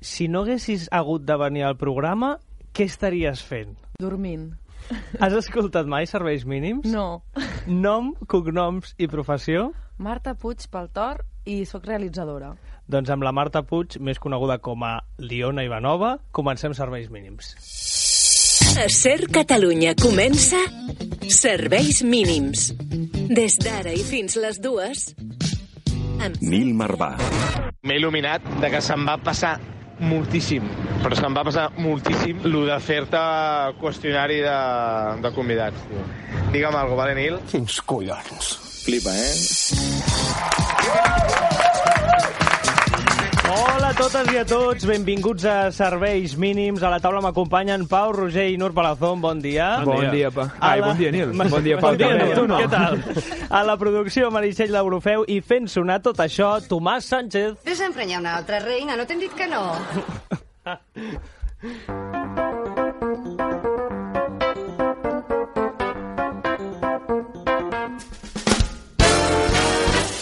Si 0.00 0.28
no 0.28 0.44
haguessis 0.44 0.88
hagut 0.92 1.24
de 1.26 1.36
venir 1.40 1.64
al 1.66 1.76
programa, 1.80 2.36
què 2.76 2.86
estaries 2.86 3.42
fent? 3.42 3.76
Dormint. 4.00 4.52
Has 5.18 5.34
escoltat 5.34 5.88
mai 5.90 6.06
serveis 6.06 6.44
mínims? 6.46 6.86
No. 6.92 7.22
Nom, 7.66 8.12
cognoms 8.30 8.94
i 9.02 9.08
professió? 9.10 9.70
Marta 9.98 10.36
Puig 10.36 10.68
Paltor 10.70 11.24
i 11.48 11.64
sóc 11.66 11.86
realitzadora. 11.88 12.52
Doncs 12.86 13.10
amb 13.10 13.24
la 13.26 13.32
Marta 13.34 13.64
Puig, 13.66 13.96
més 13.98 14.20
coneguda 14.22 14.60
com 14.62 14.84
a 14.86 14.98
Liona 15.18 15.64
Ivanova, 15.66 16.18
comencem 16.30 16.76
serveis 16.76 17.08
mínims. 17.10 17.54
A 18.76 18.86
Ser 18.92 19.24
Catalunya 19.32 19.94
comença 19.98 20.60
Serveis 21.32 22.02
mínims. 22.04 22.68
Des 23.32 23.56
d'ara 23.62 23.94
i 23.96 24.04
fins 24.04 24.36
les 24.38 24.60
dues... 24.62 25.08
Amb 26.16 26.38
Nil 26.40 26.70
Marvà. 26.76 27.10
M'he 27.84 27.98
il·luminat 27.98 28.44
de 28.62 28.70
que 28.72 28.80
se'm 28.84 29.04
va 29.08 29.18
passar 29.20 29.56
moltíssim, 29.98 30.64
però 31.02 31.14
se'm 31.16 31.34
va 31.36 31.44
passar 31.48 31.70
moltíssim 31.80 32.44
el 32.44 32.56
de 32.68 32.78
fer-te 32.84 33.22
qüestionari 33.80 34.38
de, 34.44 34.56
de 35.24 35.30
convidats. 35.36 35.78
Tio. 35.88 36.02
Digue'm 36.52 36.74
alguna 36.74 36.88
cosa, 36.88 37.00
vale, 37.02 37.14
Nil? 37.20 37.34
Quins 37.50 37.80
collons. 37.82 38.44
Flipa, 38.86 39.12
eh? 39.16 39.34
Hola 43.46 43.92
a 43.92 43.94
totes 43.94 44.26
i 44.34 44.38
a 44.40 44.44
tots, 44.48 44.82
benvinguts 44.88 45.44
a 45.46 45.70
Serveis 45.70 46.32
Mínims. 46.40 46.82
A 46.82 46.90
la 46.90 46.98
taula 47.02 47.20
m'acompanyen 47.22 47.84
Pau, 47.86 48.10
Roger 48.16 48.48
i 48.50 48.56
Nur 48.58 48.72
Palazón. 48.74 49.20
Bon 49.22 49.38
dia. 49.42 49.68
Bon, 49.84 50.00
bon 50.00 50.10
dia, 50.10 50.32
pa. 50.34 50.48
Ai, 50.58 50.80
bon 50.82 50.98
dia, 50.98 51.12
Nil. 51.14 51.30
Bon 51.30 51.62
dia, 51.62 51.78
Pau. 51.78 51.92
Bon 51.92 52.00
dia, 52.00 52.10
també. 52.18 52.34
tu 52.34 52.46
no. 52.50 52.58
Què 52.58 52.66
tal? 52.72 52.98
A 53.46 53.62
la 53.68 53.76
producció, 53.78 54.32
Meritxell 54.34 54.74
Laurofeu 54.74 55.22
i 55.30 55.38
fent 55.46 55.70
sonar 55.70 56.00
tot 56.02 56.18
això, 56.24 56.56
Tomàs 56.66 57.06
Sánchez. 57.12 57.62
Ves 57.68 57.84
a 57.84 57.86
emprenyar 57.92 58.18
una 58.24 58.34
altra 58.40 58.58
reina, 58.64 58.98
no 58.98 59.06
t'hem 59.06 59.22
dit 59.22 59.38
que 59.38 59.46
no? 59.46 59.62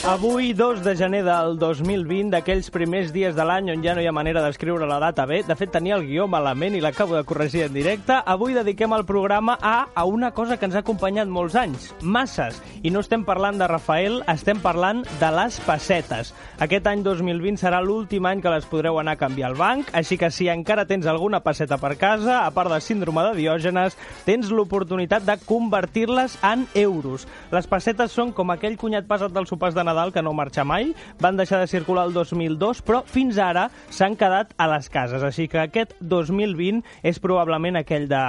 Avui, 0.07 0.53
2 0.53 0.85
de 0.85 0.93
gener 1.01 1.23
del 1.25 1.55
2020, 1.57 2.29
d'aquells 2.29 2.67
primers 2.69 3.09
dies 3.09 3.33
de 3.33 3.45
l'any 3.49 3.71
on 3.73 3.81
ja 3.81 3.95
no 3.97 4.03
hi 4.05 4.07
ha 4.07 4.13
manera 4.13 4.43
d'escriure 4.45 4.85
la 4.85 4.99
data 5.01 5.25
bé. 5.25 5.39
De 5.49 5.55
fet, 5.57 5.71
tenia 5.73 5.97
el 5.97 6.03
guió 6.05 6.27
malament 6.29 6.75
i 6.77 6.83
l'acabo 6.85 7.17
de 7.17 7.23
corregir 7.25 7.63
en 7.65 7.73
directe. 7.73 8.19
Avui 8.29 8.53
dediquem 8.53 8.93
el 8.93 9.07
programa 9.09 9.55
a, 9.57 9.87
a 9.95 10.05
una 10.05 10.35
cosa 10.37 10.59
que 10.59 10.69
ens 10.69 10.77
ha 10.77 10.83
acompanyat 10.85 11.31
molts 11.33 11.57
anys, 11.57 11.87
masses. 12.03 12.59
I 12.85 12.93
no 12.93 13.01
estem 13.01 13.25
parlant 13.25 13.57
de 13.57 13.69
Rafael, 13.71 14.19
estem 14.29 14.61
parlant 14.61 15.01
de 15.23 15.31
les 15.39 15.57
pessetes. 15.65 16.35
Aquest 16.61 16.93
any 16.93 17.01
2020 17.01 17.65
serà 17.65 17.81
l'últim 17.81 18.29
any 18.29 18.45
que 18.45 18.53
les 18.53 18.69
podreu 18.69 19.01
anar 19.01 19.17
a 19.17 19.23
canviar 19.25 19.55
al 19.55 19.57
banc, 19.57 19.89
així 19.97 20.21
que 20.21 20.29
si 20.29 20.51
encara 20.53 20.85
tens 20.85 21.09
alguna 21.09 21.41
pesseta 21.41 21.81
per 21.81 21.95
casa, 21.97 22.43
a 22.43 22.53
part 22.53 22.75
de 22.75 22.83
síndrome 22.85 23.25
de 23.31 23.41
Diògenes, 23.41 23.97
tens 24.29 24.53
l'oportunitat 24.53 25.25
de 25.25 25.41
convertir-les 25.49 26.37
en 26.45 26.69
euros. 26.85 27.25
Les 27.57 27.73
pessetes 27.73 28.13
són 28.13 28.37
com 28.37 28.53
aquell 28.53 28.77
cunyat 28.77 29.09
passat 29.09 29.33
dels 29.33 29.48
sopars 29.48 29.73
de 29.73 29.81
Nadal 29.81 29.94
que 30.15 30.23
no 30.23 30.35
marxa 30.35 30.65
mai, 30.67 30.93
van 31.21 31.39
deixar 31.39 31.61
de 31.63 31.71
circular 31.71 32.07
el 32.09 32.17
2002, 32.17 32.83
però 32.87 33.05
fins 33.07 33.39
ara 33.39 33.69
s'han 33.91 34.19
quedat 34.19 34.53
a 34.59 34.69
les 34.75 34.91
cases, 34.91 35.23
així 35.23 35.49
que 35.49 35.63
aquest 35.63 35.95
2020 36.01 36.83
és 37.03 37.23
probablement 37.23 37.79
aquell 37.81 38.09
de 38.11 38.25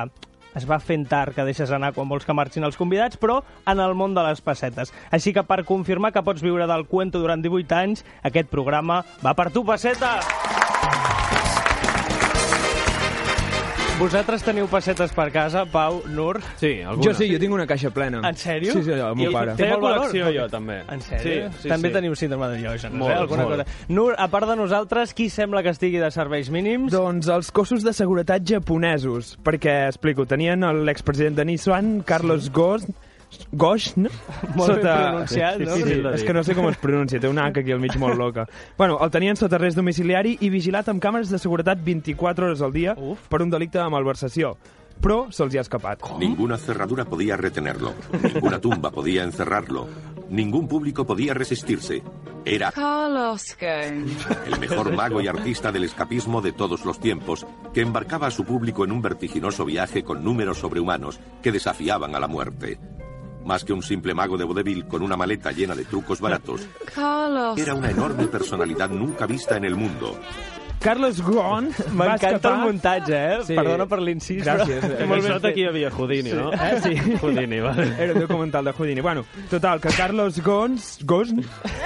es 0.56 0.64
va 0.64 0.80
fent 0.80 1.04
tard 1.12 1.36
que 1.36 1.44
deixes 1.44 1.72
anar 1.76 1.92
quan 1.96 2.08
vols 2.08 2.24
que 2.24 2.36
marxin 2.38 2.64
els 2.64 2.80
convidats, 2.80 3.20
però 3.20 3.42
en 3.68 3.82
el 3.84 3.98
món 4.00 4.16
de 4.16 4.24
les 4.24 4.40
pessetes. 4.42 4.94
Així 5.12 5.36
que 5.36 5.44
per 5.44 5.66
confirmar 5.68 6.14
que 6.16 6.24
pots 6.24 6.46
viure 6.46 6.70
del 6.70 6.88
cuento 6.88 7.20
durant 7.20 7.44
18 7.44 7.76
anys, 7.82 8.06
aquest 8.24 8.48
programa 8.54 9.04
va 9.26 9.36
per 9.36 9.52
tu, 9.52 9.68
pesseta! 9.68 10.75
Vosaltres 13.96 14.44
teniu 14.44 14.66
pessetes 14.68 15.14
per 15.16 15.30
casa, 15.32 15.62
Pau, 15.72 16.02
Nur? 16.12 16.42
Sí, 16.60 16.82
alguna. 16.84 17.06
Jo 17.08 17.14
sí, 17.16 17.30
jo 17.32 17.38
tinc 17.40 17.54
una 17.56 17.64
caixa 17.66 17.94
plena. 17.96 18.20
En 18.28 18.36
sèrio? 18.36 18.74
Sí, 18.76 18.82
sí, 18.84 18.92
el 18.92 19.16
meu 19.16 19.30
I 19.32 19.34
pare. 19.34 19.54
té 19.56 19.64
Té 19.64 19.70
molt 19.72 19.86
valor? 19.86 20.02
col·lecció, 20.10 20.32
jo, 20.36 20.48
també. 20.52 20.82
En 20.92 21.00
sèrio? 21.00 21.48
Sí, 21.54 21.62
sí, 21.64 21.70
També 21.72 21.88
sí. 21.88 21.94
teniu 21.96 22.16
síndrome 22.20 22.50
de 22.52 22.58
Diògenes, 22.60 22.98
Molt, 23.00 23.14
eh? 23.14 23.18
Alguna 23.22 23.46
molt. 23.46 23.64
cosa. 23.64 23.86
Nur, 23.88 24.10
a 24.20 24.28
part 24.28 24.50
de 24.52 24.58
nosaltres, 24.60 25.14
qui 25.16 25.30
sembla 25.32 25.64
que 25.64 25.72
estigui 25.72 26.04
de 26.04 26.12
serveis 26.12 26.52
mínims? 26.52 26.92
Doncs 26.92 27.32
els 27.32 27.52
cossos 27.56 27.88
de 27.88 27.94
seguretat 27.96 28.44
japonesos, 28.44 29.38
perquè, 29.42 29.86
explico, 29.88 30.26
tenien 30.28 30.68
l'expresident 30.84 31.40
de 31.40 31.46
Nissan, 31.46 32.02
Carlos 32.04 32.52
Ghosh, 32.52 32.84
Ghosh, 32.84 32.92
no? 33.98 34.10
Molt 34.56 34.76
ben 34.76 34.86
pronunciat, 34.86 35.60
no? 35.60 35.76
Sí, 35.76 35.84
sí, 35.84 36.00
és 36.14 36.24
que 36.24 36.34
no 36.36 36.44
sé 36.44 36.56
com 36.58 36.70
es 36.70 36.80
pronuncia, 36.82 37.20
té 37.20 37.32
una 37.32 37.48
H 37.50 37.62
aquí 37.64 37.76
al 37.76 37.84
mig 37.84 37.98
molt 38.02 38.18
loca. 38.20 38.48
Bueno, 38.78 38.98
el 39.04 39.12
tenien 39.12 39.38
sota 39.40 39.60
arrest 39.60 39.78
domiciliari 39.80 40.38
i 40.42 40.50
vigilat 40.54 40.90
amb 40.92 41.04
càmeres 41.04 41.32
de 41.34 41.40
seguretat 41.42 41.84
24 41.84 42.50
hores 42.50 42.62
al 42.66 42.74
dia 42.74 42.96
Uf. 42.98 43.28
per 43.30 43.42
un 43.46 43.54
delicte 43.54 43.80
de 43.80 43.90
malversació. 43.90 44.56
Però 45.02 45.26
se'ls 45.28 45.54
hi 45.54 45.60
ha 45.60 45.64
escapat. 45.66 46.06
Ninguna 46.20 46.58
cerradura 46.58 47.04
podía 47.06 47.36
retenerlo. 47.36 47.94
Ninguna 48.24 48.62
tumba 48.62 48.92
podía 48.92 49.24
encerrarlo. 49.24 49.88
Ningún 50.30 50.68
público 50.68 51.06
podía 51.06 51.34
resistirse. 51.34 52.02
Era 52.46 52.72
Carlos 52.72 53.58
Ghosn. 53.60 54.06
el 54.46 54.60
mejor 54.60 54.96
mago 54.96 55.20
y 55.20 55.28
artista 55.28 55.72
del 55.72 55.84
escapismo 55.84 56.42
de 56.42 56.54
todos 56.54 56.86
los 56.86 57.00
tiempos, 57.00 57.46
que 57.74 57.82
embarcaba 57.82 58.28
a 58.28 58.32
su 58.32 58.46
público 58.46 58.86
en 58.86 58.92
un 58.92 59.02
vertiginoso 59.02 59.66
viaje 59.66 60.04
con 60.04 60.24
números 60.24 60.60
sobrehumanos 60.60 61.20
que 61.42 61.52
desafiaban 61.52 62.16
a 62.16 62.20
la 62.20 62.28
muerte. 62.28 62.80
Más 63.46 63.64
que 63.64 63.74
un 63.74 63.82
simple 63.84 64.14
mago 64.14 64.38
de 64.38 64.44
vodevil 64.44 64.86
con 64.88 65.02
una 65.04 65.16
maleta 65.16 65.52
llena 65.52 65.76
de 65.76 65.86
trucos 65.86 66.20
baratos, 66.20 66.68
Carlos. 66.94 67.58
era 67.60 67.74
una 67.76 67.92
enorme 67.92 68.28
personalidad 68.28 68.90
nunca 68.90 69.26
vista 69.28 69.56
en 69.58 69.66
el 69.66 69.76
mundo. 69.76 70.20
Carlos 70.80 71.22
Ghosn 71.22 71.70
va 72.00 72.10
M'encanta 72.10 72.50
el 72.50 72.60
muntatge, 72.62 73.14
eh? 73.16 73.38
Sí. 73.46 73.56
Perdona 73.56 73.86
per 73.88 74.00
l'incís, 74.02 74.44
Gràcies. 74.44 74.82
però... 74.84 74.98
Eh, 75.02 75.06
Molt 75.08 75.24
ben 75.24 75.34
fet. 75.40 75.46
aquí 75.52 75.62
hi 75.64 75.68
havia 75.70 75.90
Houdini, 75.90 76.34
no? 76.34 76.52
Eh, 76.54 76.82
sí. 76.84 76.94
Houdini, 77.22 77.60
vale. 77.60 77.88
Era 77.98 78.14
un 78.14 78.20
documental 78.20 78.66
de 78.66 78.72
Houdini. 78.74 79.02
Bueno, 79.02 79.24
total, 79.50 79.80
que 79.82 79.90
Carlos 79.90 80.42
Gons, 80.44 81.00
Gosn 81.06 81.42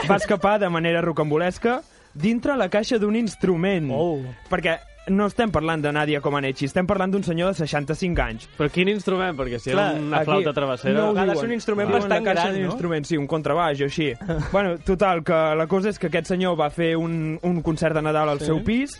va 0.09 0.15
escapar 0.17 0.59
de 0.59 0.69
manera 0.69 1.01
rocambolesca 1.01 1.81
dintre 2.13 2.57
la 2.57 2.67
caixa 2.69 2.97
d'un 2.99 3.15
instrument. 3.15 3.87
Oh. 3.93 4.19
Perquè 4.49 4.79
no 5.09 5.25
estem 5.27 5.51
parlant 5.51 5.81
de 5.83 5.91
Nadia 5.91 6.21
Comaneci, 6.21 6.65
estem 6.69 6.87
parlant 6.87 7.11
d'un 7.11 7.23
senyor 7.23 7.51
de 7.53 7.59
65 7.65 8.21
anys. 8.23 8.47
Però 8.57 8.69
quin 8.71 8.89
instrument? 8.91 9.35
Perquè 9.37 9.59
si 9.59 9.71
Clar, 9.71 9.91
era 9.95 10.01
una 10.01 10.17
Aquí 10.21 10.29
flauta 10.31 10.53
travessera... 10.53 10.93
No 10.99 11.09
ho 11.11 11.17
Ha 11.17 11.25
de 11.25 11.35
ser 11.35 11.45
un 11.49 11.53
instrument 11.53 11.91
bastant 11.91 12.23
la 12.23 12.33
caixa 12.33 12.51
no? 12.53 12.65
instrument, 12.71 13.05
sí, 13.05 13.17
un 13.17 13.27
contrabaix 13.27 13.81
o 13.81 13.85
així. 13.89 14.11
bueno, 14.51 14.77
total, 14.79 15.23
que 15.23 15.39
la 15.59 15.67
cosa 15.67 15.89
és 15.89 15.99
que 15.99 16.07
aquest 16.07 16.27
senyor 16.33 16.57
va 16.59 16.69
fer 16.69 16.95
un, 16.97 17.37
un 17.43 17.61
concert 17.61 17.95
de 17.95 18.01
Nadal 18.05 18.29
al 18.29 18.39
Sí. 18.39 18.45
seu 18.51 18.63
pis 18.63 18.95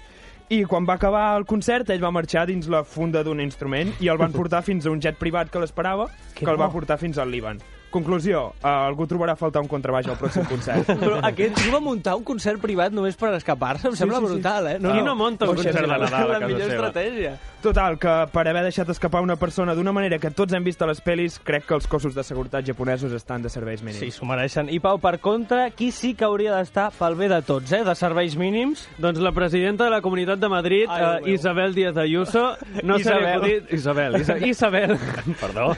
i 0.50 0.64
quan 0.66 0.86
va 0.90 0.96
acabar 0.98 1.38
el 1.38 1.46
concert 1.46 1.90
ell 1.94 2.02
va 2.04 2.10
marxar 2.12 2.48
dins 2.50 2.68
la 2.68 2.84
funda 2.84 3.22
d'un 3.24 3.40
instrument 3.40 3.92
i 4.02 4.08
el 4.10 4.18
van 4.18 4.32
portar 4.34 4.64
fins 4.66 4.88
a 4.88 4.90
un 4.92 5.00
jet 5.00 5.16
privat 5.20 5.52
que 5.54 5.60
l'esperava 5.62 6.08
Que 6.34 6.44
que 6.46 6.50
el 6.52 6.58
va 6.60 6.72
portar 6.74 6.98
fins 6.98 7.18
al 7.22 7.30
Líban. 7.30 7.60
Conclusió, 7.90 8.54
eh, 8.62 8.68
algú 8.70 9.08
trobarà 9.10 9.34
a 9.34 9.40
faltar 9.40 9.64
un 9.64 9.68
contrabaix 9.72 10.08
al 10.08 10.18
pròxim 10.20 10.46
concert. 10.50 10.92
Però 11.02 11.20
aquest 11.26 11.56
tio 11.58 11.74
va 11.74 11.80
muntar 11.82 12.16
un 12.20 12.24
concert 12.28 12.62
privat 12.62 12.94
només 12.94 13.18
per 13.18 13.32
escapar-se? 13.38 13.90
Em 13.90 13.96
sembla 13.98 14.20
sí, 14.20 14.28
sí. 14.28 14.34
brutal, 14.34 14.68
eh? 14.76 14.78
Qui 14.80 15.02
no 15.06 15.16
monta 15.18 15.50
un 15.50 15.56
concert 15.58 15.80
de 15.82 15.88
Nadal 15.88 16.06
a 16.06 16.10
la 16.10 16.40
casa 16.40 16.48
millor 16.48 16.68
seva? 16.70 16.76
estratègia. 16.76 17.38
Total, 17.60 17.98
que 18.00 18.12
per 18.32 18.46
haver 18.48 18.62
deixat 18.64 18.88
escapar 18.94 19.20
una 19.20 19.36
persona 19.36 19.74
d'una 19.76 19.92
manera 19.92 20.16
que 20.22 20.30
tots 20.32 20.54
hem 20.56 20.64
vist 20.64 20.80
a 20.82 20.88
les 20.88 21.02
pel·lis, 21.04 21.40
crec 21.44 21.66
que 21.68 21.76
els 21.76 21.90
cossos 21.92 22.14
de 22.16 22.24
seguretat 22.24 22.64
japonesos 22.64 23.12
estan 23.12 23.42
de 23.44 23.50
serveis 23.52 23.82
mínims. 23.84 24.00
Sí, 24.00 24.14
s'ho 24.16 24.24
mereixen. 24.30 24.70
I 24.72 24.80
Pau, 24.80 24.96
per 25.04 25.18
contra, 25.20 25.66
qui 25.76 25.90
sí 25.92 26.14
que 26.16 26.24
hauria 26.24 26.56
d'estar 26.56 26.86
pel 26.96 27.18
bé 27.20 27.28
de 27.28 27.42
tots, 27.44 27.74
eh? 27.76 27.82
De 27.84 27.96
serveis 28.00 28.38
mínims? 28.40 28.86
Doncs 28.98 29.20
la 29.20 29.34
presidenta 29.36 29.84
de 29.90 29.92
la 29.92 30.00
Comunitat 30.06 30.40
de 30.40 30.48
Madrid, 30.48 30.86
Ai, 30.88 31.02
eh. 31.26 31.34
Isabel 31.34 31.76
Díaz 31.76 31.98
Ayuso, 31.98 32.46
no 32.84 32.96
se 33.00 33.10
li 33.12 33.26
ha 33.26 33.36
Isabel. 33.36 33.36
acudit... 33.36 33.74
Isabel, 33.74 34.16
Isa 34.22 34.38
Isabel, 34.54 34.96
perdó. 35.42 35.76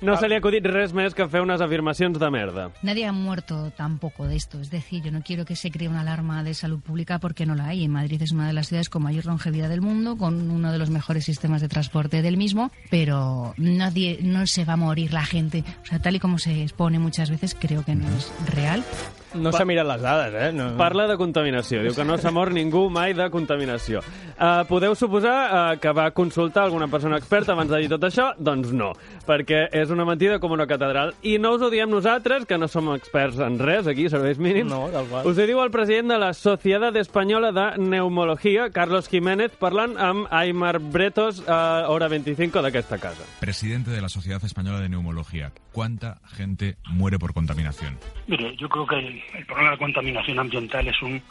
No 0.00 0.16
se 0.16 0.28
li 0.28 0.34
ha 0.36 0.40
acudit 0.40 0.66
res 0.72 0.91
més 0.94 1.14
que 1.14 1.26
fer 1.28 1.42
unes 1.42 1.60
afirmacions 1.60 2.18
de 2.18 2.30
merda. 2.30 2.70
Nadie 2.82 3.06
ha 3.06 3.12
muerto 3.12 3.70
tampoco 3.76 4.26
de 4.26 4.36
esto. 4.36 4.60
Es 4.60 4.70
decir, 4.70 5.02
yo 5.02 5.12
no 5.12 5.22
quiero 5.22 5.44
que 5.44 5.56
se 5.56 5.70
cree 5.70 5.88
una 5.88 6.02
alarma 6.02 6.42
de 6.42 6.54
salud 6.54 6.80
pública 6.80 7.18
porque 7.18 7.46
no 7.46 7.54
la 7.54 7.68
hay. 7.68 7.88
Madrid 7.88 8.22
es 8.22 8.32
una 8.32 8.46
de 8.46 8.52
las 8.52 8.68
ciudades 8.68 8.88
con 8.88 9.02
mayor 9.02 9.26
longevidad 9.26 9.68
del 9.68 9.80
mundo, 9.80 10.16
con 10.16 10.50
uno 10.50 10.72
de 10.72 10.78
los 10.78 10.90
mejores 10.90 11.24
sistemas 11.24 11.60
de 11.60 11.68
transporte 11.68 12.22
del 12.22 12.36
mismo, 12.36 12.70
pero 12.90 13.54
nadie, 13.56 14.18
no 14.22 14.46
se 14.46 14.64
va 14.64 14.74
a 14.74 14.76
morir 14.76 15.12
la 15.12 15.24
gente. 15.24 15.64
O 15.82 15.86
sea, 15.86 15.98
tal 15.98 16.16
y 16.16 16.20
como 16.20 16.38
se 16.38 16.62
expone 16.62 16.98
muchas 16.98 17.30
veces, 17.30 17.56
creo 17.58 17.84
que 17.84 17.94
no 17.94 18.08
es 18.08 18.30
real. 18.54 18.84
No 19.34 19.52
s'ha 19.52 19.64
mirat 19.68 19.86
les 19.88 20.02
dades, 20.02 20.34
eh? 20.34 20.50
No. 20.54 20.72
Parla 20.78 21.06
de 21.08 21.16
contaminació. 21.20 21.82
Diu 21.84 21.94
que 21.96 22.04
no 22.04 22.18
s'ha 22.20 22.32
mort 22.34 22.52
ningú 22.52 22.88
mai 22.92 23.14
de 23.16 23.28
contaminació. 23.32 24.02
Uh, 24.32 24.64
podeu 24.68 24.94
suposar 24.98 25.36
uh, 25.46 25.80
que 25.80 25.92
va 25.94 26.10
consultar 26.16 26.64
alguna 26.66 26.88
persona 26.90 27.18
experta 27.20 27.54
abans 27.54 27.70
de 27.70 27.82
dir 27.82 27.90
tot 27.92 28.04
això? 28.08 28.32
Doncs 28.38 28.72
no, 28.76 28.90
perquè 29.28 29.64
és 29.72 29.92
una 29.94 30.06
mentida 30.08 30.38
com 30.42 30.52
una 30.52 30.66
catedral. 30.68 31.14
I 31.22 31.38
no 31.40 31.54
us 31.56 31.64
ho 31.64 31.70
diem 31.72 31.90
nosaltres, 31.90 32.46
que 32.48 32.58
no 32.58 32.68
som 32.68 32.90
experts 32.96 33.40
en 33.42 33.58
res 33.62 33.88
aquí, 33.90 34.08
serveis 34.12 34.40
mínims. 34.42 34.70
No, 34.70 34.86
tal 34.92 35.08
qual. 35.10 35.28
Us 35.28 35.38
ho 35.38 35.46
diu 35.48 35.62
el 35.62 35.72
president 35.74 36.12
de 36.14 36.18
la 36.20 36.32
Societat 36.36 36.96
Espanyola 37.00 37.52
de 37.52 37.66
Neumologia, 37.82 38.68
Carlos 38.74 39.08
Jiménez, 39.12 39.54
parlant 39.60 39.96
amb 40.00 40.26
Aymar 40.30 40.78
Bretos 40.80 41.42
a 41.46 41.88
hora 41.92 42.10
25 42.12 42.62
d'aquesta 42.64 42.98
casa. 42.98 43.24
Presidente 43.40 43.90
de 43.90 44.00
la 44.02 44.08
Sociedad 44.08 44.42
Española 44.44 44.80
de 44.80 44.88
Neumología, 44.88 45.52
¿cuánta 45.72 46.20
gente 46.34 46.76
muere 46.90 47.18
por 47.18 47.32
contaminación? 47.32 47.98
Mire, 48.26 48.56
yo 48.56 48.68
creo 48.68 48.86
que 48.86 48.96
el, 48.96 49.21
el 49.34 49.46
problema 49.46 49.72
de 49.72 49.78
contaminación 49.78 50.38
ambiental 50.38 50.86
es 50.88 51.00
un 51.02 51.22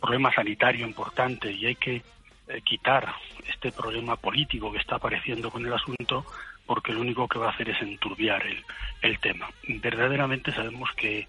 problema 0.00 0.32
sanitario 0.32 0.86
importante 0.86 1.50
y 1.50 1.66
hay 1.66 1.76
que 1.76 2.02
eh, 2.48 2.60
quitar 2.64 3.14
este 3.48 3.72
problema 3.72 4.16
político 4.16 4.72
que 4.72 4.78
está 4.78 4.96
apareciendo 4.96 5.50
con 5.50 5.64
el 5.64 5.72
asunto 5.72 6.24
porque 6.66 6.92
lo 6.92 7.00
único 7.00 7.28
que 7.28 7.38
va 7.38 7.48
a 7.48 7.52
hacer 7.52 7.70
es 7.70 7.80
enturbiar 7.82 8.44
el, 8.46 8.64
el 9.02 9.18
tema. 9.18 9.48
Verdaderamente 9.68 10.52
sabemos 10.52 10.90
que 10.92 11.28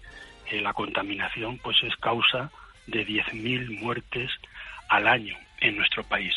eh, 0.50 0.60
la 0.60 0.72
contaminación 0.72 1.58
pues 1.58 1.76
es 1.82 1.96
causa 1.96 2.50
de 2.86 3.06
10.000 3.06 3.78
muertes 3.80 4.30
al 4.88 5.08
año 5.08 5.36
en 5.60 5.76
nuestro 5.76 6.04
país 6.04 6.34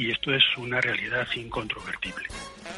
y 0.00 0.10
esto 0.10 0.32
es 0.32 0.42
una 0.56 0.80
realidad 0.80 1.26
incontrovertible. 1.36 2.24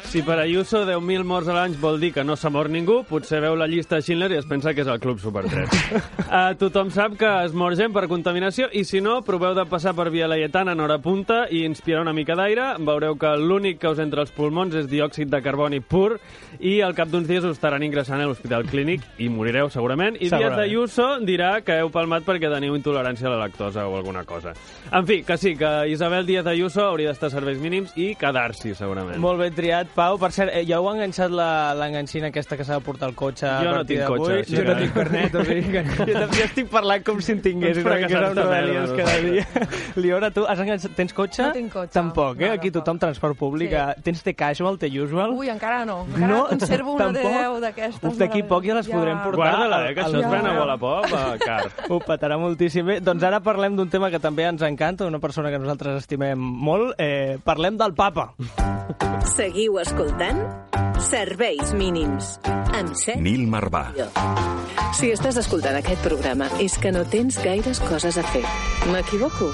Si 0.03 0.21
per 0.21 0.37
Ayuso 0.37 0.85
10.000 0.85 1.23
morts 1.23 1.47
a 1.49 1.53
l'any 1.55 1.73
vol 1.81 1.95
dir 1.97 2.11
que 2.13 2.23
no 2.25 2.35
s'ha 2.37 2.51
mort 2.53 2.69
ningú, 2.69 2.99
potser 3.07 3.39
veu 3.41 3.55
la 3.57 3.65
llista 3.69 3.97
de 3.97 4.03
Schindler 4.05 4.29
i 4.33 4.37
es 4.37 4.45
pensa 4.45 4.73
que 4.75 4.83
és 4.83 4.89
el 4.91 4.99
Club 5.01 5.17
Super 5.21 5.45
3. 5.49 5.71
uh, 6.27 6.51
tothom 6.61 6.91
sap 6.93 7.15
que 7.17 7.29
es 7.45 7.55
mor 7.57 7.73
gent 7.79 7.95
per 7.95 8.03
contaminació 8.11 8.67
i 8.69 8.83
si 8.85 9.01
no, 9.01 9.21
proveu 9.25 9.55
de 9.57 9.65
passar 9.69 9.95
per 9.97 10.11
Via 10.13 10.27
Laietana 10.29 10.75
en 10.75 10.83
hora 10.83 10.99
punta 11.01 11.47
i 11.49 11.63
inspirar 11.65 12.03
una 12.03 12.13
mica 12.13 12.35
d'aire. 12.37 12.73
Veureu 12.85 13.17
que 13.17 13.31
l'únic 13.39 13.79
que 13.81 13.89
us 13.89 14.01
entra 14.03 14.21
als 14.21 14.33
pulmons 14.35 14.75
és 14.77 14.89
diòxid 14.91 15.31
de 15.33 15.41
carboni 15.41 15.79
pur 15.81 16.19
i 16.59 16.75
al 16.85 16.93
cap 16.93 17.09
d'uns 17.09 17.27
dies 17.29 17.47
us 17.47 17.55
estaran 17.57 17.81
ingressant 17.81 18.21
a 18.21 18.27
l'Hospital 18.29 18.67
Clínic 18.69 19.01
i 19.17 19.31
morireu 19.33 19.71
segurament. 19.73 20.19
I 20.19 20.27
Díaz 20.27 20.35
Segurament. 20.35 20.59
d'Ayuso 20.61 21.07
dirà 21.25 21.53
que 21.65 21.79
heu 21.81 21.89
palmat 21.93 22.27
perquè 22.27 22.51
teniu 22.53 22.77
intolerància 22.77 23.31
a 23.31 23.33
la 23.33 23.41
lactosa 23.47 23.87
o 23.87 23.97
alguna 23.97 24.25
cosa. 24.29 24.53
En 24.91 25.07
fi, 25.09 25.23
que 25.23 25.37
sí, 25.41 25.55
que 25.57 25.73
Isabel 25.89 26.27
Díaz 26.27 26.45
d'Ayuso 26.45 26.85
hauria 26.85 27.09
d'estar 27.09 27.12
a 27.21 27.29
serveis 27.29 27.59
mínims 27.61 27.91
i 27.99 28.15
quedar-s'hi, 28.15 28.73
segurament. 28.73 29.17
Molt 29.21 29.39
ben 29.39 29.53
triat, 29.53 29.87
Pau. 29.93 30.17
Per 30.17 30.31
cert, 30.31 30.49
eh, 30.53 30.63
ja 30.65 30.77
heu 30.79 30.87
enganxat 30.89 31.29
la- 31.31 31.73
l'enganxina 31.77 32.27
aquesta 32.31 32.57
que 32.57 32.63
s'ha 32.65 32.79
de 32.79 32.81
portar 32.81 33.09
al 33.09 33.15
cotxe 33.15 33.45
a 33.45 33.59
Jo 33.61 33.69
no 33.69 33.75
partir 33.77 33.97
tinc 33.97 33.99
d'avui? 34.07 34.19
cotxe, 34.19 34.39
així 34.39 34.55
Jo 34.55 34.63
no 34.63 34.75
tinc 34.79 34.93
carnet, 34.93 35.35
o 35.35 35.43
sigui 35.45 35.71
que... 35.71 35.83
jo, 35.99 36.05
també- 36.13 36.37
jo 36.37 36.43
estic 36.45 36.69
parlant 36.69 37.03
com 37.03 37.21
si 37.21 37.31
en 37.33 37.41
tingués. 37.41 37.77
Perquè 37.77 38.05
és 38.07 38.11
fracassats 38.11 38.37
Rodalies 38.37 38.89
merda, 38.89 39.03
cada 39.03 39.21
no? 39.21 39.29
dia. 39.29 39.45
Liora, 40.03 40.31
tu 40.31 40.45
has 40.47 40.59
enganxat... 40.59 40.95
tens 40.95 41.13
cotxe? 41.13 41.43
No 41.43 41.51
tinc 41.53 41.71
cotxe. 41.73 41.93
Tampoc, 41.93 42.41
eh? 42.41 42.47
No, 42.47 42.53
Aquí 42.53 42.71
tothom 42.71 42.97
transport 42.99 43.37
públic. 43.37 43.69
Sí. 43.69 43.75
eh? 43.75 44.01
Tens 44.03 44.23
The 44.23 44.33
Casual, 44.33 44.77
The 44.79 44.89
Usual? 45.01 45.31
Ui, 45.37 45.49
encara 45.49 45.83
no. 45.85 46.05
Encara 46.07 46.27
No, 46.27 46.47
conservo 46.47 46.93
una 46.93 47.05
tampoc? 47.11 47.23
de 47.23 47.37
10 47.43 47.61
d'aquestes. 47.67 48.09
Uf, 48.09 48.17
d'aquí 48.17 48.43
poc 48.43 48.65
ja 48.65 48.73
les 48.77 48.87
podrem 48.87 49.17
portar. 49.23 49.35
Guarda-la, 49.43 49.81
eh, 49.89 49.93
que 49.95 50.01
això 50.01 50.19
es 50.23 50.29
ven 50.29 50.47
a 50.47 50.53
Wallapop, 50.59 51.05
a 51.13 51.37
car. 51.41 51.69
Ho 51.89 51.99
petarà 51.99 52.37
moltíssim. 52.39 52.85
Bé, 52.85 52.99
doncs 53.03 53.23
ara 53.23 53.39
parlem 53.43 53.75
d'un 53.75 53.89
tema 53.89 54.09
que 54.11 54.19
també 54.19 54.43
ens 54.47 54.61
encanta, 54.63 55.05
una 55.05 55.19
persona 55.19 55.49
que 55.51 55.59
nosaltres 55.59 55.97
estimem 56.03 56.39
molt. 56.39 56.95
Eh, 57.03 57.37
parlem 57.43 57.75
del 57.75 57.93
papa. 57.97 58.29
Seguiu 59.33 59.75
escoltant 59.81 60.39
Serveis 61.03 61.73
mínims 61.75 62.37
amb 62.47 62.95
Set 62.95 63.19
Nil 63.19 63.43
Marvà. 63.51 63.89
Si 64.95 65.11
estàs 65.11 65.41
escoltant 65.41 65.75
aquest 65.81 66.03
programa 66.05 66.47
és 66.63 66.77
que 66.79 66.93
no 66.95 67.03
tens 67.03 67.41
gaires 67.43 67.83
coses 67.89 68.21
a 68.21 68.27
fer. 68.31 68.45
M'equivoco? 68.93 69.51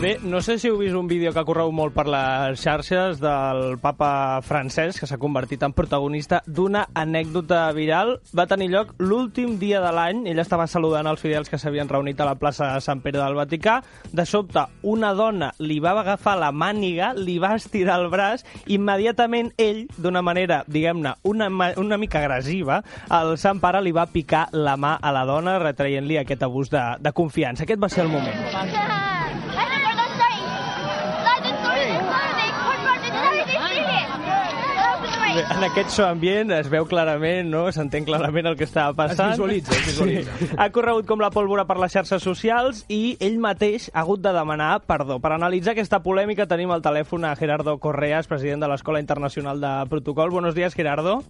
Bé, 0.00 0.20
no 0.22 0.38
sé 0.40 0.60
si 0.62 0.68
heu 0.68 0.76
vist 0.78 0.94
un 0.94 1.08
vídeo 1.10 1.32
que 1.34 1.40
ha 1.40 1.46
corregut 1.46 1.74
molt 1.74 1.90
per 1.96 2.04
les 2.06 2.60
xarxes 2.62 3.18
del 3.18 3.80
papa 3.82 4.38
francès, 4.46 4.94
que 4.94 5.08
s'ha 5.10 5.18
convertit 5.18 5.64
en 5.66 5.72
protagonista 5.74 6.38
d'una 6.46 6.84
anècdota 6.94 7.64
viral. 7.74 8.12
Va 8.30 8.46
tenir 8.46 8.68
lloc 8.70 8.92
l'últim 9.02 9.56
dia 9.58 9.80
de 9.82 9.90
l'any. 9.90 10.20
Ell 10.30 10.38
estava 10.38 10.68
saludant 10.70 11.10
els 11.10 11.18
fidels 11.18 11.50
que 11.50 11.58
s'havien 11.58 11.90
reunit 11.90 12.20
a 12.22 12.28
la 12.30 12.36
plaça 12.38 12.68
de 12.76 12.84
Sant 12.84 13.02
Pere 13.02 13.18
del 13.18 13.34
Vaticà. 13.34 13.80
De 14.14 14.22
sobte, 14.22 14.68
una 14.86 15.10
dona 15.18 15.50
li 15.58 15.80
va 15.82 15.96
agafar 15.98 16.36
la 16.38 16.52
màniga, 16.54 17.10
li 17.18 17.40
va 17.42 17.56
estirar 17.58 17.98
el 17.98 18.06
braç, 18.14 18.46
immediatament 18.70 19.50
ell, 19.58 19.88
d'una 19.98 20.22
manera, 20.22 20.62
diguem-ne, 20.70 21.16
una, 21.26 21.50
una 21.74 21.98
mica 21.98 22.22
agressiva, 22.22 22.84
el 23.18 23.34
Sant 23.34 23.58
Pare 23.58 23.82
li 23.82 23.90
va 23.90 24.06
picar 24.06 24.46
la 24.54 24.78
mà 24.78 24.94
a 25.02 25.10
la 25.10 25.26
dona, 25.26 25.58
retraient-li 25.58 26.22
aquest 26.22 26.46
abús 26.46 26.70
de, 26.70 26.86
de 27.02 27.10
confiança. 27.10 27.66
Aquest 27.66 27.82
va 27.82 27.90
ser 27.90 28.06
el 28.06 28.14
moment. 28.14 28.46
Bé, 28.46 29.07
en 35.38 35.64
aquest 35.66 35.92
so 35.94 36.04
ambient 36.06 36.50
es 36.56 36.68
veu 36.70 36.86
clarament, 36.88 37.48
no? 37.50 37.66
s'entén 37.74 38.06
clarament 38.06 38.48
el 38.50 38.56
que 38.58 38.66
estava 38.66 38.94
passant. 38.98 39.34
Es 39.34 39.38
visualitza, 39.38 39.74
es 39.76 39.86
visualitza. 39.86 40.36
Sí. 40.40 40.48
Ha 40.58 40.68
corregut 40.74 41.08
com 41.08 41.22
la 41.22 41.30
pólvora 41.34 41.66
per 41.68 41.78
les 41.80 41.94
xarxes 41.94 42.24
socials 42.24 42.84
i 42.92 43.16
ell 43.24 43.38
mateix 43.42 43.88
ha 43.92 44.02
hagut 44.04 44.22
de 44.24 44.32
demanar 44.34 44.72
perdó. 44.88 45.20
Per 45.22 45.32
analitzar 45.34 45.76
aquesta 45.76 46.02
polèmica 46.04 46.48
tenim 46.50 46.72
al 46.74 46.84
telèfon 46.84 47.26
a 47.28 47.34
Gerardo 47.38 47.78
Correas, 47.78 48.30
president 48.30 48.64
de 48.64 48.72
l'Escola 48.72 49.02
Internacional 49.04 49.60
de 49.60 49.74
Protocol. 49.90 50.30
Buenos 50.30 50.54
días, 50.54 50.74
Gerardo. 50.74 51.22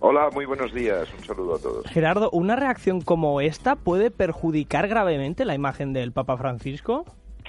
Hola, 0.00 0.30
muy 0.32 0.46
buenos 0.46 0.72
días. 0.72 1.08
Un 1.18 1.24
saludo 1.24 1.56
a 1.56 1.58
todos. 1.58 1.86
Gerardo, 1.88 2.30
¿una 2.30 2.56
reacción 2.56 3.02
como 3.02 3.40
esta 3.42 3.76
puede 3.76 4.10
perjudicar 4.10 4.88
gravemente 4.88 5.44
la 5.44 5.54
imagen 5.54 5.92
del 5.92 6.12
Papa 6.12 6.38
Francisco? 6.38 7.04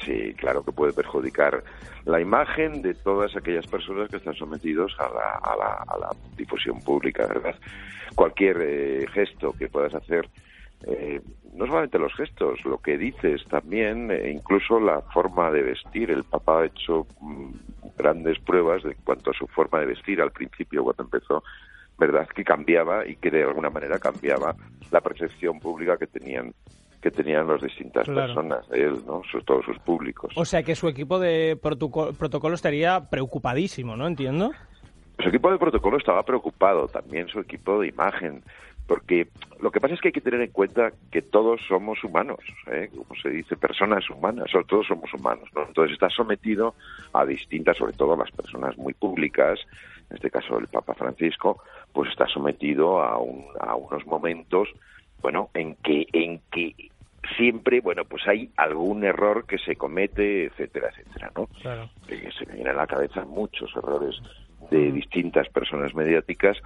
Sí, 0.06 0.34
claro 0.36 0.64
que 0.64 0.72
puede 0.72 0.94
perjudicar 0.94 1.64
la 2.06 2.20
imagen 2.20 2.82
de 2.82 2.94
todas 2.96 3.36
aquellas 3.36 3.68
personas 3.68 4.10
que 4.10 4.18
están 4.18 4.34
sometidos 4.34 4.96
a 5.00 5.10
la, 5.10 5.40
a 5.44 5.98
la, 5.98 6.10
difusión 6.36 6.80
pública, 6.82 7.28
¿verdad? 7.28 7.56
Cualquier 8.16 8.58
eh, 8.62 9.06
gesto 9.14 9.54
que 9.54 9.68
puedas 9.68 9.94
hacer, 9.94 10.28
eh, 10.88 11.22
no 11.54 11.68
solamente 11.68 12.00
los 12.00 12.14
gestos, 12.16 12.66
lo 12.66 12.80
que 12.80 12.98
dices 12.98 13.44
también, 13.46 14.10
eh, 14.10 14.32
incluso 14.32 14.80
la 14.80 15.02
forma 15.02 15.52
de 15.52 15.62
vestir. 15.62 16.10
El 16.10 16.24
Papa 16.24 16.62
ha 16.62 16.66
hecho 16.66 17.06
mm, 17.20 17.52
grandes 17.98 18.40
pruebas 18.40 18.82
de 18.84 18.96
cuanto 19.04 19.30
a 19.30 19.34
su 19.34 19.46
forma 19.48 19.80
de 19.82 19.86
vestir 19.88 20.20
al 20.22 20.32
principio, 20.32 20.84
cuando 20.84 21.04
empezó, 21.04 21.44
¿verdad? 22.00 22.28
Que 22.28 22.44
cambiaba 22.44 23.08
y 23.08 23.16
que 23.18 23.30
de 23.30 23.44
alguna 23.44 23.70
manera 23.70 24.00
cambiaba 24.00 24.56
la 24.90 25.02
percepción 25.02 25.60
pública 25.60 25.98
que 25.98 26.08
tenían 26.08 26.54
que 27.02 27.12
tenían 27.12 27.48
las 27.48 27.62
distintas 27.62 28.06
Claro. 28.06 28.34
personas 28.34 28.68
de 28.70 28.84
él, 28.84 28.94
¿no? 29.06 29.22
Sobre 29.32 29.44
todos 29.46 29.66
sus 29.66 29.80
públicos. 29.80 30.32
O 30.36 30.46
sea 30.46 30.64
que 30.64 30.76
su 30.76 30.88
equipo 30.88 31.20
de 31.20 31.58
protocolo, 31.62 32.14
protocolo 32.14 32.56
estaría 32.56 33.10
preocupadísimo, 33.10 33.96
¿no? 33.96 34.08
Entiendo. 34.08 34.52
Su 35.22 35.30
equipo 35.30 35.52
de 35.52 35.58
protocolo 35.58 35.98
estaba 35.98 36.24
preocupado, 36.24 36.88
también 36.88 37.28
su 37.28 37.40
equipo 37.40 37.80
de 37.80 37.88
imagen, 37.90 38.44
porque 38.88 39.28
lo 39.62 39.72
que 39.72 39.80
pasa 39.80 39.94
es 39.94 40.02
que 40.02 40.10
hay 40.10 40.12
que 40.14 40.22
tener 40.22 40.42
en 40.42 40.52
cuenta 40.52 40.92
que 41.12 41.22
todos 41.22 41.62
somos 41.68 42.04
humanos, 42.04 42.40
¿eh? 42.68 42.90
como 42.96 43.20
se 43.22 43.30
dice, 43.30 43.56
personas 43.56 44.10
humanas, 44.10 44.48
todos 44.68 44.88
somos 44.88 45.14
humanos, 45.14 45.48
¿no? 45.56 45.66
Entonces 45.68 45.94
está 45.94 46.10
sometido 46.10 46.74
a 47.14 47.26
distintas, 47.26 47.78
sobre 47.78 47.94
todo 47.94 48.16
las 48.16 48.32
personas 48.32 48.78
muy 48.78 48.94
públicas, 48.94 49.60
en 50.10 50.16
este 50.18 50.30
caso 50.32 50.58
el 50.60 50.68
Papa 50.68 50.94
Francisco, 50.96 51.62
pues 51.94 52.10
está 52.12 52.28
sometido 52.28 53.02
a, 53.02 53.18
un- 53.20 53.46
a 53.60 53.76
unos 53.76 54.06
momentos, 54.08 54.68
bueno, 55.22 55.50
en 55.54 55.76
que, 55.76 56.08
en 56.14 56.42
que 56.52 56.74
siempre, 57.38 57.82
bueno, 57.82 58.06
pues 58.06 58.28
hay 58.28 58.50
algún 58.58 59.04
error 59.04 59.46
que 59.46 59.58
se 59.60 59.76
comete, 59.76 60.46
etcétera, 60.46 60.90
etcétera, 60.90 61.32
¿no? 61.36 61.48
Claro. 61.62 61.90
Eh, 62.08 62.30
se 62.38 62.46
me 62.48 62.54
vienen 62.56 62.74
a 62.74 62.78
la 62.78 62.88
cabeza 62.88 63.24
muchos 63.26 63.70
errores 63.76 64.16
de 64.70 64.92
distintas 64.92 65.48
personas 65.50 65.94
mediáticas 65.94 66.58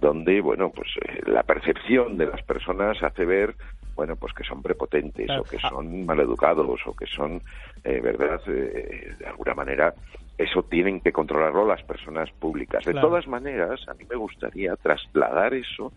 donde, 0.00 0.40
bueno, 0.40 0.70
pues 0.70 0.88
eh, 1.02 1.22
la 1.26 1.42
percepción 1.42 2.16
de 2.18 2.26
las 2.26 2.42
personas 2.42 3.02
hace 3.02 3.24
ver, 3.24 3.54
bueno, 3.94 4.16
pues 4.16 4.32
que 4.34 4.44
son 4.44 4.62
prepotentes 4.62 5.26
Claro. 5.26 5.42
o 5.42 5.44
que 5.44 5.58
son 5.60 6.04
maleducados 6.04 6.80
o 6.86 6.94
que 6.94 7.06
son, 7.06 7.42
eh, 7.84 8.00
¿verdad? 8.02 8.40
Eh, 8.48 9.14
de 9.18 9.26
alguna 9.26 9.54
manera, 9.54 9.94
eso 10.36 10.62
tienen 10.64 11.00
que 11.00 11.12
controlarlo 11.12 11.66
las 11.66 11.82
personas 11.84 12.30
públicas. 12.32 12.84
De 12.84 12.92
Claro. 12.92 13.08
todas 13.08 13.26
maneras, 13.28 13.80
a 13.88 13.94
mí 13.94 14.04
me 14.08 14.16
gustaría 14.16 14.74
trasladar 14.76 15.54
eso 15.54 15.92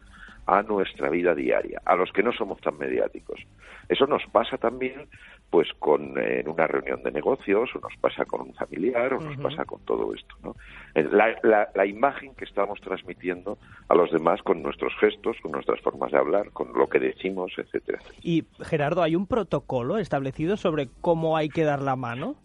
a 0.46 0.62
nuestra 0.62 1.10
vida 1.10 1.36
diaria, 1.36 1.82
a 1.84 1.96
los 1.96 2.12
que 2.14 2.24
no 2.24 2.32
somos 2.32 2.62
tan 2.62 2.78
mediáticos. 2.78 3.42
Eso 3.90 4.06
nos 4.08 4.24
pasa 4.32 4.58
también 4.58 5.08
pues 5.50 5.70
con 5.80 6.18
eh, 6.18 6.42
en 6.42 6.50
una 6.50 6.68
reunión 6.68 7.02
de 7.04 7.12
negocios, 7.12 7.70
o 7.74 7.80
nos 7.80 7.96
pasa 8.02 8.26
con 8.26 8.42
un 8.42 8.54
familiar, 8.54 9.14
o 9.14 9.22
nos 9.22 9.38
pasa 9.38 9.64
con 9.64 9.80
todo 9.86 10.14
esto. 10.14 10.36
¿no? 10.44 10.56
Eh, 10.94 11.04
La, 11.10 11.38
la- 11.42 11.70
la 11.74 11.86
imagen 11.86 12.36
que 12.36 12.44
estamos 12.44 12.82
transmitiendo 12.82 13.58
a 13.88 13.96
los 13.96 14.12
demás 14.12 14.42
con 14.44 14.62
nuestros 14.62 14.94
gestos, 15.00 15.38
con 15.42 15.54
nuestras 15.54 15.80
formas 15.82 16.12
de 16.12 16.18
hablar, 16.18 16.52
con 16.52 16.74
lo 16.74 16.88
que 16.90 17.00
decimos, 17.00 17.54
etcétera. 17.58 18.00
Y 18.22 18.44
Gerardo, 18.62 19.04
¿hay 19.04 19.16
un 19.16 19.26
protocolo 19.26 19.98
establecido 20.00 20.58
sobre 20.58 20.90
cómo 21.00 21.38
hay 21.38 21.48
que 21.48 21.64
dar 21.64 21.82
la 21.82 21.96
mano? 21.96 22.36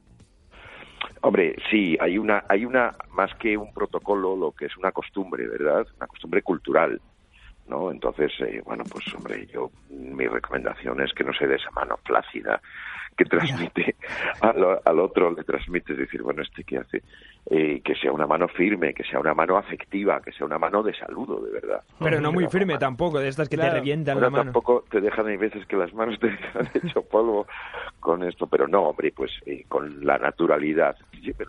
Hombre, 1.22 1.56
sí, 1.70 1.96
hay 2.00 2.18
una, 2.18 2.44
hay 2.48 2.64
una, 2.64 2.96
más 3.12 3.32
que 3.36 3.56
un 3.56 3.72
protocolo, 3.72 4.36
lo 4.36 4.52
que 4.52 4.66
es 4.66 4.76
una 4.76 4.92
costumbre, 4.92 5.46
¿verdad? 5.48 5.86
Una 5.96 6.06
costumbre 6.06 6.42
cultural, 6.42 7.00
¿no? 7.72 7.90
Entonces, 7.90 8.30
eh, 8.40 8.60
bueno, 8.64 8.84
pues 8.84 9.02
hombre, 9.16 9.46
yo, 9.52 9.70
mi 9.88 10.26
recomendación 10.26 11.00
es 11.00 11.12
que 11.14 11.24
no 11.24 11.32
se 11.32 11.46
dé 11.46 11.56
esa 11.56 11.70
mano 11.70 11.96
flácida 12.04 12.60
que 13.16 13.24
transmite 13.26 13.94
al, 14.40 14.78
al 14.84 14.98
otro, 15.00 15.30
le 15.32 15.42
transmite, 15.44 15.92
es 15.92 15.98
decir, 15.98 16.22
bueno, 16.22 16.42
este 16.42 16.64
qué 16.64 16.78
hace, 16.78 17.02
eh, 17.50 17.80
que 17.84 17.94
sea 17.94 18.10
una 18.12 18.26
mano 18.26 18.48
firme, 18.48 18.92
que 18.94 19.04
sea 19.04 19.20
una 19.20 19.34
mano 19.34 19.56
afectiva, 19.58 20.20
que 20.22 20.32
sea 20.32 20.46
una 20.46 20.58
mano 20.58 20.82
de 20.82 20.94
saludo, 20.94 21.40
de 21.44 21.50
verdad. 21.52 21.82
Pero 21.98 22.20
no 22.20 22.30
muy 22.32 22.46
firme 22.48 22.74
mano- 22.74 22.78
tampoco, 22.80 23.18
de 23.20 23.28
estas 23.28 23.48
que 23.48 23.56
te 23.56 23.68
revientan 23.70 24.14
Bueno, 24.16 24.26
la 24.26 24.30
mano. 24.30 24.44
tampoco 24.44 24.84
te 24.90 25.00
dejan, 25.00 25.26
hay 25.26 25.36
veces 25.38 25.66
que 25.66 25.76
las 25.76 25.92
manos 25.94 26.18
te 26.20 26.28
dejan 26.30 26.68
hecho 26.74 27.02
polvo 27.02 27.46
con 28.00 28.22
esto, 28.22 28.46
pero 28.46 28.66
no, 28.68 28.82
hombre, 28.82 29.12
pues 29.14 29.30
eh, 29.46 29.64
con 29.68 30.04
la 30.06 30.18
naturalidad. 30.18 30.96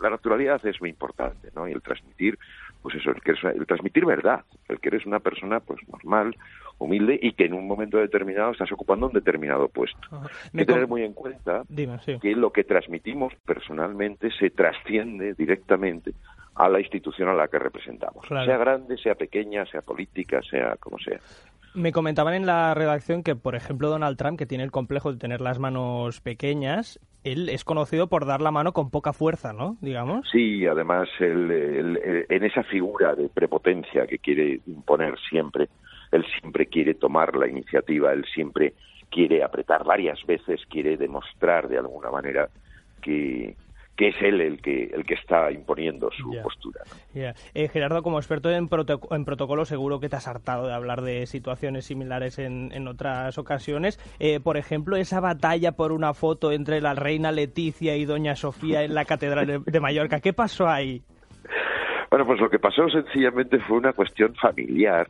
La 0.02 0.10
naturalidad 0.10 0.66
es 0.66 0.80
muy 0.82 0.90
importante, 0.90 1.50
¿no? 1.56 1.68
Y 1.68 1.72
el 1.72 1.82
transmitir, 1.82 2.38
pues 2.84 2.94
eso, 2.96 3.10
el, 3.12 3.22
que 3.22 3.32
es- 3.32 3.44
el 3.44 3.66
transmitir 3.66 4.06
verdad, 4.06 4.44
el 4.68 4.80
que 4.80 4.90
eres 4.90 5.06
una 5.08 5.20
persona, 5.20 5.60
pues 5.62 5.80
normal, 5.88 6.36
humilde 6.78 7.18
y 7.22 7.32
que 7.34 7.46
en 7.46 7.54
un 7.54 7.66
momento 7.66 7.98
determinado 7.98 8.52
estás 8.52 8.72
ocupando 8.72 9.08
un 9.08 9.14
determinado 9.14 9.70
puesto. 9.70 9.98
Hay 10.12 10.60
que 10.60 10.66
tener 10.66 10.88
muy 10.88 11.04
en 11.04 11.14
cuenta 11.14 11.64
Dime, 11.70 11.98
sí. 12.00 12.20
que 12.22 12.36
lo 12.36 12.52
que 12.52 12.64
transmitimos 12.66 13.34
personalmente 13.46 14.30
se 14.38 14.50
trasciende 14.50 15.34
directamente 15.34 16.14
a 16.56 16.70
la 16.70 16.80
institución 16.80 17.30
a 17.30 17.34
la 17.34 17.48
que 17.48 17.58
representamos, 17.58 18.26
Claro. 18.28 18.46
sea 18.46 18.58
grande, 18.58 18.98
sea 18.98 19.16
pequeña, 19.16 19.66
sea 19.66 19.82
política, 19.82 20.42
sea 20.44 20.76
como 20.78 21.00
sea. 21.00 21.20
Me 21.74 21.92
comentaban 21.92 22.36
en 22.36 22.46
la 22.46 22.74
redacción 22.76 23.24
que, 23.24 23.36
por 23.36 23.56
ejemplo, 23.56 23.90
Donald 23.90 24.18
Trump, 24.18 24.38
que 24.38 24.46
tiene 24.46 24.64
el 24.64 24.70
complejo 24.72 25.12
de 25.12 25.18
tener 25.18 25.42
las 25.42 25.58
manos 25.58 26.22
pequeñas, 26.22 27.00
él 27.24 27.50
es 27.50 27.64
conocido 27.64 28.08
por 28.08 28.26
dar 28.26 28.42
la 28.42 28.52
mano 28.52 28.74
con 28.74 28.90
poca 28.90 29.14
fuerza, 29.14 29.54
¿no? 29.54 29.78
Digamos. 29.82 30.28
Sí, 30.32 30.66
además, 30.66 31.08
el- 31.20 31.52
el- 31.52 31.98
el- 31.98 32.26
en 32.30 32.44
esa 32.44 32.64
figura 32.64 33.16
de 33.16 33.30
prepotencia 33.30 34.06
que 34.08 34.20
quiere 34.20 34.60
imponer 34.68 35.16
siempre, 35.30 35.70
él 36.12 36.26
siempre 36.40 36.68
quiere 36.68 36.94
tomar 36.94 37.36
la 37.36 37.48
iniciativa, 37.48 38.12
él 38.14 38.26
siempre 38.34 38.74
quiere 39.10 39.44
apretar 39.44 39.84
varias 39.84 40.20
veces, 40.26 40.62
quiere 40.70 40.98
demostrar 40.98 41.68
de 41.68 41.78
alguna 41.78 42.10
manera 42.12 42.50
que, 43.02 43.56
que 43.96 44.08
es 44.08 44.16
él 44.22 44.42
el 44.42 44.62
que, 44.62 44.86
el 44.86 45.06
que 45.06 45.14
está 45.14 45.52
imponiendo 45.52 46.10
su 46.12 46.36
postura. 46.42 46.82
Eh, 47.14 47.68
Gerardo, 47.70 48.02
como 48.02 48.18
experto 48.18 48.50
en, 48.50 48.68
en 49.12 49.26
protocolo, 49.26 49.66
seguro 49.66 50.00
que 50.00 50.10
te 50.10 50.16
has 50.16 50.28
hartado 50.28 50.68
de 50.68 50.74
hablar 50.74 51.02
de 51.02 51.28
situaciones 51.28 51.86
similares 51.86 52.40
en, 52.40 52.72
en 52.74 52.88
otras 52.88 53.38
ocasiones. 53.38 54.00
Eh, 54.20 54.40
por 54.40 54.58
ejemplo, 54.58 54.96
esa 54.96 55.20
batalla 55.20 55.74
por 55.74 55.92
una 55.92 56.14
foto 56.14 56.52
entre 56.52 56.82
la 56.82 56.96
reina 56.96 57.32
Leticia 57.32 57.96
y 57.96 58.06
doña 58.06 58.36
Sofía 58.36 58.84
en 58.84 58.96
la 58.96 59.06
Catedral 59.06 59.46
de, 59.46 59.60
de 59.64 59.80
Mallorca. 59.80 60.20
¿Qué 60.20 60.34
pasó 60.34 60.68
ahí? 60.68 61.04
Bueno, 62.10 62.26
pues 62.26 62.40
lo 62.40 62.50
que 62.50 62.60
pasó 62.60 62.90
sencillamente 62.90 63.60
fue 63.60 63.78
una 63.78 63.94
cuestión 63.94 64.34
familiar, 64.36 65.08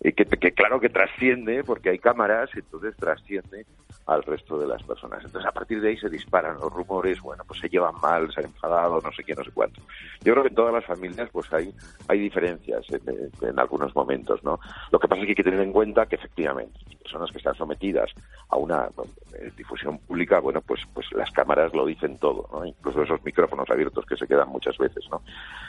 eh, 0.00 0.12
que, 0.12 0.24
que 0.24 0.52
claro 0.52 0.80
que 0.80 0.88
trasciende, 0.88 1.62
porque 1.62 1.90
hay 1.90 1.98
cámaras, 1.98 2.50
entonces 2.54 2.96
trasciende 2.96 3.64
al 4.06 4.22
resto 4.22 4.58
de 4.58 4.66
las 4.66 4.82
personas. 4.82 5.24
Entonces, 5.24 5.48
a 5.48 5.52
partir 5.52 5.80
de 5.80 5.88
ahí 5.88 5.96
se 5.96 6.10
disparan 6.10 6.58
los 6.58 6.72
rumores, 6.72 7.20
bueno, 7.20 7.42
pues 7.46 7.60
se 7.60 7.68
llevan 7.68 7.94
mal, 8.02 8.32
se 8.32 8.40
han 8.40 8.46
enfadado, 8.46 9.00
no 9.00 9.12
sé 9.12 9.24
qué, 9.24 9.34
no 9.34 9.44
sé 9.44 9.50
cuánto. 9.50 9.80
Yo 10.22 10.32
creo 10.32 10.42
que 10.42 10.48
en 10.50 10.54
todas 10.54 10.74
las 10.74 10.84
familias, 10.84 11.28
pues 11.32 11.52
hay, 11.52 11.72
hay 12.08 12.18
diferencias 12.18 12.84
en, 12.90 13.58
algunos 13.58 13.94
momentos, 13.94 14.42
¿no? 14.44 14.58
Lo 14.90 14.98
que 14.98 15.08
pasa 15.08 15.20
es 15.20 15.26
que 15.26 15.30
hay 15.32 15.36
que 15.36 15.44
tener 15.44 15.60
en 15.60 15.72
cuenta 15.72 16.06
que, 16.06 16.16
efectivamente, 16.16 16.78
personas 17.02 17.30
que 17.30 17.38
están 17.38 17.54
sometidas 17.54 18.10
a 18.48 18.56
una 18.56 18.88
eh, 19.34 19.50
difusión 19.56 19.98
pública, 19.98 20.40
bueno, 20.40 20.60
pues, 20.60 20.80
pues 20.92 21.10
las 21.12 21.30
cámaras 21.30 21.72
lo 21.72 21.86
dicen 21.86 22.18
todo, 22.18 22.48
¿no? 22.52 22.64
Incluso 22.64 23.02
esos 23.02 23.24
micrófonos 23.24 23.68
abiertos 23.70 24.04
que 24.06 24.16
se 24.16 24.26
quedan 24.26 24.48
muchas 24.48 24.76
veces, 24.76 25.04
¿no? 25.10 25.22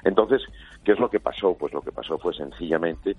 Entonces, 0.04 0.42
¿qué 0.84 0.92
es 0.92 1.00
lo 1.00 1.10
que 1.10 1.20
pasó? 1.20 1.56
Pues 1.58 1.74
lo 1.74 1.82
que 1.82 1.92
pasó 1.92 2.18
fue 2.18 2.34
sencillamente 2.34 3.16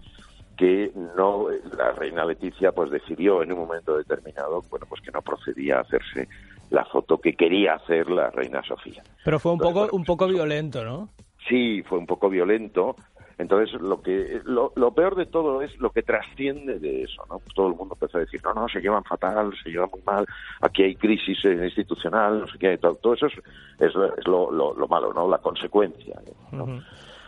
que 0.56 0.90
no 1.16 1.48
la 1.76 1.92
reina 1.92 2.25
Leticia 2.25 2.72
pues 2.72 2.90
decidió 2.90 3.42
en 3.42 3.52
un 3.52 3.58
momento 3.60 3.96
determinado 3.96 4.62
bueno 4.70 4.86
pues 4.88 5.00
que 5.02 5.10
no 5.12 5.20
procedía 5.22 5.78
a 5.78 5.80
hacerse 5.82 6.28
la 6.70 6.84
foto 6.86 7.18
que 7.18 7.34
quería 7.34 7.75
hacer 7.75 8.10
la 8.10 8.30
reina 8.30 8.62
Sofía. 8.62 9.02
Pero 9.25 9.38
fue 9.38 9.52
un 9.52 9.58
poco, 9.58 9.88
un 9.92 10.04
poco 10.04 10.26
violento, 10.26 10.82
¿no? 10.84 11.08
sí 11.48 11.82
fue 11.88 11.98
un 11.98 12.06
poco 12.06 12.28
violento. 12.28 12.96
Entonces 13.38 13.78
lo 13.82 14.00
que 14.00 14.40
lo, 14.44 14.72
lo 14.76 14.94
peor 14.94 15.14
de 15.14 15.26
todo 15.26 15.60
es 15.60 15.70
lo 15.78 15.90
que 15.90 16.02
trasciende 16.02 16.78
de 16.78 17.02
eso 17.02 17.22
no 17.28 17.38
Pues 17.38 17.54
todo 17.54 17.68
el 17.68 17.75
mundo 17.75 17.94
empezó 18.00 18.16
a 18.16 18.20
decir 18.22 18.40
no 18.42 18.54
no 18.54 18.66
se 18.66 18.80
llevan 18.80 19.04
fatal 19.04 19.52
se 19.62 19.68
llevan 19.68 19.90
muy 19.92 20.00
mal 20.06 20.25
aquí 20.62 20.82
hay 20.84 20.96
crisis 20.96 21.44
eh, 21.44 21.52
institucional 21.64 22.40
no 22.40 22.48
sé 22.48 22.56
qué 22.58 22.78
todo, 22.78 22.94
todo 22.94 23.12
eso 23.12 23.26
es, 23.26 23.34
es, 23.78 23.94
lo- 23.94 24.16
es 24.16 24.26
lo, 24.26 24.50
lo- 24.50 24.72
lo 24.75 24.88
malo 24.88 25.12
no 25.12 25.28
la 25.28 25.36
consecuencia. 25.38 26.18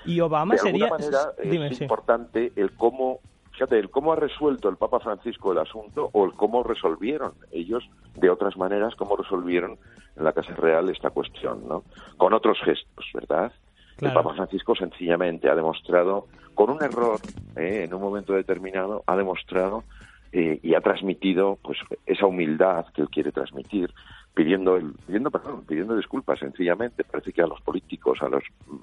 Y 0.08 0.20
Obama 0.20 0.54
de 0.54 0.60
sería... 0.60 0.84
alguna 0.86 0.98
manera 1.04 1.32
Dime, 1.44 1.66
es 1.68 1.78
sí. 1.78 1.84
importante 1.84 2.52
el 2.56 2.72
cómo 2.72 3.20
fíjate 3.52 3.78
el 3.78 3.90
cómo 3.90 4.12
ha 4.12 4.16
resuelto 4.16 4.68
el 4.68 4.76
Papa 4.76 5.00
Francisco 5.00 5.50
el 5.52 5.58
asunto 5.58 6.10
o 6.12 6.24
el 6.24 6.32
cómo 6.32 6.62
resolvieron 6.62 7.32
ellos 7.50 7.88
de 8.14 8.30
otras 8.30 8.56
maneras 8.56 8.94
cómo 8.94 9.16
resolvieron 9.16 9.78
en 10.16 10.24
la 10.24 10.32
Casa 10.32 10.54
Real 10.54 10.88
esta 10.90 11.10
cuestión 11.10 11.66
no 11.68 11.82
con 12.16 12.32
otros 12.34 12.58
gestos 12.64 13.06
verdad 13.12 13.52
Claro. 13.96 14.16
el 14.16 14.22
Papa 14.22 14.36
Francisco 14.36 14.76
sencillamente 14.76 15.50
ha 15.50 15.56
demostrado 15.56 16.28
con 16.54 16.70
un 16.70 16.80
error 16.84 17.18
eh, 17.56 17.82
en 17.82 17.92
un 17.92 18.00
momento 18.00 18.32
determinado 18.32 19.02
ha 19.06 19.16
demostrado 19.16 19.82
eh, 20.30 20.60
y 20.62 20.74
ha 20.74 20.80
transmitido 20.80 21.58
pues 21.60 21.78
esa 22.06 22.26
humildad 22.26 22.86
que 22.94 23.02
él 23.02 23.08
quiere 23.10 23.32
transmitir 23.32 23.92
pidiendo 24.34 24.76
el, 24.76 24.92
pidiendo 25.04 25.32
perdón 25.32 25.64
pidiendo 25.66 25.96
disculpas 25.96 26.38
sencillamente 26.38 27.02
parece 27.02 27.32
que 27.32 27.42
a 27.42 27.46
los 27.48 27.60
políticos 27.62 28.18
a 28.22 28.28
los 28.28 28.44
mm, 28.68 28.76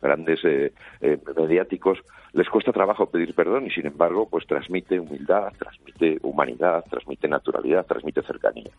grandes 0.00 0.44
eh, 0.44 0.72
eh, 1.00 1.18
mediáticos 1.36 1.98
les 2.32 2.48
cuesta 2.48 2.72
trabajo 2.72 3.06
pedir 3.06 3.34
perdón 3.34 3.66
y 3.66 3.70
sin 3.70 3.86
embargo 3.86 4.28
pues 4.28 4.46
transmite 4.46 5.00
humildad 5.00 5.52
transmite 5.58 6.18
humanidad 6.22 6.84
transmite 6.88 7.28
naturalidad 7.28 7.86
transmite 7.86 8.22
cercanía 8.22 8.70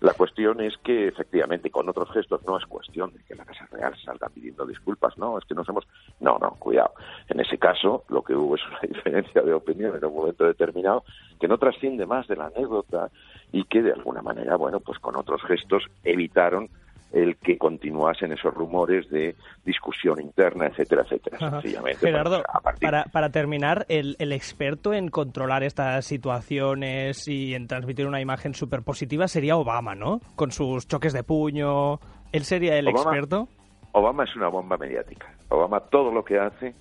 la 0.00 0.12
cuestión 0.12 0.60
es 0.60 0.76
que 0.78 1.08
efectivamente 1.08 1.70
con 1.70 1.88
otros 1.88 2.10
gestos 2.12 2.40
no 2.46 2.58
es 2.58 2.66
cuestión 2.66 3.12
de 3.12 3.18
que 3.24 3.34
la 3.34 3.44
Casa 3.44 3.66
Real 3.72 3.94
salga 4.04 4.28
pidiendo 4.28 4.64
disculpas, 4.64 5.18
no, 5.18 5.38
es 5.38 5.44
que 5.44 5.54
nos 5.54 5.68
hemos... 5.68 5.86
No, 6.20 6.38
no, 6.38 6.50
cuidado. 6.58 6.92
En 7.28 7.40
ese 7.40 7.58
caso 7.58 8.04
lo 8.08 8.22
que 8.22 8.34
hubo 8.34 8.54
es 8.54 8.62
una 8.66 8.80
diferencia 8.88 9.42
de 9.42 9.52
opinión 9.52 9.96
en 9.96 10.04
un 10.04 10.14
momento 10.14 10.44
determinado 10.44 11.04
que 11.40 11.48
no 11.48 11.58
trasciende 11.58 12.06
más 12.06 12.28
de 12.28 12.36
la 12.36 12.46
anécdota 12.46 13.10
y 13.52 13.64
que 13.64 13.82
de 13.82 13.92
alguna 13.92 14.22
manera, 14.22 14.56
bueno, 14.56 14.80
pues 14.80 14.98
con 14.98 15.16
otros 15.16 15.42
gestos 15.42 15.84
evitaron 16.04 16.68
el 17.12 17.36
que 17.36 17.56
continuasen 17.56 18.32
esos 18.32 18.52
rumores 18.52 19.08
de 19.08 19.34
discusión 19.64 20.20
interna, 20.20 20.66
etcétera, 20.66 21.02
etcétera. 21.02 21.38
Sencillamente, 21.38 22.06
Gerardo, 22.06 22.42
partir 22.62 22.86
para, 22.86 23.04
para 23.04 23.30
terminar, 23.30 23.86
el, 23.88 24.16
el 24.18 24.32
experto 24.32 24.92
en 24.92 25.08
controlar 25.08 25.62
estas 25.62 26.04
situaciones 26.04 27.26
y 27.26 27.54
en 27.54 27.66
transmitir 27.66 28.06
una 28.06 28.20
imagen 28.20 28.54
súper 28.54 28.82
positiva 28.82 29.26
sería 29.28 29.56
Obama, 29.56 29.94
¿no? 29.94 30.20
Con 30.36 30.52
sus 30.52 30.86
choques 30.86 31.12
de 31.12 31.22
puño. 31.22 32.00
¿Él 32.32 32.44
sería 32.44 32.76
el 32.78 32.88
Obama- 32.88 32.98
experto? 33.00 33.48
Obama 33.92 34.24
es 34.24 34.36
una 34.36 34.48
bomba 34.48 34.76
mediática. 34.76 35.32
Obama 35.48 35.80
todo 35.80 36.12
lo 36.12 36.22
que 36.24 36.38
hace 36.38 36.74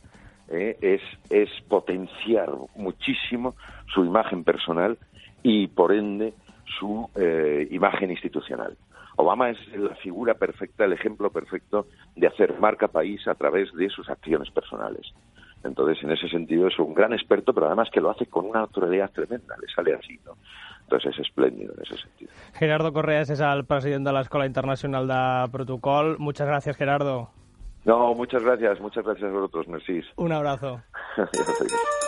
eh, 0.49 0.77
es, 0.81 1.01
es 1.29 1.49
potenciar 1.69 2.49
muchísimo 2.75 3.55
su 3.93 4.03
imagen 4.03 4.43
personal 4.43 4.97
y 5.41 5.67
por 5.67 5.93
ende 5.93 6.33
su 6.77 7.09
eh, 7.15 7.65
imagen 7.71 8.11
institucional. 8.11 8.75
Obama 9.17 9.49
es 9.49 9.57
la 9.75 9.95
figura 9.95 10.35
perfecta, 10.35 10.85
el 10.85 10.93
ejemplo 10.93 11.31
perfecto 11.31 11.87
de 12.15 12.27
hacer 12.27 12.57
marca 12.59 12.87
país 12.87 13.27
a 13.27 13.35
través 13.35 13.73
de 13.73 13.89
sus 13.89 14.09
acciones 14.09 14.49
personales. 14.51 15.11
Entonces, 15.63 16.03
en 16.03 16.11
ese 16.11 16.29
sentido, 16.29 16.67
es 16.67 16.77
un 16.79 16.93
gran 16.93 17.13
experto, 17.13 17.51
pero 17.53 17.65
además 17.65 17.89
que 17.91 17.99
lo 17.99 18.11
hace 18.11 18.27
con 18.27 18.45
una 18.45 18.61
naturalidad 18.61 19.11
tremenda, 19.11 19.55
le 19.59 19.67
sale 19.73 19.95
así, 19.95 20.19
¿no? 20.23 20.33
Entonces, 20.83 21.13
es 21.15 21.27
espléndido 21.27 21.73
en 21.75 21.83
ese 21.83 21.97
sentido. 21.97 22.31
Gerardo 22.53 22.93
Correas 22.93 23.29
es 23.29 23.39
el 23.39 23.65
president 23.65 24.05
de 24.05 24.13
l'Escola 24.13 24.45
Internacional 24.45 25.07
de 25.07 25.51
Protocol. 25.51 26.17
Muchas 26.19 26.47
gracias, 26.47 26.77
Gerardo. 26.77 27.29
No, 27.85 28.13
muchas 28.13 28.43
gracias, 28.43 28.79
muchas 28.79 29.03
gracias 29.03 29.29
a 29.29 29.33
vosotros, 29.33 29.67
Mercis. 29.67 30.05
Un 30.15 30.31
abrazo. 30.31 30.81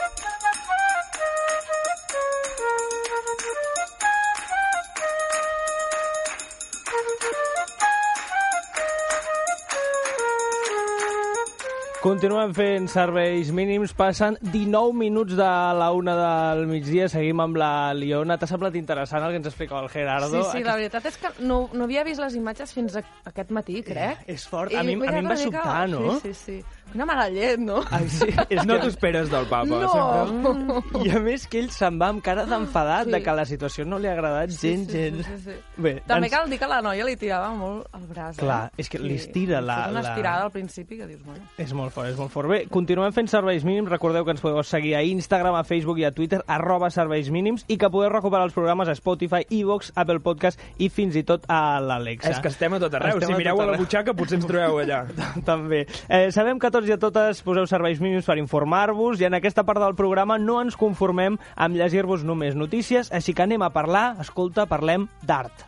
Continuem 12.00 12.54
fent 12.56 12.86
serveis 12.88 13.50
mínims, 13.52 13.92
passen 13.92 14.38
19 14.54 14.94
minuts 14.96 15.34
de 15.36 15.44
la 15.76 15.90
una 15.92 16.14
del 16.16 16.62
migdia, 16.70 17.10
seguim 17.12 17.42
amb 17.44 17.58
la 17.60 17.92
Liona. 17.94 18.38
T'ha 18.40 18.48
semblat 18.48 18.78
interessant 18.80 19.26
el 19.28 19.34
que 19.34 19.42
ens 19.42 19.50
explicava 19.52 19.82
el 19.84 19.90
Gerardo? 19.92 20.30
Sí, 20.32 20.46
sí, 20.54 20.64
la 20.64 20.78
veritat 20.80 21.10
és 21.12 21.18
que 21.20 21.34
no, 21.44 21.58
no 21.76 21.84
havia 21.90 22.06
vist 22.08 22.24
les 22.24 22.38
imatges 22.40 22.72
fins 22.72 22.96
a, 22.96 23.04
aquest 23.28 23.52
matí, 23.52 23.82
crec. 23.84 24.24
És 24.32 24.48
fort. 24.48 24.72
A 24.80 24.84
mi- 24.88 24.96
a 24.96 25.12
mi 25.12 25.20
em 25.20 25.28
va 25.28 25.36
sobtar, 25.44 25.90
no? 25.92 26.16
Sí, 26.22 26.32
sí, 26.32 26.34
sí. 26.62 26.79
Una 26.96 27.06
mala 27.06 27.30
llet, 27.30 27.60
no? 27.60 27.84
Ai, 27.92 28.08
sí, 28.10 28.26
és 28.50 28.66
No 28.66 28.76
que- 28.76 28.80
t'ho 28.82 28.88
esperes 28.90 29.30
del 29.30 29.46
papa. 29.46 29.66
No. 29.66 29.90
sempre. 29.90 31.06
I 31.06 31.12
a 31.16 31.20
més 31.20 31.46
que 31.48 31.60
ell 31.60 31.70
se'n 31.72 32.00
va 32.02 32.08
amb 32.10 32.22
cara 32.26 32.46
d'enfadat 32.50 33.06
Sí. 33.06 33.12
de 33.12 33.22
que 33.24 33.34
la 33.36 33.46
situació 33.46 33.86
no 33.86 34.00
li 34.00 34.08
ha 34.08 34.14
agradat 34.14 34.50
Sí, 34.50 34.72
gens, 34.74 34.92
sí, 34.92 34.98
gens. 34.98 35.26
sí, 35.26 35.38
sí, 35.38 35.52
sí. 35.52 35.58
Bé, 35.78 36.02
També 36.08 36.28
ens- 36.28 36.36
cal 36.36 36.50
dir 36.50 36.60
que 36.60 36.68
la 36.68 36.82
noia 36.82 37.06
li 37.06 37.16
tirava 37.16 37.52
molt 37.56 37.88
el 37.94 38.08
braç. 38.10 38.38
Clar, 38.38 38.66
eh? 38.68 38.82
és 38.82 38.90
que 38.90 39.00
li 39.00 39.14
estira 39.16 39.62
la- 39.62 39.84
Fes 39.84 39.92
una 39.92 40.02
la- 40.02 40.10
estirada 40.10 40.44
al 40.44 40.52
principi 40.52 40.98
que 40.98 41.08
dius, 41.08 41.24
bueno... 41.24 41.42
És 41.58 41.74
molt 41.74 41.94
fort, 41.94 42.10
és 42.10 42.18
molt 42.18 42.32
fort. 42.32 42.50
Bé, 42.50 42.66
continuem 42.70 43.14
fent 43.14 43.28
serveis 43.30 43.64
mínims. 43.64 43.90
Recordeu 43.90 44.26
que 44.26 44.32
ens 44.32 44.42
podeu 44.42 44.64
seguir 44.64 44.96
a 44.96 45.04
Instagram, 45.04 45.56
a 45.56 45.64
Facebook 45.64 46.00
i 46.00 46.06
a 46.06 46.12
Twitter, 46.12 46.42
arroba 46.48 46.90
serveis 46.90 47.30
mínims, 47.30 47.66
i 47.68 47.78
que 47.78 47.90
podeu 47.90 48.10
recuperar 48.10 48.46
els 48.46 48.54
programes 48.54 48.88
a 48.90 48.96
Spotify, 48.96 49.46
iVox, 49.50 49.92
Apple 49.96 50.20
Podcast 50.20 50.60
i 50.78 50.90
fins 50.90 51.16
i 51.16 51.24
tot 51.24 51.46
a 51.48 51.80
l'Alexa. 51.80 52.30
És 52.32 52.40
que 52.40 52.48
estem 52.50 52.74
a 52.74 52.80
tot 52.80 52.94
arreu. 52.96 53.18
Estem 53.18 53.30
si 53.30 53.34
a 53.34 53.38
mireu 53.38 53.58
tot 53.58 53.68
a 53.68 53.72
la 53.72 53.78
butxaca, 53.78 54.14
potser 54.14 54.40
ens 54.40 54.48
trobeu 54.48 54.80
allà. 54.82 55.04
També. 55.46 55.86
Eh, 56.10 56.32
sabem 56.32 56.58
que 56.60 56.72
tots 56.80 56.88
i 56.88 56.94
a 56.96 57.00
totes 57.02 57.42
poseu 57.44 57.66
serveis 57.68 57.98
mínims 58.00 58.24
per 58.24 58.38
informar-vos 58.40 59.20
i 59.20 59.26
en 59.28 59.34
aquesta 59.36 59.66
part 59.68 59.82
del 59.84 59.98
programa 60.00 60.38
no 60.40 60.62
ens 60.64 60.78
conformem 60.80 61.36
amb 61.60 61.76
llegir-vos 61.76 62.24
només 62.24 62.56
notícies, 62.56 63.10
així 63.12 63.34
que 63.36 63.44
anem 63.44 63.66
a 63.66 63.72
parlar, 63.76 64.16
escolta, 64.24 64.64
parlem 64.64 65.10
d'art. 65.28 65.66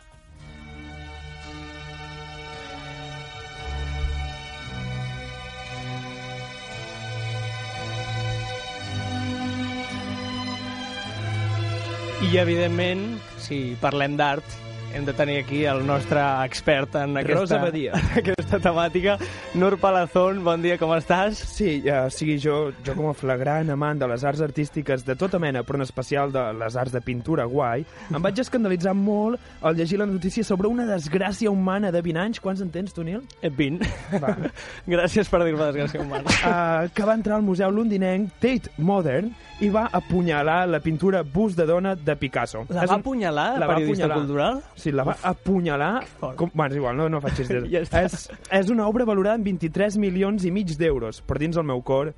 I, 12.22 12.32
evidentment, 12.40 13.04
si 13.36 13.74
parlem 13.82 14.16
d'art, 14.16 14.61
hem 14.94 15.04
de 15.06 15.12
tenir 15.12 15.38
aquí 15.42 15.64
el 15.64 15.86
nostre 15.86 16.20
expert 16.44 16.94
en 16.96 17.16
aquesta, 17.16 17.40
Rosa 17.40 17.58
Badia. 17.62 17.92
en 17.96 18.18
aquesta 18.20 18.58
temàtica. 18.60 19.16
Nur 19.54 19.78
Palazón, 19.80 20.42
bon 20.44 20.62
dia, 20.62 20.76
com 20.80 20.92
estàs? 20.96 21.38
Sí, 21.54 21.78
ja, 21.84 22.04
sigui 22.12 22.36
jo, 22.42 22.72
jo 22.84 22.94
com 22.98 23.08
a 23.10 23.14
flagrant 23.16 23.70
amant 23.72 24.00
de 24.00 24.08
les 24.10 24.24
arts 24.28 24.42
artístiques 24.44 25.04
de 25.06 25.16
tota 25.16 25.40
mena, 25.42 25.62
però 25.64 25.80
en 25.80 25.86
especial 25.86 26.32
de 26.32 26.44
les 26.60 26.76
arts 26.76 26.92
de 26.92 27.00
pintura 27.04 27.46
guai, 27.48 27.86
em 28.12 28.20
vaig 28.22 28.42
escandalitzar 28.44 28.94
molt 28.98 29.40
al 29.62 29.76
llegir 29.78 29.98
la 30.00 30.06
notícia 30.06 30.44
sobre 30.44 30.68
una 30.68 30.86
desgràcia 30.88 31.50
humana 31.50 31.92
de 31.92 32.02
20 32.02 32.24
anys. 32.26 32.42
Quants 32.42 32.60
en 32.60 32.70
tens, 32.74 32.92
tu, 32.92 33.04
Nil? 33.06 33.22
Eh, 33.40 33.50
20. 33.50 33.88
Va. 34.22 34.36
Gràcies 34.96 35.30
per 35.32 35.42
dir-me 35.46 35.70
desgràcia 35.70 36.02
humana. 36.02 36.28
Uh, 36.42 36.90
que 36.94 37.08
va 37.08 37.16
entrar 37.16 37.38
al 37.40 37.46
Museu 37.46 37.70
Londinenc 37.72 38.36
Tate 38.42 38.72
Modern 38.78 39.32
i 39.62 39.68
va 39.70 39.84
apunyalar 39.94 40.64
la 40.68 40.80
pintura 40.82 41.22
Bust 41.22 41.56
de 41.56 41.64
dona 41.68 41.94
de 41.94 42.16
Picasso. 42.18 42.64
La 42.68 42.84
va 42.84 42.96
apunyalar, 42.98 43.60
la 43.60 43.66
va 43.68 43.76
periodista 43.76 44.08
apunyalar. 44.08 44.18
cultural? 44.18 44.62
Sí, 44.82 44.90
la 44.90 45.04
va 45.06 45.14
apunyalar... 45.30 45.92
Com... 46.36 46.50
Bueno, 46.52 46.72
és 46.72 46.80
igual, 46.80 46.96
no, 46.98 47.08
no 47.12 47.20
faig 47.22 47.36
xistes. 47.42 47.68
Ja 47.70 47.84
està. 47.84 48.02
és, 48.08 48.26
és 48.50 48.70
una 48.74 48.88
obra 48.90 49.06
valorada 49.06 49.38
en 49.38 49.44
23 49.46 49.96
milions 50.02 50.42
i 50.44 50.50
mig 50.50 50.74
d'euros, 50.78 51.22
però 51.22 51.38
dins 51.38 51.56
el 51.60 51.68
meu 51.68 51.84
cor 51.86 52.10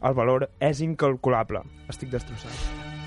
el 0.00 0.14
valor 0.16 0.46
és 0.60 0.80
incalculable. 0.84 1.60
Estic 1.92 2.12
destrossat. 2.12 2.52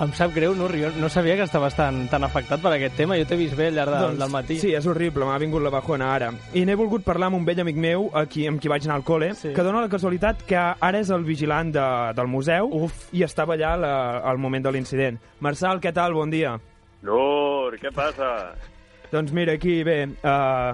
Em 0.01 0.09
sap 0.17 0.31
greu, 0.33 0.55
Nur, 0.57 0.71
jo 0.73 0.87
no 0.97 1.05
sabia 1.09 1.35
que 1.37 1.45
estaves 1.45 1.75
tan, 1.77 2.07
tan 2.09 2.23
afectat 2.25 2.61
per 2.63 2.71
aquest 2.73 2.95
tema. 2.97 3.13
Jo 3.19 3.27
t'he 3.29 3.37
vist 3.37 3.53
bé 3.57 3.67
al 3.69 3.75
llarg 3.77 3.93
de, 3.93 3.99
Doncs, 4.07 4.19
del 4.23 4.31
matí. 4.33 4.57
Sí, 4.57 4.71
és 4.73 4.87
horrible, 4.89 5.25
m'ha 5.29 5.37
vingut 5.41 5.61
la 5.61 5.69
bajona 5.73 6.07
ara. 6.15 6.31
I 6.57 6.63
n'he 6.65 6.73
volgut 6.77 7.05
parlar 7.05 7.29
amb 7.29 7.37
un 7.37 7.45
vell 7.45 7.61
amic 7.61 7.77
meu 7.77 8.07
a 8.17 8.23
qui, 8.25 8.47
amb 8.49 8.57
qui 8.61 8.71
vaig 8.73 8.87
anar 8.89 8.97
al 8.97 9.05
col·le, 9.05 9.29
Sí. 9.37 9.53
que 9.53 9.61
dona 9.65 9.83
la 9.85 9.89
casualitat 9.93 10.41
que 10.49 10.57
ara 10.57 10.97
és 10.99 11.11
el 11.13 11.21
vigilant 11.29 11.69
de, 11.77 11.85
del 12.17 12.27
museu 12.33 12.73
Uf. 12.73 13.05
i 13.13 13.21
estava 13.21 13.53
allà 13.53 13.75
la, 13.77 13.93
al 14.33 14.41
moment 14.41 14.65
de 14.65 14.73
l'incident. 14.73 15.21
Marçal, 15.45 15.77
què 15.79 15.93
tal? 15.93 16.13
Bon 16.17 16.33
dia. 16.33 16.55
Nur, 17.05 17.77
què 17.77 17.93
passa? 17.93 18.31
Doncs 19.13 19.31
mira, 19.31 19.53
aquí, 19.53 19.83
bé, 19.85 20.07
uh, 20.25 20.73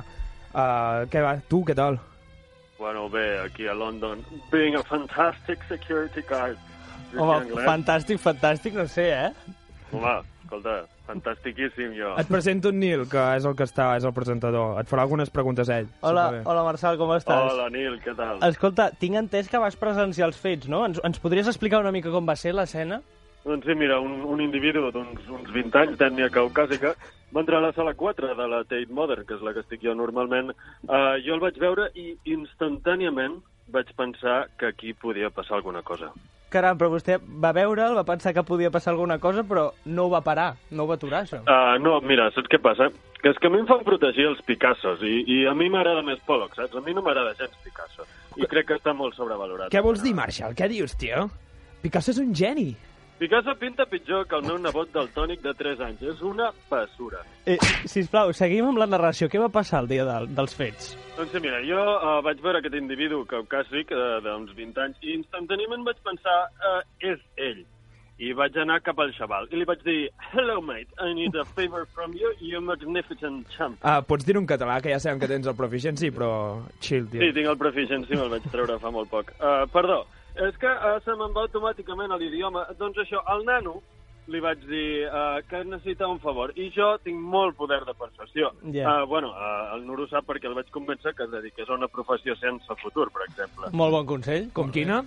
uh, 0.55 1.01
què 1.11 1.23
va? 1.25 1.33
Tu, 1.51 1.59
què 1.67 1.75
tal? 1.75 1.97
Bueno, 2.79 3.09
bé, 3.11 3.25
aquí 3.43 3.67
a 3.67 3.73
London, 3.75 4.21
being 4.51 4.77
a 4.79 4.83
fantastic 4.87 5.65
security 5.67 6.23
guard. 6.29 6.55
Home, 7.19 7.65
fantàstic, 7.65 8.21
fantàstic, 8.23 8.77
no 8.79 8.85
sé, 8.87 9.09
eh? 9.11 9.57
Home, 9.91 10.13
escolta, 10.45 10.77
fantastiquíssim 11.09 11.91
jo. 11.97 12.13
Et 12.21 12.31
presento 12.31 12.71
en 12.71 12.79
Nil, 12.79 13.03
que 13.11 13.27
és 13.35 13.43
el 13.49 13.59
que 13.59 13.67
està, 13.67 13.91
és 13.99 14.07
el 14.07 14.15
presentador. 14.15 14.77
Et 14.79 14.87
farà 14.87 15.03
algunes 15.03 15.35
preguntes 15.35 15.67
ell. 15.75 15.91
si 15.91 16.07
Hola, 16.07 16.29
bé. 16.37 16.41
hola 16.45 16.63
Marçal, 16.63 16.95
com 17.01 17.11
estàs? 17.17 17.51
Hola, 17.51 17.67
Nil, 17.73 17.99
què 18.05 18.15
tal? 18.15 18.39
Escolta, 18.47 18.87
tinc 19.03 19.19
entès 19.19 19.51
que 19.51 19.59
vas 19.59 19.75
presenciar 19.75 20.31
els 20.31 20.39
fets, 20.39 20.71
no? 20.71 20.85
Ens, 20.87 21.03
ens 21.03 21.19
podries 21.19 21.51
explicar 21.51 21.83
una 21.83 21.91
mica 21.91 22.15
com 22.15 22.23
va 22.29 22.39
ser 22.39 22.55
l'escena? 22.55 23.03
Doncs 23.45 23.65
sí, 23.65 23.75
mira, 23.75 23.99
un, 24.03 24.19
un 24.27 24.41
individu 24.43 24.89
d'uns 24.91 25.29
uns 25.31 25.53
20 25.55 25.77
anys 25.81 25.99
d'ètnia 25.99 26.31
caucàsica 26.33 26.93
va 27.33 27.43
entrar 27.43 27.59
a 27.59 27.67
la 27.67 27.75
sala 27.77 27.93
4 27.93 28.33
de 28.35 28.47
la 28.51 28.63
Tate 28.65 28.91
Modern, 28.93 29.25
que 29.25 29.37
és 29.37 29.45
la 29.45 29.53
que 29.55 29.63
estic 29.63 29.85
jo 29.85 29.93
normalment. 29.95 30.51
Uh, 30.87 31.15
jo 31.25 31.37
el 31.37 31.43
vaig 31.43 31.59
veure 31.61 31.89
i 31.95 32.11
instantàniament 32.33 33.39
vaig 33.69 33.93
pensar 33.95 34.47
que 34.57 34.71
aquí 34.73 34.93
podia 34.93 35.29
passar 35.29 35.59
alguna 35.59 35.83
cosa. 35.85 36.11
Caram, 36.49 36.79
però 36.79 36.89
vostè 36.89 37.19
va 37.21 37.51
veure'l, 37.53 37.93
va 37.93 38.07
pensar 38.07 38.33
que 38.33 38.43
podia 38.43 38.71
passar 38.73 38.95
alguna 38.95 39.19
cosa, 39.21 39.43
però 39.45 39.67
no 39.85 40.07
ho 40.07 40.09
va 40.09 40.23
parar, 40.25 40.55
no 40.73 40.83
ho 40.83 40.89
va 40.89 40.97
aturar, 40.97 41.21
això. 41.21 41.43
Uh, 41.45 41.77
no, 41.83 41.99
mira, 42.01 42.31
saps 42.33 42.49
què 42.49 42.57
passa? 42.61 42.89
Que 43.21 43.29
és 43.29 43.37
que 43.37 43.51
a 43.51 43.53
mi 43.53 43.59
em 43.61 43.67
fan 43.69 43.83
protegir 43.85 44.25
els 44.31 44.41
Picassos 44.47 45.03
i, 45.05 45.19
i 45.29 45.43
a 45.45 45.53
mi 45.53 45.69
m'agrada 45.69 46.01
més 46.07 46.21
Pollock, 46.25 46.57
saps? 46.57 46.73
A 46.73 46.81
mi 46.81 46.95
no 46.97 47.03
m'agrada 47.05 47.35
gens 47.37 47.53
Picasso 47.63 48.07
i 48.39 48.47
crec 48.49 48.69
que 48.69 48.77
està 48.79 48.95
molt 48.95 49.17
sobrevalorat. 49.17 49.69
Què 49.73 49.83
vols 49.83 50.01
dir, 50.01 50.15
Marshall? 50.17 50.55
Què 50.57 50.69
dius, 50.71 50.95
tio? 50.97 51.27
Picasso 51.83 52.15
és 52.15 52.21
un 52.23 52.31
geni. 52.35 52.71
Picasso 53.19 53.53
pinta 53.59 53.85
pitjor 53.85 54.25
que 54.27 54.37
el 54.37 54.45
meu 54.47 54.55
nebot 54.63 54.93
del 54.95 55.09
tònic 55.11 55.41
de 55.43 55.51
3 55.59 55.81
anys. 55.83 56.03
És 56.07 56.21
una 56.23 56.53
basura. 56.69 57.19
Eh, 57.43 57.57
sisplau, 57.83 58.31
seguim 58.31 58.69
amb 58.69 58.79
la 58.79 58.87
narració. 58.87 59.27
Què 59.27 59.41
va 59.41 59.49
passar 59.51 59.81
el 59.83 59.89
dia 59.91 60.05
del, 60.07 60.29
dels 60.37 60.53
fets? 60.55 60.93
Doncs 61.17 61.33
sí, 61.35 61.41
mira, 61.43 61.59
jo 61.67 61.81
uh, 61.81 62.21
vaig 62.23 62.39
veure 62.39 62.61
aquest 62.61 62.77
individu 62.79 63.25
caucàsic 63.27 63.91
uh, 63.91 64.21
d'uns 64.23 64.53
20 64.55 64.79
anys 64.85 65.03
i 65.03 65.17
instantàniament 65.17 65.83
vaig 65.83 65.99
pensar, 66.05 66.37
uh, 66.63 66.79
és 67.03 67.19
ell. 67.35 67.65
I 68.23 68.31
vaig 68.35 68.55
anar 68.59 68.77
cap 68.83 68.99
al 68.99 69.11
xaval 69.15 69.45
i 69.51 69.59
li 69.59 69.67
vaig 69.67 69.83
dir 69.83 69.97
Hello, 70.29 70.57
mate, 70.63 70.91
I 71.03 71.11
need 71.15 71.35
a 71.39 71.43
favor 71.55 71.85
from 71.95 72.15
you, 72.15 72.31
you 72.39 72.59
magnificent 72.63 73.43
champ. 73.51 73.75
Uh, 73.83 73.99
pots 74.07 74.27
dir-ho 74.27 74.39
en 74.39 74.47
català, 74.47 74.79
que 74.79 74.95
ja 74.95 75.01
sabem 75.03 75.19
que 75.19 75.27
tens 75.31 75.47
el 75.47 75.59
proficiency, 75.59 76.11
però 76.15 76.31
chill, 76.79 77.11
tio. 77.11 77.19
Sí, 77.19 77.35
tinc 77.35 77.51
el 77.51 77.59
proficiency, 77.59 78.15
me'l 78.15 78.31
vaig 78.31 78.47
treure 78.47 78.79
fa 78.79 78.91
molt 78.95 79.11
poc. 79.11 79.35
Uh, 79.39 79.65
perdó, 79.75 80.05
és 80.47 80.57
que 80.59 80.71
uh, 80.71 80.97
se 81.03 81.15
me'n 81.19 81.33
va 81.35 81.45
automàticament 81.47 82.11
a 82.11 82.19
l'idioma. 82.19 82.65
Doncs 82.79 83.01
això, 83.03 83.23
al 83.27 83.43
nano 83.47 83.79
li 84.29 84.39
vaig 84.43 84.61
dir 84.69 85.07
uh, 85.07 85.39
que 85.49 85.63
necessitava 85.65 86.13
un 86.13 86.21
favor. 86.23 86.53
I 86.55 86.69
jo 86.75 86.91
tinc 87.03 87.17
molt 87.19 87.57
poder 87.57 87.81
de 87.87 87.95
persuasió. 87.97 88.51
Ja. 88.75 88.85
Uh, 88.85 89.07
bueno, 89.09 89.31
uh, 89.33 89.73
el 89.75 89.85
Nuro 89.87 90.05
sap 90.11 90.27
perquè 90.29 90.49
el 90.49 90.57
vaig 90.57 90.69
convèncer 90.73 91.15
que 91.17 91.25
es 91.25 91.33
dediqués 91.33 91.69
a 91.69 91.77
una 91.79 91.89
professió 91.89 92.37
sense 92.39 92.77
futur, 92.83 93.09
per 93.15 93.25
exemple. 93.27 93.73
Molt 93.73 93.97
bon 93.97 94.07
consell. 94.13 94.49
Com 94.53 94.71
quina? 94.75 95.01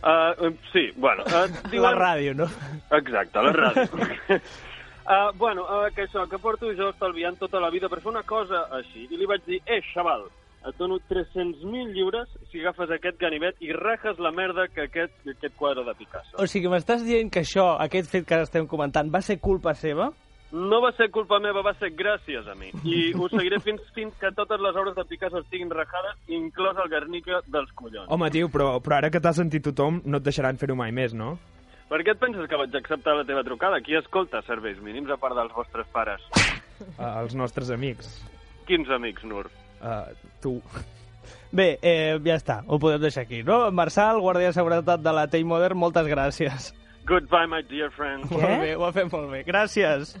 Uh, 0.00 0.54
sí, 0.72 0.88
bueno... 0.96 1.24
Uh, 1.28 1.76
La 1.84 1.92
ràdio, 1.92 2.34
no? 2.34 2.48
Exacte, 2.96 3.42
la 3.44 3.52
ràdio. 3.52 3.86
uh, 4.32 5.30
bueno, 5.42 5.66
uh, 5.68 5.88
que 5.94 6.06
això, 6.08 6.24
que 6.30 6.40
porto 6.40 6.72
jo 6.72 6.88
estalviant 6.94 7.36
tota 7.38 7.60
la 7.60 7.70
vida 7.70 7.92
per 7.92 8.00
fer 8.00 8.14
una 8.14 8.24
cosa 8.24 8.66
així. 8.80 9.04
I 9.10 9.20
li 9.20 9.28
vaig 9.28 9.44
dir, 9.44 9.60
eh, 9.66 9.82
xaval, 9.92 10.24
et 10.66 10.76
dono 10.76 10.98
300.000 11.08 11.94
lliures 11.94 12.28
si 12.50 12.60
agafes 12.60 12.90
aquest 12.92 13.20
ganivet 13.20 13.60
i 13.64 13.72
rajes 13.72 14.18
la 14.20 14.32
merda 14.34 14.66
que 14.68 14.84
aquest, 14.88 15.14
que 15.24 15.36
aquest 15.36 15.56
quadre 15.56 15.84
de 15.86 15.94
Picasso. 15.96 16.34
O 16.36 16.46
sigui, 16.50 16.68
m'estàs 16.72 17.04
dient 17.06 17.30
que 17.32 17.44
això, 17.44 17.72
aquest 17.80 18.10
fet 18.12 18.26
que 18.28 18.42
estem 18.44 18.68
comentant, 18.68 19.08
va 19.12 19.22
ser 19.24 19.40
culpa 19.40 19.74
seva? 19.74 20.10
No 20.50 20.80
va 20.82 20.90
ser 20.96 21.06
culpa 21.14 21.38
meva, 21.38 21.62
va 21.62 21.72
ser 21.78 21.92
gràcies 21.94 22.48
a 22.50 22.56
mi. 22.58 22.72
I 22.82 23.12
ho 23.14 23.28
seguiré 23.30 23.60
fins, 23.66 23.84
fins 23.94 24.16
que 24.18 24.32
totes 24.36 24.60
les 24.60 24.76
obres 24.76 24.96
de 24.98 25.06
Picasso 25.06 25.40
estiguin 25.44 25.70
rajades, 25.70 26.18
inclòs 26.26 26.80
el 26.82 26.90
Guernica 26.90 27.40
dels 27.46 27.70
collons. 27.78 28.10
Home, 28.10 28.32
tio, 28.34 28.50
però, 28.50 28.74
però 28.82 28.98
ara 28.98 29.12
que 29.14 29.22
t'ha 29.22 29.32
sentit 29.36 29.64
tothom, 29.70 30.02
no 30.04 30.18
et 30.18 30.26
deixaran 30.26 30.58
fer-ho 30.60 30.76
mai 30.76 30.92
més, 30.92 31.14
no? 31.14 31.36
Per 31.90 32.02
què 32.06 32.12
et 32.14 32.20
penses 32.22 32.46
que 32.46 32.58
vaig 32.58 32.74
acceptar 32.78 33.16
la 33.18 33.24
teva 33.26 33.42
trucada? 33.46 33.80
Qui 33.82 33.96
escolta 33.98 34.42
serveis 34.46 34.78
mínims 34.82 35.10
a 35.10 35.16
part 35.18 35.34
dels 35.38 35.54
vostres 35.54 35.88
pares? 35.94 36.22
Uh, 36.34 37.16
els 37.22 37.34
nostres 37.38 37.72
amics. 37.74 38.12
Quins 38.68 38.90
amics, 38.94 39.24
Nur? 39.26 39.48
Uh, 39.80 40.12
tu. 40.40 40.60
Bé, 41.50 41.78
eh, 41.82 42.14
ja 42.22 42.36
està, 42.38 42.60
ho 42.66 42.78
podem 42.78 43.00
deixar 43.02 43.24
aquí, 43.26 43.42
no? 43.42 43.64
Marçal, 43.74 44.20
guàrdia 44.22 44.52
de 44.52 44.54
seguretat 44.54 45.02
de 45.02 45.14
la 45.14 45.26
Tate 45.26 45.42
Modern, 45.44 45.78
moltes 45.78 46.06
gràcies. 46.06 46.70
Goodbye, 47.10 47.48
my 47.50 47.58
dear 47.66 47.90
friend. 47.90 48.30
Molt 48.30 48.60
bé, 48.62 48.76
ho 48.78 48.84
ha 48.86 48.92
fet 48.94 49.08
molt 49.10 49.26
bé. 49.32 49.40
Gràcies. 49.48 50.12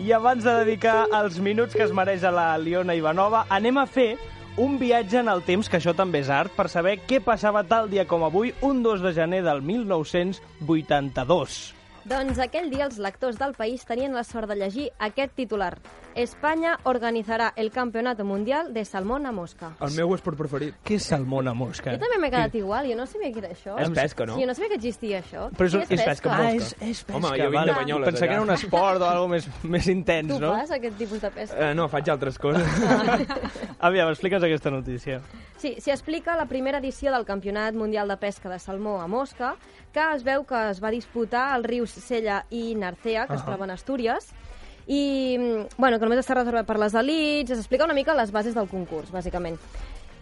I 0.00 0.14
abans 0.16 0.40
de 0.46 0.54
dedicar 0.62 1.04
els 1.18 1.36
minuts 1.44 1.76
que 1.76 1.84
es 1.84 1.92
mereix 1.92 2.24
a 2.24 2.30
la 2.32 2.56
Liona 2.56 2.96
Ivanova, 2.96 3.44
anem 3.52 3.76
a 3.82 3.84
fer 3.84 4.16
un 4.56 4.78
viatge 4.80 5.20
en 5.20 5.28
el 5.32 5.42
temps, 5.44 5.68
que 5.68 5.76
això 5.80 5.92
també 5.96 6.20
és 6.24 6.30
art, 6.32 6.52
per 6.56 6.68
saber 6.72 6.98
què 7.08 7.20
passava 7.24 7.64
tal 7.68 7.90
dia 7.92 8.06
com 8.08 8.24
avui, 8.24 8.54
un 8.64 8.82
2 8.84 9.04
de 9.04 9.12
gener 9.16 9.42
del 9.44 9.60
1982. 9.64 11.74
Doncs 12.08 12.40
aquell 12.42 12.66
dia 12.72 12.88
els 12.88 12.98
lectors 12.98 13.36
del 13.38 13.52
país 13.54 13.84
tenien 13.86 14.14
la 14.16 14.24
sort 14.26 14.48
de 14.50 14.56
llegir 14.58 14.88
aquest 14.98 15.36
titular. 15.38 15.76
Espanya 16.14 16.78
organitzarà 16.84 17.52
el 17.56 17.70
Campeonato 17.70 18.24
Mundial 18.24 18.72
de 18.74 18.84
Salmón 18.84 19.26
a 19.26 19.32
Mosca. 19.32 19.72
El 19.80 19.92
meu 19.96 20.12
esport 20.14 20.36
preferit. 20.36 20.74
Què 20.84 20.96
és 20.98 21.06
salmón 21.08 21.48
a 21.48 21.54
mosca? 21.54 21.92
Jo 21.94 21.98
també 22.02 22.18
m'he 22.20 22.30
quedat 22.30 22.54
igual, 22.58 22.86
jo 22.90 22.96
no 22.98 23.06
sabia 23.06 23.30
què 23.32 23.38
era 23.42 23.50
això. 23.54 23.76
És 23.80 23.90
pesca, 23.90 24.26
no? 24.26 24.34
Sí, 24.36 24.42
jo 24.42 24.46
no 24.50 24.54
sabia 24.54 24.68
que 24.68 24.76
existia 24.80 25.20
això. 25.22 25.48
Però 25.56 25.66
és, 25.70 25.74
és 25.90 26.02
pesca. 26.04 26.30
amb 26.30 26.40
Ah, 26.40 26.52
mosca. 26.52 26.56
és, 26.56 26.90
és 26.90 27.02
pesca. 27.04 27.16
Home, 27.18 27.38
jo 27.38 27.50
vinc 27.50 27.66
de 27.66 27.72
Banyoles, 27.78 28.06
Pensava 28.10 28.26
que 28.28 28.32
era 28.34 28.42
allà. 28.42 28.48
un 28.48 28.54
esport 28.54 29.00
o 29.00 29.08
alguna 29.08 29.34
més, 29.36 29.48
més 29.64 29.88
intens, 29.88 30.28
Tu 30.34 30.38
no? 30.40 30.52
fas 30.56 30.70
aquest 30.70 30.96
tipus 30.98 31.20
de 31.20 31.30
pesca? 31.30 31.70
Eh, 31.70 31.74
no, 31.74 31.88
faig 31.88 32.08
altres 32.10 32.38
coses. 32.38 32.66
Aviam, 33.80 34.08
explica'ns 34.12 34.44
aquesta 34.44 34.70
notícia. 34.70 35.20
Sí, 35.56 35.76
s'hi 35.80 35.90
explica 35.90 36.36
la 36.36 36.46
primera 36.46 36.78
edició 36.78 37.12
del 37.12 37.24
Campionat 37.24 37.74
Mundial 37.74 38.08
de 38.08 38.16
Pesca 38.16 38.48
de 38.50 38.58
Salmó 38.58 39.00
a 39.00 39.06
Mosca, 39.06 39.54
que 39.92 40.02
es 40.14 40.24
veu 40.24 40.44
que 40.44 40.58
es 40.70 40.80
va 40.82 40.90
disputar 40.90 41.52
als 41.54 41.66
rius 41.66 41.90
Sella 41.90 42.44
i 42.50 42.74
Narcea, 42.74 43.26
que 43.26 43.34
es 43.34 43.44
troben 43.44 43.70
a 43.70 43.74
Astúries, 43.74 44.32
i 44.88 45.36
mm, 45.38 45.78
bueno, 45.78 45.98
que 45.98 46.04
només 46.08 46.20
està 46.24 46.34
reservat 46.38 46.66
per 46.66 46.78
les 46.82 46.94
elites, 46.94 47.56
s'explica 47.58 47.84
una 47.84 47.94
mica 47.94 48.14
les 48.18 48.32
bases 48.32 48.54
del 48.54 48.68
concurs, 48.68 49.10
bàsicament. 49.12 49.58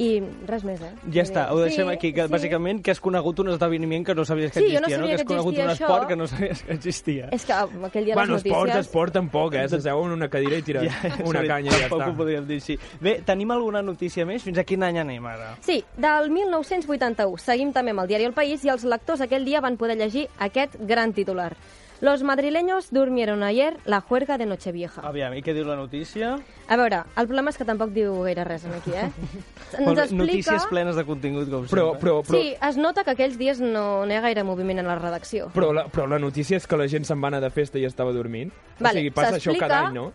I 0.01 0.14
res 0.49 0.62
més, 0.64 0.79
eh? 0.81 0.94
Ja 1.12 1.20
està, 1.27 1.42
ho 1.53 1.59
deixem 1.61 1.85
Sí, 1.85 1.92
aquí, 1.92 2.11
que 2.16 2.25
sí. 2.25 2.33
bàsicament 2.33 2.79
que 2.81 2.88
has 2.94 3.01
conegut 3.05 3.42
un 3.42 3.51
esdeveniment 3.53 4.07
que 4.07 4.14
no 4.14 4.25
sabies 4.25 4.51
que 4.51 4.61
Sí, 4.62 4.70
jo 4.73 4.81
no 4.81 4.87
existia, 4.88 4.96
sabia 4.96 5.09
Que 5.11 5.12
has 5.12 5.20
que 5.20 5.27
conegut 5.29 5.53
un 5.53 5.61
existia 5.61 5.85
esport 5.85 6.01
això. 6.03 6.09
que 6.09 6.16
no 6.16 6.27
sabies 6.27 6.62
que 6.62 6.73
existia. 6.73 7.29
És 7.37 7.44
que 7.44 7.53
um, 7.53 7.85
aquell 7.85 8.07
dia 8.07 8.14
bueno, 8.14 8.33
les 8.33 8.40
esports, 8.46 8.62
notícies... 8.70 8.87
esport 8.87 9.12
tampoc, 9.12 9.55
eh? 9.61 9.66
S'asseu 9.68 10.01
en 10.07 10.12
una 10.16 10.29
cadira 10.33 10.57
i 10.57 10.62
tira 10.64 10.81
una 11.29 11.42
canya 11.44 11.68
i 11.68 11.75
ja 11.75 11.81
Tampoc 11.83 12.01
està. 12.01 12.09
ho 12.09 12.16
podríem 12.16 12.46
dir 12.49 12.57
així. 12.62 12.79
Bé, 12.99 13.18
tenim 13.29 13.51
alguna 13.53 13.83
notícia 13.83 14.25
més? 14.25 14.42
Fins 14.42 14.57
a 14.57 14.64
quin 14.64 14.83
any 14.88 15.03
anem 15.05 15.27
ara? 15.35 15.51
Sí, 15.61 15.85
del 16.01 16.31
1981. 16.33 17.37
Seguim 17.44 17.75
també 17.77 17.92
amb 17.92 18.01
el 18.07 18.09
diari 18.14 18.25
El 18.25 18.33
País 18.33 18.64
i 18.64 18.73
els 18.73 18.88
lectors 18.88 19.20
aquell 19.20 19.44
dia 19.44 19.61
van 19.61 19.77
poder 19.77 19.99
llegir 20.01 20.29
aquest 20.38 20.81
gran 20.81 21.12
titular. 21.12 21.53
Los 22.01 22.23
madrileños 22.23 22.91
durmieron 22.91 23.43
ayer 23.43 23.77
la 23.85 24.01
juerga 24.01 24.39
de 24.39 24.47
Nochevieja. 24.47 25.03
Aviam, 25.05 25.35
i 25.37 25.43
què 25.45 25.53
diu 25.53 25.67
la 25.69 25.77
notícia? 25.77 26.39
A 26.71 26.77
veure, 26.81 27.03
el 27.21 27.27
problema 27.29 27.51
és 27.53 27.59
que 27.61 27.67
tampoc 27.69 27.91
diu 27.93 28.15
gaire 28.25 28.45
res 28.49 28.65
aquí, 28.65 28.95
eh? 28.97 29.11
Molt 29.85 29.99
bé, 30.01 30.07
Notícies 30.17 30.65
plenes 30.71 30.97
de 30.97 31.05
contingut, 31.05 31.51
com 31.53 31.67
Però, 31.69 31.91
sempre. 31.93 32.01
però, 32.01 32.23
però, 32.25 32.41
Sí, 32.41 32.55
es 32.71 32.79
nota 32.81 33.05
que 33.05 33.13
aquells 33.13 33.37
dies 33.37 33.61
no, 33.61 34.07
no 34.07 34.11
hi 34.13 34.17
ha 34.17 34.23
gaire 34.25 34.45
moviment 34.49 34.81
en 34.81 34.89
la 34.89 34.97
redacció. 34.99 35.51
però, 35.53 35.75
la, 35.77 35.85
però 35.93 36.09
la 36.09 36.19
notícia 36.19 36.57
és 36.57 36.67
que 36.67 36.79
la 36.81 36.89
gent 36.89 37.05
se'n 37.05 37.21
va 37.23 37.29
anar 37.29 37.43
de 37.45 37.51
festa 37.51 37.79
i 37.79 37.85
estava 37.85 38.13
dormint. 38.17 38.51
o 38.81 38.89
sigui, 38.89 39.11
passa 39.11 39.37
això 39.37 39.53
cada 39.61 39.83
any, 39.89 39.95
no? 40.01 40.13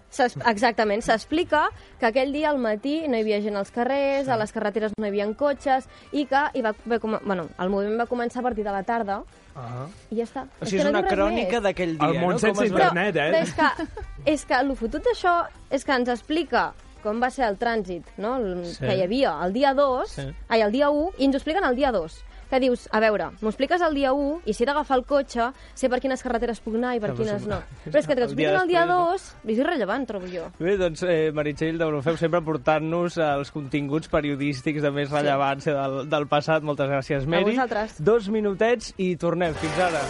Exactament, 0.50 1.04
s'explica 1.06 1.67
que 2.00 2.08
aquell 2.10 2.34
dia 2.34 2.50
al 2.50 2.58
matí 2.58 3.04
no 3.08 3.15
hi 3.17 3.21
havia 3.21 3.41
gent 3.45 3.56
als 3.62 3.69
carrers, 3.71 4.28
a 4.28 4.38
les 4.41 4.52
carreteres 4.52 4.91
no 4.98 5.06
hi 5.06 5.10
havia 5.13 5.30
cotxes, 5.38 5.86
i 6.12 6.26
que 6.26 6.48
hi 6.56 6.62
va, 6.65 6.74
va, 6.89 6.98
com- 7.00 7.19
bueno, 7.24 7.45
el 7.60 7.69
moviment 7.69 8.00
va 8.02 8.08
començar 8.10 8.39
a 8.41 8.50
partir 8.50 8.63
de 8.65 8.71
la 8.74 8.82
tarda, 8.84 9.21
Ah. 9.56 9.88
i 10.12 10.18
ja 10.20 10.24
està. 10.28 10.46
O 10.62 10.65
sigui, 10.65 10.78
és 10.82 10.84
que 10.84 10.91
no 10.91 11.00
una 11.00 11.02
res 11.06 11.13
crònica 11.13 11.62
d'aquell 11.63 11.98
dia, 11.98 12.10
El 12.10 12.20
món 12.20 12.32
no? 12.36 12.39
sense 12.39 12.65
internet, 12.68 13.15
eh? 13.15 13.32
Però 13.32 13.41
és 13.44 13.54
que, 13.54 13.88
és 14.34 14.46
que 14.46 14.54
el 14.60 14.76
fotut 14.76 15.04
d'això 15.06 15.36
és 15.72 15.86
que 15.86 15.96
ens 15.96 16.10
explica 16.10 16.74
com 17.04 17.22
va 17.22 17.30
ser 17.30 17.46
el 17.48 17.58
trànsit 17.62 18.04
no? 18.18 18.36
el, 18.38 18.65
Sí. 18.65 18.80
que 18.82 18.96
hi 18.98 19.02
havia 19.04 19.36
el 19.46 19.54
dia 19.54 19.74
2, 19.74 20.10
Sí. 20.10 20.28
ai, 20.50 20.62
el 20.62 20.72
dia 20.72 20.89
1, 20.89 21.12
i 21.18 21.26
ens 21.26 21.36
ho 21.36 21.38
expliquen 21.38 21.63
el 21.63 21.76
dia 21.76 21.91
2 21.91 22.18
que 22.49 22.60
dius, 22.63 22.88
a 22.91 23.01
veure, 23.03 23.31
m'ho 23.41 23.51
expliques 23.51 23.81
el 23.86 23.95
dia 23.97 24.13
1 24.13 24.45
i 24.45 24.53
si 24.53 24.63
he 24.63 24.69
d'agafar 24.69 24.99
el 24.99 25.05
cotxe, 25.10 25.49
sé 25.73 25.89
per 25.91 25.99
quines 26.03 26.23
carreteres 26.23 26.62
puc 26.63 26.77
anar 26.79 26.95
i 26.97 27.01
per 27.03 27.12
però 27.12 27.19
quines 27.21 27.43
sí. 27.43 27.51
no. 27.51 27.62
Però 27.86 28.01
és 28.01 28.08
que 28.08 28.15
t'ho 28.17 28.25
El 28.25 28.31
dia 28.31 28.31
expliquen 28.31 28.62
el 28.62 28.71
dia 28.71 28.86
després, 28.86 29.27
2 29.45 29.53
és 29.53 29.62
irrellevant, 29.63 30.08
trobo 30.10 30.29
jo. 30.31 30.47
Bé, 30.60 30.77
doncs, 30.81 31.03
eh, 31.08 31.31
Meritxell, 31.36 31.79
de 31.81 32.01
feu 32.05 32.17
sempre 32.19 32.41
portant-nos 32.45 33.17
els 33.21 33.51
continguts 33.55 34.12
periodístics 34.12 34.84
de 34.86 34.91
més 34.93 35.12
rellevància 35.12 35.75
del, 35.75 35.99
del 36.12 36.29
passat. 36.31 36.65
Moltes 36.65 36.89
gràcies, 36.91 37.27
Meri. 37.29 37.55
vosaltres. 37.55 37.99
Dos 38.03 38.29
minutets 38.29 38.93
i 38.97 39.15
tornem. 39.21 39.53
Fins 39.62 39.84
ara. 39.89 40.01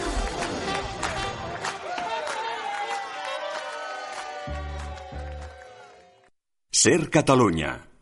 Ser 6.76 7.08
Catalunya. 7.10 7.95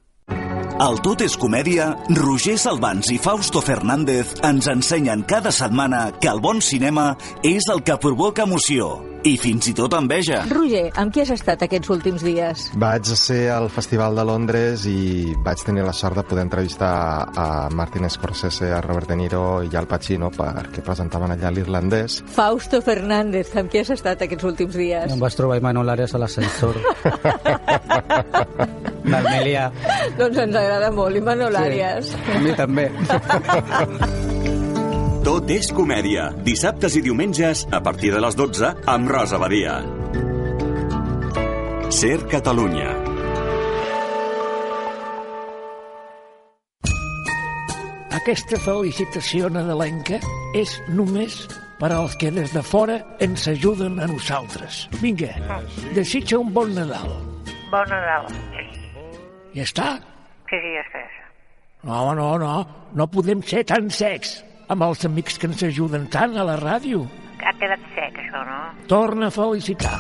Al 0.83 0.97
Tot 1.07 1.21
és 1.23 1.37
Comèdia, 1.39 1.85
Roger 2.19 2.57
Salvans 2.59 3.07
i 3.15 3.19
Fausto 3.23 3.63
Fernández 3.63 4.35
ens 4.43 4.67
ensenyen 4.73 5.23
cada 5.23 5.55
setmana 5.55 6.09
que 6.19 6.27
el 6.33 6.43
bon 6.43 6.59
cinema 6.59 7.13
és 7.47 7.71
el 7.71 7.85
que 7.87 8.01
provoca 8.03 8.43
emoció 8.43 9.14
i 9.25 9.35
fins 9.41 9.71
i 9.71 9.75
tot 9.77 9.95
enveja. 9.97 10.43
Roger, 10.51 10.91
amb 11.01 11.13
qui 11.15 11.23
has 11.23 11.31
estat 11.33 11.63
aquests 11.65 11.91
últims 11.95 12.25
dies? 12.25 12.67
Vaig 12.81 13.09
ser 13.17 13.49
al 13.55 13.71
Festival 13.73 14.17
de 14.19 14.25
Londres 14.29 14.85
i 14.91 15.33
vaig 15.45 15.63
tenir 15.65 15.85
la 15.87 15.95
sort 15.97 16.19
de 16.21 16.25
poder 16.29 16.45
entrevistar 16.45 16.93
a 17.33 17.47
Martin 17.73 18.09
Scorsese, 18.11 18.69
a 18.73 18.83
Robert 18.85 19.09
De 19.09 19.17
Niro 19.17 19.63
i 19.65 19.73
Al 19.77 19.89
Pacino 19.89 20.31
perquè 20.35 20.85
presentaven 20.85 21.33
allà 21.35 21.53
l'irlandès. 21.55 22.21
Fausto 22.35 22.83
Fernández, 22.85 23.55
amb 23.57 23.73
qui 23.73 23.81
has 23.81 23.95
estat 23.97 24.27
aquests 24.27 24.45
últims 24.53 24.77
dies? 24.77 25.13
Em 25.13 25.21
vaig 25.23 25.39
trobar 25.39 25.59
Imanol 25.63 25.95
Arias 25.95 26.15
a 26.15 26.21
l'ascensor. 26.21 26.77
L'Armelia. 29.05 29.71
Doncs 30.19 30.39
ens 30.47 30.57
agrada 30.57 30.93
molt, 30.93 31.17
Imanol 31.17 31.57
Arias. 31.61 32.15
A 32.35 32.41
mi 32.45 32.53
també. 32.57 32.89
Tot 35.25 35.49
és 35.49 35.71
comèdia. 35.73 36.27
Dissabtes 36.45 36.99
i 36.99 37.01
diumenges, 37.01 37.63
a 37.73 37.79
partir 37.81 38.11
de 38.13 38.19
les 38.21 38.35
12, 38.37 38.69
amb 38.93 39.09
Rosa 39.09 39.39
Badia. 39.41 39.79
Ser 41.89 42.19
Catalunya. 42.29 42.91
Aquesta 48.21 48.61
felicitació 48.69 49.49
nadalenca 49.49 50.21
és 50.61 50.77
només 50.93 51.41
per 51.81 51.95
als 51.97 52.21
que 52.21 52.29
des 52.29 52.53
de 52.53 52.61
fora 52.61 53.01
ens 53.25 53.49
ajuden 53.49 53.97
a 54.05 54.13
nosaltres. 54.13 54.85
Vinga, 55.01 55.33
desitja 55.97 56.45
un 56.45 56.53
bon 56.53 56.77
Nadal. 56.77 57.17
Bon 57.73 57.89
Nadal. 57.89 58.29
Ja 59.57 59.71
està? 59.73 59.93
Què 60.53 60.67
dies 60.69 60.97
és? 61.07 61.21
No, 61.89 62.11
no, 62.13 62.35
no, 62.37 62.59
no 62.93 63.15
podem 63.17 63.41
ser 63.41 63.65
tan 63.73 63.89
secs 63.89 64.43
amb 64.69 64.85
els 64.87 65.05
amics 65.09 65.39
que 65.39 65.49
ens 65.51 65.63
ajuden 65.67 66.09
tant 66.13 66.37
a 66.39 66.45
la 66.47 66.57
ràdio. 66.61 67.05
Ha 67.45 67.53
quedat 67.61 67.81
sec, 67.95 68.17
això, 68.23 68.41
no? 68.49 68.61
Torna 68.89 69.29
a 69.29 69.35
felicitar. 69.35 69.97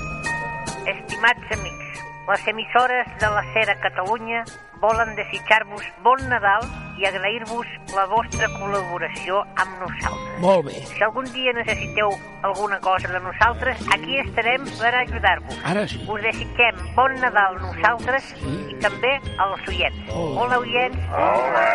Estimats 0.88 1.56
amics, 1.58 2.04
les 2.30 2.46
emissores 2.54 3.10
de 3.20 3.32
la 3.34 3.42
Cera 3.52 3.74
Catalunya 3.82 4.44
volen 4.80 5.14
desitjar-vos 5.18 5.84
bon 6.04 6.28
Nadal 6.28 6.66
i 6.98 7.06
agrair-vos 7.08 7.66
la 7.94 8.04
vostra 8.10 8.48
col·laboració 8.54 9.40
amb 9.58 9.80
nosaltres. 9.82 10.38
Molt 10.42 10.68
bé. 10.68 10.76
Si 10.92 11.02
algun 11.02 11.26
dia 11.34 11.52
necessiteu 11.56 12.12
alguna 12.46 12.78
cosa 12.84 13.10
de 13.10 13.20
nosaltres, 13.24 13.82
aquí 13.94 14.18
estarem 14.22 14.66
per 14.78 14.92
ajudar-vos. 15.00 15.58
Ara 15.64 15.86
sí. 15.90 16.00
Us 16.06 16.22
desitgem 16.22 16.80
bon 16.94 17.16
Nadal 17.22 17.58
nosaltres 17.62 18.30
i 18.44 18.78
també 18.84 19.14
als 19.42 19.68
oients. 19.72 20.14
Hola, 20.14 20.60
oients. 20.62 20.98
Hola. 21.10 21.66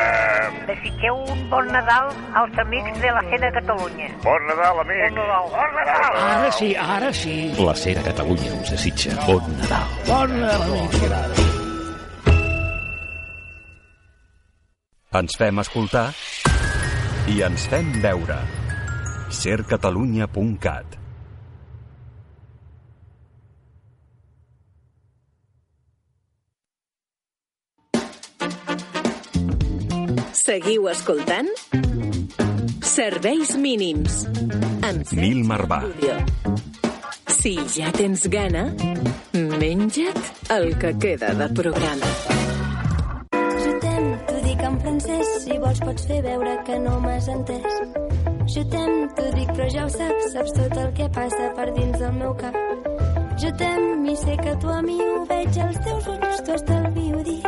Desitgeu 0.70 1.24
un 1.36 1.46
bon 1.52 1.72
Nadal 1.74 2.12
als 2.40 2.60
amics 2.64 3.00
de 3.04 3.14
la 3.16 3.24
Cera 3.32 3.52
Catalunya. 3.60 4.12
Bon 4.24 4.52
Nadal, 4.52 4.84
amic. 4.86 5.02
Bon 5.08 5.24
Nadal. 5.24 5.50
Bon 5.56 5.80
Nadal. 5.80 6.20
Ara 6.30 6.52
sí, 6.52 6.76
ara 6.76 7.14
sí. 7.14 7.40
La 7.60 7.76
Cera 7.76 8.06
Catalunya 8.06 8.54
us 8.62 8.76
desitja 8.76 9.18
bon 9.26 9.44
Nadal. 9.58 9.98
Bon 10.08 10.40
Nadal, 10.40 10.78
amics. 10.86 11.59
Ens 15.10 15.34
fem 15.41 15.58
escoltar 15.58 16.12
i 17.34 17.39
ens 17.41 17.63
fem 17.72 17.88
veure. 18.04 18.36
sercatalunya.cat 19.34 20.98
Seguiu 30.43 30.86
escoltant? 30.93 31.50
Serveis 32.86 33.58
mínims. 33.58 34.24
Amb 34.86 35.10
Nil 35.17 35.41
Marvà. 35.41 35.88
Si 37.41 37.58
ja 37.74 37.89
tens 37.98 38.30
gana, 38.30 38.67
menja't 39.34 40.52
el 40.54 40.76
que 40.78 40.93
queda 41.02 41.34
de 41.34 41.50
programa. 41.58 42.29
Francès, 45.00 45.44
si 45.44 45.58
vols 45.58 45.80
pots 45.80 46.06
fer 46.08 46.22
veure 46.24 46.56
que 46.66 46.78
no 46.80 47.00
m'has 47.00 47.28
entès. 47.32 47.66
T'aime, 48.70 49.08
t'ho 49.16 49.28
dic 49.36 49.52
però 49.56 49.68
ja 49.72 49.86
ho 49.86 49.90
saps, 49.90 50.32
saps 50.34 50.54
tot 50.58 50.78
el 50.78 50.90
que 50.98 51.08
passa 51.16 51.52
per 51.56 51.70
dins 51.74 52.00
del 52.00 52.14
meu 52.14 52.34
cap. 52.36 52.56
Jo 53.40 53.52
t'aime 53.58 54.12
i 54.12 54.16
sé 54.18 54.36
que 54.38 54.56
tu 54.60 54.70
a 54.70 54.82
mi 54.82 54.98
ho 55.00 55.24
veig 55.30 55.60
als 55.64 55.80
teus 55.86 56.08
ulls, 56.08 56.42
t'ho 56.44 56.58
estalvio 56.58 57.24
dir. 57.24 57.40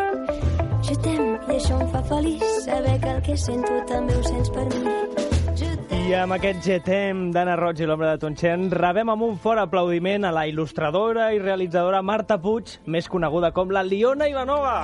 Jo 0.87 0.95
t'aime 1.03 1.33
i 1.49 1.57
això 1.57 1.81
em 1.81 1.91
fa 1.91 2.03
feliç, 2.13 2.45
saber 2.67 2.95
que 3.01 3.11
el 3.15 3.21
que 3.27 3.37
sento 3.37 3.81
també 3.89 4.15
ho 4.15 4.23
sents 4.29 4.53
per 4.55 4.67
mi. 4.71 4.85
I 6.01 6.15
amb 6.17 6.33
aquest 6.35 6.63
GTM 6.65 7.29
d'Anna 7.35 7.55
Roig 7.59 7.79
i 7.79 7.85
l'ombra 7.87 8.15
de 8.15 8.23
Tonxen 8.23 8.71
rebem 8.73 9.11
amb 9.13 9.27
un 9.27 9.37
fort 9.39 9.61
aplaudiment 9.61 10.25
a 10.25 10.31
la 10.35 10.47
il·lustradora 10.49 11.29
i 11.35 11.39
realitzadora 11.39 12.01
Marta 12.01 12.39
Puig, 12.41 12.79
més 12.87 13.07
coneguda 13.11 13.51
com 13.55 13.71
la 13.71 13.83
Liona 13.85 14.27
Ivanova. 14.31 14.81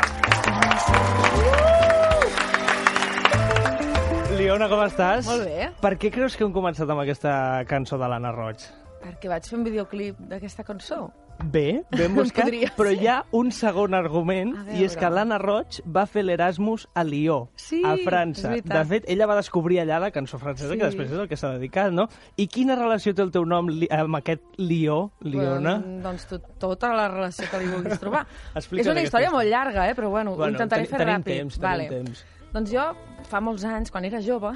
Liona, 4.48 4.70
com 4.72 4.80
estàs? 4.86 5.28
Molt 5.28 5.44
bé. 5.44 5.66
Per 5.84 5.90
què 6.00 6.08
creus 6.14 6.38
que 6.40 6.46
hem 6.48 6.54
començat 6.56 6.88
amb 6.88 7.02
aquesta 7.04 7.32
cançó 7.68 7.98
de 8.00 8.08
l'Anna 8.08 8.30
Roig? 8.32 8.62
Perquè 9.04 9.28
vaig 9.28 9.44
fer 9.44 9.58
un 9.60 9.66
videoclip 9.68 10.22
d'aquesta 10.30 10.64
cançó. 10.64 11.10
Bé, 11.52 11.82
ben 11.92 12.16
buscat, 12.18 12.48
Podria 12.48 12.70
però 12.78 12.94
ser. 12.94 13.02
hi 13.04 13.10
ha 13.12 13.18
un 13.36 13.52
segon 13.52 13.94
argument, 13.94 14.54
i 14.74 14.86
és 14.88 14.96
que 14.98 15.10
l'Anna 15.12 15.36
Roig 15.38 15.82
va 15.84 16.06
fer 16.10 16.24
l'Erasmus 16.24 16.88
a 16.98 17.04
Lió, 17.06 17.42
Sí, 17.60 17.82
a 17.86 17.92
França. 18.06 18.54
De 18.64 18.84
fet, 18.90 19.06
ella 19.12 19.28
va 19.30 19.36
descobrir 19.38 19.82
allà 19.84 20.00
la 20.06 20.10
cançó 20.16 20.40
francesa, 20.40 20.72
Sí. 20.72 20.80
que 20.80 20.88
després 20.88 21.12
és 21.12 21.20
el 21.20 21.28
que 21.28 21.38
s'ha 21.38 21.52
dedicat, 21.58 21.92
no? 21.92 22.08
I 22.40 22.48
quina 22.48 22.80
relació 22.80 23.14
té 23.14 23.22
el 23.28 23.34
teu 23.36 23.44
nom 23.46 23.68
li 23.68 23.92
amb 23.92 24.16
aquest 24.22 24.48
Lió, 24.64 25.12
Liona? 25.28 25.76
Bueno, 25.84 26.02
doncs 26.08 26.26
tot, 26.32 26.48
tota 26.58 26.94
la 26.96 27.10
relació 27.12 27.52
que 27.52 27.60
li 27.66 27.68
vulguis 27.76 28.00
trobar. 28.00 28.24
És 28.56 28.72
una 28.88 29.04
història 29.04 29.30
molt 29.30 29.46
llarga, 29.52 29.90
eh? 29.92 29.94
però 29.94 30.08
bueno, 30.10 30.38
Bueno, 30.40 30.54
ho 30.54 30.56
intentaré 30.56 30.88
fer 30.88 31.04
tenim 31.04 31.20
ràpid. 31.20 31.36
temps, 31.44 31.60
tenim 31.60 31.68
vale. 31.70 31.90
temps. 31.92 32.26
Doncs 32.54 32.72
jo, 32.72 32.84
fa 33.28 33.42
molts 33.44 33.66
anys, 33.68 33.92
quan 33.92 34.06
era 34.08 34.22
jove, 34.24 34.54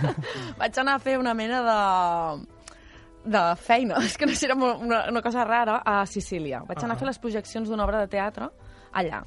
vaig 0.60 0.78
anar 0.80 0.98
a 0.98 1.02
fer 1.02 1.16
una 1.18 1.34
mena 1.34 1.62
de 1.66 1.78
de 3.24 3.42
feina, 3.56 3.98
és 4.04 4.18
que 4.20 4.28
no 4.28 4.34
sé, 4.36 4.46
era 4.50 4.56
una, 4.56 5.04
una 5.08 5.22
cosa 5.24 5.44
rara, 5.48 5.80
a 5.84 6.04
Sicília. 6.06 6.62
Vaig 6.68 6.84
anar 6.84 6.96
a 6.98 7.00
fer 7.00 7.08
les 7.08 7.18
projeccions 7.18 7.70
d'una 7.70 7.86
obra 7.86 8.02
de 8.04 8.10
teatre 8.12 8.50
allà. 8.92 9.24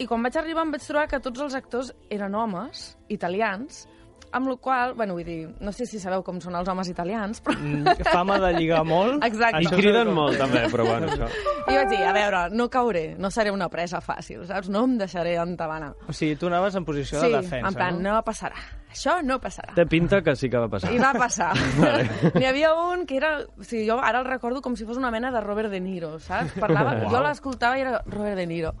I 0.00 0.06
quan 0.08 0.22
vaig 0.24 0.36
arribar 0.40 0.64
em 0.64 0.74
vaig 0.74 0.84
trobar 0.86 1.06
que 1.10 1.20
tots 1.22 1.42
els 1.44 1.54
actors 1.54 1.92
eren 2.10 2.34
homes, 2.34 2.94
italians, 3.12 3.84
amb 4.32 4.48
la 4.48 4.56
qual 4.62 4.94
bueno, 4.94 5.14
vull 5.18 5.24
dir, 5.26 5.38
no 5.60 5.72
sé 5.72 5.86
si 5.86 5.98
sabeu 6.02 6.22
com 6.26 6.40
són 6.42 6.54
els 6.58 6.68
homes 6.70 6.88
italians, 6.90 7.40
però... 7.44 7.56
Mm, 7.58 8.06
fama 8.10 8.38
de 8.42 8.52
lligar 8.56 8.82
molt. 8.86 9.24
Exacte. 9.30 9.62
I 9.66 9.70
criden 9.72 10.12
molt, 10.14 10.38
també, 10.40 10.64
però 10.72 10.86
bueno, 10.86 11.10
això... 11.10 11.28
I 11.70 11.76
vaig 11.76 11.88
dir, 11.92 12.02
a 12.06 12.12
veure, 12.16 12.42
no 12.54 12.68
cauré, 12.72 13.04
no 13.18 13.30
seré 13.34 13.52
una 13.54 13.68
presa 13.72 14.00
fàcil, 14.04 14.44
saps? 14.48 14.70
No 14.72 14.84
em 14.88 14.96
deixaré 15.00 15.36
entabanar. 15.42 15.92
O 16.08 16.14
sigui, 16.16 16.36
tu 16.40 16.50
anaves 16.50 16.76
en 16.78 16.86
posició 16.86 17.20
Sí, 17.20 17.30
de 17.30 17.40
defensa, 17.42 17.68
en 17.68 17.78
plan, 17.78 17.98
no? 18.02 18.14
no 18.14 18.22
passarà. 18.26 18.58
Això 18.90 19.20
no 19.22 19.36
passarà. 19.38 19.74
Té 19.76 19.84
pinta 19.86 20.18
que 20.26 20.34
sí 20.34 20.48
que 20.50 20.58
va 20.58 20.66
passar. 20.70 20.90
I 20.90 20.98
va 20.98 21.12
passar. 21.14 21.52
Vale. 21.78 22.08
N'hi 22.34 22.46
havia 22.48 22.72
un 22.74 23.04
que 23.06 23.20
era... 23.20 23.36
O 23.58 23.62
sigui, 23.66 23.84
jo 23.86 24.00
ara 24.02 24.18
el 24.22 24.26
recordo 24.26 24.62
com 24.64 24.74
si 24.78 24.86
fos 24.88 24.98
una 24.98 25.12
mena 25.14 25.30
de 25.30 25.42
Robert 25.44 25.70
De 25.70 25.78
Niro, 25.82 26.16
saps? 26.18 26.56
Parlava, 26.58 26.96
Uau. 27.04 27.12
jo 27.14 27.22
l'escoltava 27.22 27.78
i 27.78 27.84
era 27.86 28.00
Robert 28.06 28.40
De 28.40 28.48
Niro. 28.50 28.74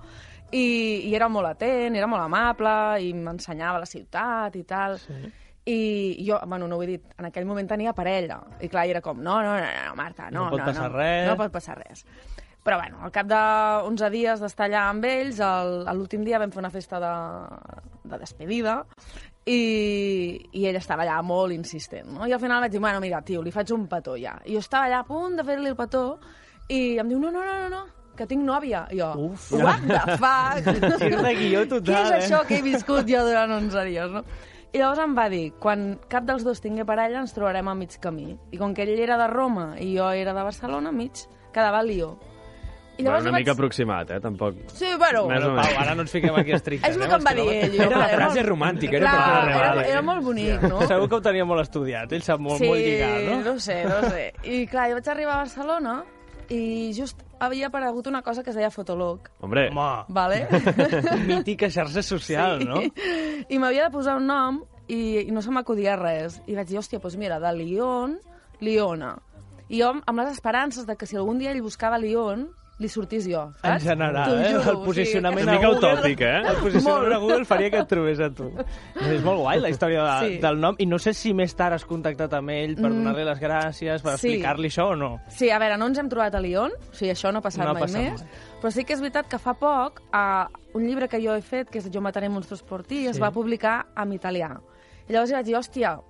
I, 0.52 0.64
I 1.06 1.14
era 1.14 1.28
molt 1.30 1.52
atent, 1.52 1.96
era 1.96 2.08
molt 2.10 2.24
amable, 2.24 2.72
i 3.04 3.12
m'ensenyava 3.14 3.82
la 3.82 3.88
ciutat 3.88 4.56
i 4.58 4.64
tal. 4.66 4.98
Sí. 5.02 5.20
I 5.70 5.80
jo, 6.26 6.40
bueno, 6.48 6.66
no 6.66 6.78
ho 6.78 6.82
he 6.82 6.88
dit, 6.88 7.02
en 7.20 7.28
aquell 7.28 7.46
moment 7.46 7.68
tenia 7.68 7.92
parella. 7.94 8.40
I 8.60 8.70
clar, 8.72 8.88
era 8.90 9.02
com, 9.04 9.20
no, 9.22 9.38
no, 9.44 9.56
no, 9.60 9.70
no 9.86 9.96
Marta, 9.98 10.30
no, 10.30 10.46
No 10.46 10.54
pot 10.56 10.64
no, 10.64 10.70
passar 10.72 10.88
no, 10.88 10.96
res. 10.96 11.26
No 11.28 11.36
pot 11.38 11.52
passar 11.54 11.76
res. 11.78 12.04
Però 12.64 12.76
bueno, 12.76 12.98
al 13.06 13.12
cap 13.12 13.28
d'11 13.28 14.10
dies 14.12 14.42
d'estar 14.42 14.66
allà 14.66 14.82
amb 14.90 15.06
ells, 15.08 15.38
l'últim 15.96 16.26
dia 16.26 16.40
vam 16.40 16.50
fer 16.52 16.60
una 16.60 16.72
festa 16.72 16.98
de, 17.00 17.12
de 18.10 18.18
despedida 18.20 18.74
i, 19.48 19.60
i 20.52 20.66
ell 20.68 20.76
estava 20.76 21.06
allà 21.06 21.22
molt 21.24 21.56
insistent, 21.56 22.10
no? 22.18 22.26
I 22.28 22.34
al 22.36 22.42
final 22.42 22.60
vaig 22.60 22.74
dir, 22.74 22.82
bueno, 22.82 23.00
mira, 23.00 23.22
tio, 23.24 23.40
li 23.40 23.54
faig 23.54 23.72
un 23.72 23.86
petó 23.88 24.18
ja. 24.20 24.34
I 24.44 24.58
jo 24.58 24.60
estava 24.60 24.90
allà 24.90 25.00
a 25.00 25.08
punt 25.08 25.40
de 25.40 25.46
fer-li 25.46 25.72
el 25.72 25.78
petó 25.78 26.04
i 26.68 26.98
em 27.00 27.08
diu, 27.08 27.22
no, 27.22 27.32
no, 27.32 27.46
no, 27.46 27.56
no, 27.62 27.70
no 27.78 27.99
que 28.20 28.28
tinc 28.28 28.44
nòvia. 28.44 28.84
I 28.92 29.00
jo, 29.00 29.10
Uf. 29.30 29.48
what 29.56 29.82
the 29.88 30.16
fuck? 30.20 30.70
Gir 31.00 31.16
de 31.24 31.34
guió 31.40 31.64
total, 31.72 31.90
Què 31.96 32.04
és 32.04 32.12
eh? 32.12 32.22
això 32.28 32.44
que 32.46 32.60
he 32.60 32.62
viscut 32.68 33.08
jo 33.08 33.24
durant 33.26 33.56
11 33.58 33.84
dies, 33.88 34.12
no? 34.14 34.24
I 34.70 34.78
llavors 34.78 35.00
em 35.02 35.16
va 35.18 35.24
dir, 35.32 35.46
quan 35.58 35.96
cap 36.12 36.22
dels 36.28 36.44
dos 36.46 36.60
tingui 36.62 36.84
parella 36.86 37.18
ens 37.24 37.32
trobarem 37.34 37.66
a 37.66 37.74
mig 37.74 37.96
camí. 37.98 38.36
I 38.54 38.58
com 38.60 38.70
que 38.76 38.84
ell 38.86 39.00
era 39.02 39.16
de 39.18 39.26
Roma 39.32 39.72
i 39.82 39.96
jo 39.96 40.12
era 40.14 40.30
de 40.36 40.44
Barcelona, 40.46 40.92
mig, 40.94 41.24
quedava 41.50 41.80
a 41.80 41.82
Lió. 41.82 42.12
I 43.00 43.02
Bueno, 43.02 43.16
llavors 43.16 43.24
una 43.24 43.30
jo 43.32 43.36
mica 43.38 43.50
vaig... 43.50 43.56
aproximat, 43.56 44.10
eh? 44.12 44.20
Tampoc... 44.20 44.56
Sí, 44.76 44.90
bueno, 45.00 45.22
Més 45.30 45.42
o 45.48 45.54
Pau, 45.56 45.76
ara 45.80 45.94
no 45.96 46.02
ens 46.04 46.12
fiquem 46.12 46.34
aquí 46.36 46.52
estrictes. 46.52 46.90
És 46.90 46.98
el 46.98 47.02
eh, 47.02 47.08
que 47.08 47.16
em 47.16 47.24
va 47.24 47.32
dir 47.38 47.46
ell. 47.54 47.76
jo, 47.80 47.86
clar, 47.94 48.08
frase 48.12 48.36
molt- 48.42 48.48
romàntica, 48.50 48.98
era 49.00 49.06
Clar, 49.08 49.14
per 49.16 49.30
era, 49.30 49.40
arreglar-la. 49.40 49.84
era 49.94 50.02
molt 50.04 50.22
bonic, 50.26 50.66
no? 50.68 50.82
Segur 50.90 51.08
que 51.08 51.16
ho 51.16 51.22
tenia 51.24 51.46
molt 51.48 51.64
estudiat, 51.64 52.12
ell 52.12 52.22
sap 52.26 52.44
molt, 52.44 52.60
sí, 52.60 52.68
molt 52.68 52.84
lligat, 52.84 53.24
no? 53.30 53.38
no 53.48 53.54
sé, 53.66 53.78
no 53.88 54.02
sé. 54.12 54.26
I 54.44 54.60
clar, 54.68 54.86
jo 54.92 54.98
vaig 55.00 55.08
arribar 55.14 55.38
a 55.38 55.40
Barcelona 55.46 55.96
i 56.52 56.62
just 56.94 57.24
havia 57.40 57.68
aparegut 57.68 58.06
una 58.06 58.20
cosa 58.22 58.42
que 58.44 58.50
es 58.50 58.56
deia 58.56 58.70
Fotolog. 58.70 59.28
Hombre. 59.40 59.68
Home, 59.70 60.04
Vale? 60.08 60.46
mítica 61.26 61.70
xarxa 61.70 62.02
social, 62.02 62.60
Sí. 62.60 62.66
no? 62.68 62.82
I 63.48 63.58
m'havia 63.58 63.88
de 63.88 63.94
posar 63.94 64.16
un 64.20 64.26
nom 64.28 64.60
i, 64.88 65.20
i 65.26 65.30
no 65.32 65.42
se 65.42 65.50
m'acudia 65.50 65.96
res. 65.96 66.40
I 66.46 66.54
vaig 66.58 66.68
dir, 66.68 66.78
hòstia, 66.78 67.00
doncs 67.00 67.16
mira, 67.16 67.40
de 67.40 67.52
Lyon, 67.56 68.18
Liona. 68.60 69.16
I 69.70 69.80
jo 69.82 69.92
amb 69.94 70.18
les 70.18 70.32
esperances 70.34 70.86
de 70.86 70.96
que 70.98 71.06
si 71.06 71.16
algun 71.16 71.38
dia 71.38 71.52
ell 71.54 71.62
buscava 71.62 71.98
Lyon, 71.98 72.48
li 72.80 72.88
sortís 72.88 73.26
jo, 73.28 73.42
En 73.62 73.74
saps? 73.74 73.84
general, 73.84 74.30
T'ho 74.30 74.38
eh? 74.40 74.52
juro, 74.54 74.70
El 74.72 74.84
posicionament 74.86 75.42
Una 75.44 75.52
a 75.52 75.54
mica 75.58 75.68
Google... 75.68 75.90
utòpic, 75.92 76.20
eh? 76.24 76.38
El 76.48 76.56
posicionament 76.62 77.12
a 77.12 77.18
Google 77.20 77.44
faria 77.44 77.70
que 77.70 77.78
et 77.82 77.88
trobés 77.90 78.20
a 78.24 78.30
tu. 78.32 78.46
És 79.04 79.22
molt 79.22 79.40
guai 79.42 79.60
la 79.60 79.68
història 79.68 80.02
de, 80.06 80.14
Sí. 80.30 80.38
del 80.40 80.58
nom, 80.60 80.74
i 80.78 80.86
no 80.86 80.98
sé 80.98 81.12
si 81.14 81.34
més 81.36 81.54
tard 81.54 81.74
has 81.76 81.84
contactat 81.84 82.32
amb 82.38 82.50
ell 82.50 82.74
per 82.76 82.88
Mm. 82.90 82.96
donar-li 83.04 83.24
les 83.28 83.38
gràcies, 83.40 84.00
per 84.02 84.16
Sí. 84.18 84.28
explicar-li 84.32 84.68
això 84.68 84.88
o 84.92 84.96
no. 84.96 85.20
Sí, 85.28 85.50
a 85.50 85.58
veure, 85.58 85.76
no 85.76 85.86
ens 85.86 85.98
hem 85.98 86.08
trobat 86.08 86.34
a 86.34 86.40
Lyon, 86.40 86.72
o 86.72 86.94
sigui, 86.94 87.10
això 87.12 87.30
no 87.32 87.38
ha 87.38 87.42
passat 87.42 87.64
No 87.64 87.70
ha 87.70 87.74
mai 87.74 87.82
passat 87.82 88.00
més, 88.12 88.24
però 88.62 88.70
sí 88.72 88.84
que 88.84 88.94
és 88.94 89.00
veritat 89.00 89.28
que 89.28 89.38
fa 89.38 89.52
poc 89.54 90.00
uh, 90.14 90.46
un 90.74 90.86
llibre 90.86 91.06
que 91.08 91.20
jo 91.22 91.34
he 91.34 91.42
fet, 91.42 91.68
que 91.68 91.78
és 91.78 91.90
Jo 91.92 92.00
mataré 92.00 92.28
monstros 92.30 92.62
por 92.62 92.82
ti, 92.82 93.06
es 93.06 93.16
Sí. 93.16 93.22
va 93.22 93.30
publicar 93.30 93.86
en 93.94 94.12
italià. 94.12 94.58
I 95.08 95.12
llavors 95.12 95.30
li 95.30 95.34
vaig 95.36 95.44
dir, 95.46 95.56
hòstia, 95.56 96.00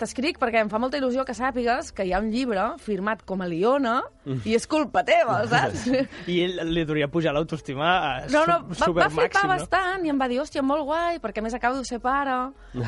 t'escric 0.00 0.38
perquè 0.40 0.62
em 0.64 0.70
fa 0.72 0.80
molta 0.82 0.98
il·lusió 0.98 1.24
que 1.28 1.34
sàpigues 1.36 1.92
que 1.94 2.06
hi 2.08 2.12
ha 2.16 2.20
un 2.22 2.30
llibre 2.32 2.64
firmat 2.82 3.22
com 3.28 3.42
a 3.44 3.46
Liona 3.50 3.98
i 4.44 4.54
és 4.56 4.66
culpa 4.70 5.02
teva, 5.06 5.42
saps? 5.52 5.86
I 6.30 6.40
ell 6.46 6.58
li 6.72 6.82
hauria 6.86 7.08
pujar 7.12 7.34
l'autoestima 7.36 7.90
a 8.00 8.10
No, 8.32 8.44
no, 8.48 8.58
va, 8.72 8.88
va 8.96 9.08
flipar 9.12 9.44
no? 9.44 9.52
bastant 9.54 10.06
i 10.06 10.12
em 10.12 10.18
va 10.20 10.28
dir, 10.30 10.40
hòstia, 10.42 10.62
molt 10.64 10.84
guai, 10.88 11.18
perquè 11.22 11.40
a 11.42 11.46
més 11.46 11.54
acabo 11.56 11.76
de 11.78 11.84
ser 11.88 12.00
pare. 12.00 12.34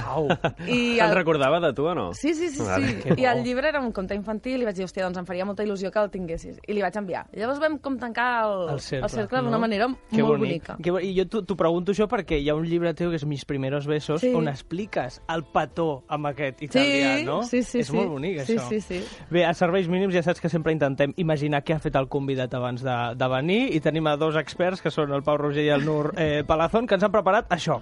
Au. 0.07 0.29
I 0.67 0.99
el- 1.03 1.15
recordava 1.15 1.61
de 1.61 1.73
tu 1.77 1.87
o 1.87 1.95
no? 1.95 2.09
Sí, 2.15 2.35
sí, 2.35 2.49
sí, 2.49 2.63
Vale. 2.63 2.95
sí. 3.03 3.15
I 3.19 3.25
el 3.27 3.43
llibre 3.45 3.69
era 3.69 3.81
un 3.81 3.93
conte 3.93 4.15
infantil 4.15 4.63
i 4.63 4.65
vaig 4.69 4.77
dir, 4.77 4.85
hòstia, 4.87 5.05
doncs 5.07 5.19
em 5.19 5.27
faria 5.29 5.45
molta 5.49 5.65
il·lusió 5.67 5.91
que 5.93 5.99
el 6.03 6.11
tinguessis. 6.11 6.59
I 6.67 6.73
li 6.77 6.83
vaig 6.85 6.97
enviar. 6.97 7.27
I 7.33 7.41
llavors 7.43 7.61
vam 7.61 7.79
com 7.83 7.99
tancar 7.99 8.29
el, 8.47 8.69
El 8.77 8.81
cercle, 8.81 9.07
el 9.07 9.11
cercle 9.17 9.39
d'una 9.43 9.57
no? 9.59 9.63
manera 9.63 9.89
Que 10.11 10.23
molt 10.23 10.39
bonic. 10.39 10.67
bonica. 10.69 10.77
Que, 10.83 10.91
bo- 10.95 11.01
I 11.03 11.13
jo 11.19 11.27
t'ho 11.43 11.57
pregunto 11.59 11.93
això 11.93 12.07
perquè 12.09 12.39
hi 12.41 12.49
ha 12.49 12.55
un 12.55 12.65
llibre 12.69 12.95
teu 12.95 13.11
que 13.11 13.17
és 13.21 13.27
Mis 13.27 13.45
primeros 13.45 13.87
besos, 13.87 14.21
Sí. 14.21 14.33
on 14.35 14.49
expliques 14.49 15.21
el 15.29 15.43
petó 15.45 16.05
amb 16.09 16.27
aquest 16.31 16.63
italià, 16.63 16.85
Sí, 16.85 17.02
no? 17.27 17.43
sí, 17.49 17.63
sí, 17.63 17.81
és 17.83 17.89
sí. 17.91 17.97
molt 17.97 18.11
bonic, 18.11 18.41
Sí, 18.47 18.57
això. 18.57 18.69
sí, 18.69 18.81
sí. 18.81 19.01
Bé, 19.31 19.45
a 19.45 19.55
serveis 19.55 19.89
mínims 19.89 20.15
ja 20.15 20.23
saps 20.23 20.41
que 20.41 20.49
sempre 20.53 20.73
intentem 20.73 21.13
imaginar 21.17 21.63
què 21.65 21.77
ha 21.77 21.83
fet 21.83 21.97
el 21.97 22.09
convidat 22.09 22.55
abans 22.55 22.83
de, 22.83 22.99
de 23.17 23.29
venir 23.29 23.63
i 23.77 23.81
tenim 23.81 24.07
a 24.07 24.17
dos 24.17 24.37
experts, 24.37 24.83
que 24.83 24.91
són 24.91 25.13
el 25.13 25.23
Pau 25.23 25.37
Roger 25.41 25.65
i 25.65 25.73
el 25.75 25.85
Nur 25.85 26.13
eh, 26.17 26.43
Palazón, 26.47 26.87
que 26.87 26.95
ens 26.99 27.05
han 27.05 27.13
preparat 27.15 27.51
això. 27.53 27.81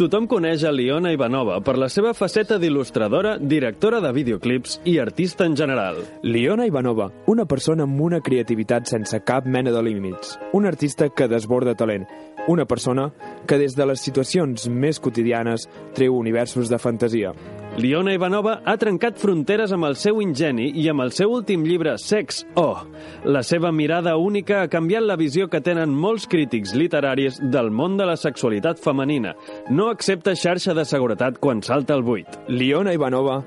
Tothom 0.00 0.24
coneix 0.26 0.64
a 0.64 0.70
Liona 0.72 1.12
Ivanova 1.12 1.58
per 1.62 1.76
la 1.78 1.86
seva 1.92 2.14
faceta 2.16 2.56
d'il·lustradora, 2.58 3.36
directora 3.38 4.00
de 4.02 4.10
videoclips 4.16 4.80
i 4.88 4.96
artista 4.98 5.44
en 5.46 5.54
general. 5.54 6.00
Liona 6.24 6.66
Ivanova, 6.66 7.10
una 7.30 7.44
persona 7.46 7.84
amb 7.84 8.00
una 8.00 8.22
creativitat 8.24 8.88
sense 8.90 9.20
cap 9.22 9.46
mena 9.46 9.70
de 9.70 9.82
límits. 9.84 10.38
Un 10.56 10.66
artista 10.66 11.10
que 11.10 11.28
desborda 11.28 11.76
talent. 11.76 12.08
Una 12.48 12.64
persona 12.64 13.12
que 13.46 13.60
des 13.60 13.76
de 13.76 13.86
les 13.86 14.00
situacions 14.00 14.66
més 14.68 14.98
quotidianes 14.98 15.68
treu 15.94 16.16
universos 16.18 16.72
de 16.72 16.80
fantasia. 16.82 17.36
Liona 17.80 18.12
Ivanova 18.12 18.58
ha 18.68 18.74
trencat 18.76 19.16
fronteres 19.16 19.72
amb 19.72 19.86
el 19.88 19.94
seu 19.96 20.18
ingeni 20.20 20.66
i 20.82 20.84
amb 20.92 21.00
el 21.06 21.12
seu 21.16 21.30
últim 21.32 21.62
llibre, 21.64 21.94
Sex, 21.98 22.42
Oh! 22.54 22.84
La 23.24 23.40
seva 23.42 23.70
mirada 23.72 24.16
única 24.20 24.60
ha 24.60 24.68
canviat 24.68 25.06
la 25.06 25.16
visió 25.16 25.48
que 25.48 25.62
tenen 25.64 25.88
molts 25.88 26.28
crítics 26.28 26.74
literaris 26.76 27.40
del 27.40 27.70
món 27.72 27.96
de 27.96 28.04
la 28.06 28.18
sexualitat 28.20 28.82
femenina. 28.82 29.32
No 29.70 29.88
accepta 29.88 30.36
xarxa 30.36 30.76
de 30.76 30.84
seguretat 30.84 31.40
quan 31.40 31.62
salta 31.64 31.96
el 31.96 32.04
buit. 32.04 32.28
Liona 32.48 32.92
Ivanova 32.92 33.40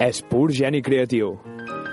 és 0.00 0.20
pur 0.28 0.50
geni 0.52 0.84
creatiu. 0.84 1.38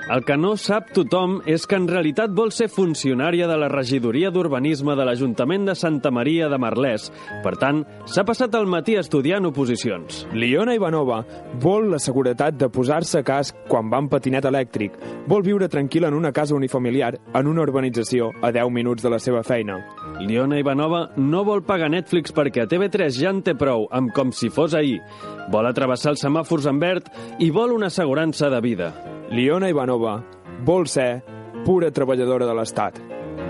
El 0.08 0.22
que 0.24 0.38
no 0.40 0.54
sap 0.56 0.94
tothom 0.96 1.34
és 1.52 1.66
que 1.68 1.76
en 1.76 1.84
realitat 1.90 2.32
vol 2.32 2.54
ser 2.56 2.70
funcionària 2.72 3.44
de 3.50 3.58
la 3.60 3.68
regidoria 3.68 4.30
d'urbanisme 4.32 4.94
de 4.96 5.04
l'Ajuntament 5.04 5.66
de 5.68 5.74
Santa 5.76 6.14
Maria 6.16 6.48
de 6.48 6.56
Marlès. 6.64 7.10
Per 7.44 7.52
tant, 7.60 7.82
s'ha 8.08 8.24
passat 8.24 8.56
el 8.56 8.70
matí 8.72 8.96
estudiant 8.96 9.50
oposicions. 9.50 10.22
Liona 10.32 10.78
Ivanova 10.80 11.18
vol 11.60 11.90
la 11.92 12.00
seguretat 12.00 12.56
de 12.56 12.70
posar-se 12.72 13.20
casc 13.28 13.60
quan 13.68 13.92
va 13.92 14.00
en 14.00 14.08
patinet 14.08 14.48
elèctric. 14.48 14.96
Vol 15.28 15.44
viure 15.44 15.68
tranquil·la 15.68 16.08
en 16.08 16.16
una 16.16 16.32
casa 16.32 16.56
unifamiliar 16.56 17.18
en 17.36 17.52
una 17.52 17.66
urbanització 17.68 18.32
a 18.40 18.54
10 18.56 18.72
minuts 18.72 19.04
de 19.04 19.12
la 19.12 19.20
seva 19.20 19.44
feina. 19.44 19.82
Liona 20.24 20.62
Ivanova 20.64 21.10
no 21.18 21.44
vol 21.44 21.66
pagar 21.68 21.92
Netflix 21.92 22.32
perquè 22.32 22.64
a 22.64 22.72
TV3 22.72 23.12
ja 23.12 23.36
en 23.36 23.44
té 23.44 23.60
prou, 23.60 23.90
amb 23.92 24.16
com 24.16 24.32
si 24.32 24.48
fos 24.48 24.72
ahir. 24.72 25.02
Vol 25.52 25.70
atrevessar 25.70 26.14
els 26.16 26.24
semàfors 26.26 26.68
en 26.70 26.80
verd 26.82 27.12
i 27.44 27.52
vol 27.52 27.76
una 27.76 27.92
assegurança 27.92 28.50
de 28.54 28.62
vida. 28.64 28.92
Liona 29.32 29.70
Ivanova 29.72 30.22
vol 30.66 30.88
ser 30.88 31.24
pura 31.66 31.92
treballadora 31.92 32.48
de 32.48 32.56
l'Estat. 32.58 33.00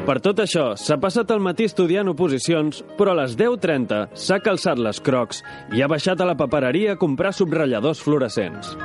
Per 0.07 0.19
tot 0.23 0.39
això, 0.39 0.69
s'ha 0.79 0.95
passat 1.03 1.31
el 1.36 1.41
matí 1.43 1.67
estudiant 1.67 2.07
oposicions, 2.13 2.79
però 2.99 3.12
a 3.12 3.21
les 3.23 3.36
10.30 3.39 4.15
s'ha 4.15 4.39
calçat 4.43 4.79
les 4.79 5.01
crocs 5.03 5.43
i 5.75 5.83
ha 5.83 5.91
baixat 5.91 6.23
a 6.23 6.29
la 6.29 6.38
papereria 6.39 6.95
a 6.95 7.01
comprar 7.01 7.33
subratlladors 7.36 8.03
fluorescents. 8.03 8.77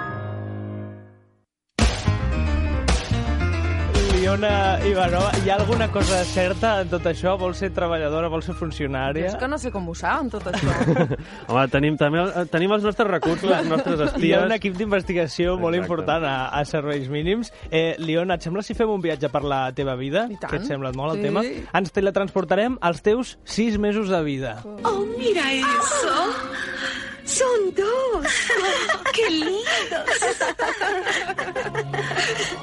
Liona 4.32 4.80
Ivanova, 4.88 5.30
hi 5.44 5.50
ha 5.50 5.56
alguna 5.60 5.90
cosa 5.92 6.22
certa 6.24 6.70
en 6.80 6.88
tot 6.88 7.04
això? 7.04 7.34
Vol 7.36 7.52
ser 7.52 7.68
treballadora, 7.76 8.30
vol 8.32 8.40
ser 8.40 8.54
funcionària? 8.56 9.26
És 9.28 9.34
que 9.36 9.48
no 9.50 9.58
sé 9.60 9.68
com 9.74 9.90
ho 9.90 9.94
saben, 9.98 10.30
tot 10.32 10.46
això. 10.48 10.72
Home, 11.52 11.64
tenim, 11.68 11.98
també, 12.00 12.22
eh, 12.30 12.46
tenim 12.48 12.72
els 12.72 12.86
nostres 12.86 13.10
recursos, 13.10 13.50
els 13.52 13.68
nostres 13.68 14.16
Hi 14.24 14.30
ha 14.32 14.40
un 14.46 14.54
equip 14.56 14.78
d'investigació 14.80 15.58
molt 15.60 15.76
important 15.76 16.24
a, 16.24 16.32
a 16.48 16.64
serveis 16.64 17.10
mínims. 17.12 17.52
Eh, 17.68 17.92
Liona, 18.00 18.38
et 18.40 18.48
sembla 18.48 18.64
si 18.64 18.72
fem 18.78 18.88
un 18.94 19.04
viatge 19.04 19.28
per 19.28 19.44
la 19.44 19.66
teva 19.76 19.98
vida? 20.00 20.24
tant. 20.32 20.48
Que 20.48 20.62
et 20.62 20.68
sembla 20.70 20.94
molt 20.96 21.18
el 21.18 21.20
Sí. 21.20 21.28
tema? 21.28 21.44
Ens 21.82 21.92
teletransportarem 21.92 22.78
als 22.80 23.04
teus 23.04 23.36
sis 23.44 23.76
mesos 23.76 24.08
de 24.08 24.22
vida. 24.24 24.56
Oh, 24.64 25.04
mira 25.18 25.44
eso. 25.52 26.16
Son 27.24 27.74
dos. 27.76 28.26
¡Qué 29.14 29.30
lindos! 29.30 30.36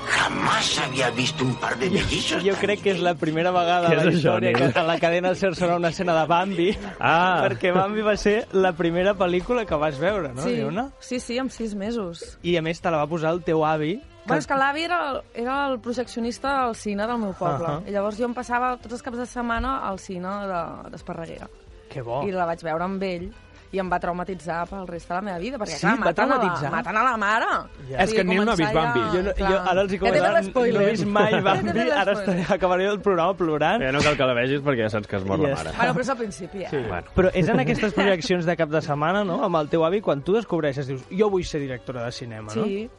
Jamás 0.10 0.80
había 0.80 1.10
visto 1.12 1.44
un 1.44 1.56
par 1.56 1.78
de 1.78 1.90
mellizos. 1.90 2.44
Jo 2.44 2.54
crec 2.60 2.82
que 2.84 2.92
és 2.92 3.00
la 3.02 3.16
primera 3.16 3.52
vegada 3.52 3.88
a 3.90 3.96
la 3.96 4.12
història 4.12 4.54
que 4.54 4.70
a 4.80 4.84
la 4.84 4.98
cadena 5.00 5.34
SER 5.36 5.54
serà 5.56 5.78
una 5.80 5.90
escena 5.90 6.16
de 6.20 6.26
Bambi, 6.28 6.70
Ah. 7.00 7.42
perquè 7.46 7.72
Bambi 7.74 8.02
va 8.02 8.16
ser 8.18 8.48
la 8.52 8.74
primera 8.74 9.16
pel·lícula 9.16 9.66
que 9.66 9.76
vas 9.76 9.98
veure, 10.00 10.34
no, 10.34 10.42
sí, 10.44 10.56
Liona? 10.58 10.90
sí, 11.00 11.20
sí, 11.20 11.38
amb 11.40 11.52
sis 11.52 11.74
mesos. 11.76 12.38
I 12.44 12.58
a 12.58 12.62
més 12.62 12.82
te 12.82 12.92
la 12.92 12.98
va 12.98 13.08
posar 13.08 13.34
el 13.34 13.44
teu 13.44 13.64
avi. 13.66 14.02
Bueno, 14.26 14.40
és 14.40 14.46
que 14.48 14.54
l'avi 14.56 14.84
era, 14.84 14.98
el- 15.12 15.22
era 15.34 15.68
el 15.72 15.80
projeccionista 15.80 16.64
al 16.66 16.76
cine 16.76 17.08
del 17.08 17.18
meu 17.18 17.34
poble. 17.34 17.66
Ahà. 17.66 17.82
I 17.88 17.92
llavors 17.92 18.18
jo 18.20 18.26
em 18.26 18.34
passava 18.34 18.76
tots 18.78 18.94
els 18.94 19.02
caps 19.02 19.18
de 19.18 19.26
setmana 19.26 19.80
al 19.88 19.98
cine 20.00 20.28
de- 20.28 20.90
d'Esparreguera. 20.92 21.48
Que 21.90 22.02
bo. 22.04 22.22
I 22.28 22.32
la 22.32 22.46
vaig 22.46 22.62
veure 22.62 22.84
amb 22.84 23.02
ell 23.02 23.32
i 23.72 23.80
em 23.82 23.90
va 23.92 24.00
traumatitzar 24.02 24.64
pel 24.70 24.88
rest 24.90 25.10
de 25.10 25.14
la 25.14 25.22
meva 25.22 25.38
vida, 25.38 25.58
perquè 25.62 25.76
Sí, 25.78 25.84
clar, 25.84 26.00
maten, 26.00 26.08
a 26.08 26.10
la, 26.10 26.38
traumatitzar? 26.40 26.72
maten 26.74 26.98
a 26.98 27.04
la 27.06 27.18
mare. 27.22 27.50
Ja. 27.90 27.98
És 28.04 28.14
que 28.14 28.24
Nil 28.26 28.44
no 28.46 28.54
ha 28.54 28.56
vist 28.58 28.74
Bambi. 28.74 29.04
Jo, 29.14 29.22
no, 29.28 29.34
jo 29.38 29.60
ara 29.60 29.82
els 29.84 29.92
hi 29.94 30.00
Ja 30.00 30.04
comentaré, 30.06 30.72
no 30.74 30.82
he 30.82 30.92
vist 30.92 31.06
mai 31.06 31.32
Ja 31.36 31.42
Bambi, 31.46 31.86
ara 32.02 32.16
estaré, 32.18 32.46
acabaré 32.56 32.88
el 32.90 33.00
programa 33.06 33.36
plorant. 33.38 33.84
Ja 33.86 33.92
no 33.94 34.02
cal 34.02 34.18
que 34.18 34.30
la 34.32 34.34
vegis 34.40 34.64
perquè 34.66 34.88
ja 34.88 34.90
saps 34.96 35.08
que 35.12 35.20
es 35.20 35.26
mor 35.26 35.38
Ja 35.44 35.52
la 35.52 35.60
mare. 35.60 35.76
Bueno, 35.78 35.94
però 35.94 36.08
és 36.08 36.10
al 36.10 36.18
principi, 36.18 36.64
eh? 36.64 36.72
Sí. 36.72 36.82
Bueno. 36.88 37.14
Però 37.16 37.34
és 37.34 37.50
en 37.54 37.60
aquestes 37.66 37.94
projeccions 37.94 38.50
de 38.50 38.58
cap 38.58 38.74
de 38.74 38.82
setmana, 38.82 39.24
no?, 39.24 39.44
amb 39.46 39.62
el 39.62 39.70
teu 39.70 39.86
avi, 39.86 40.02
quan 40.02 40.24
tu 40.26 40.34
descobreixes, 40.34 40.90
dius, 40.90 41.06
jo 41.12 41.30
vull 41.30 41.46
ser 41.46 41.62
directora 41.62 42.06
de 42.06 42.12
cinema, 42.12 42.50
no? 42.56 42.66
Sí. 42.66 42.90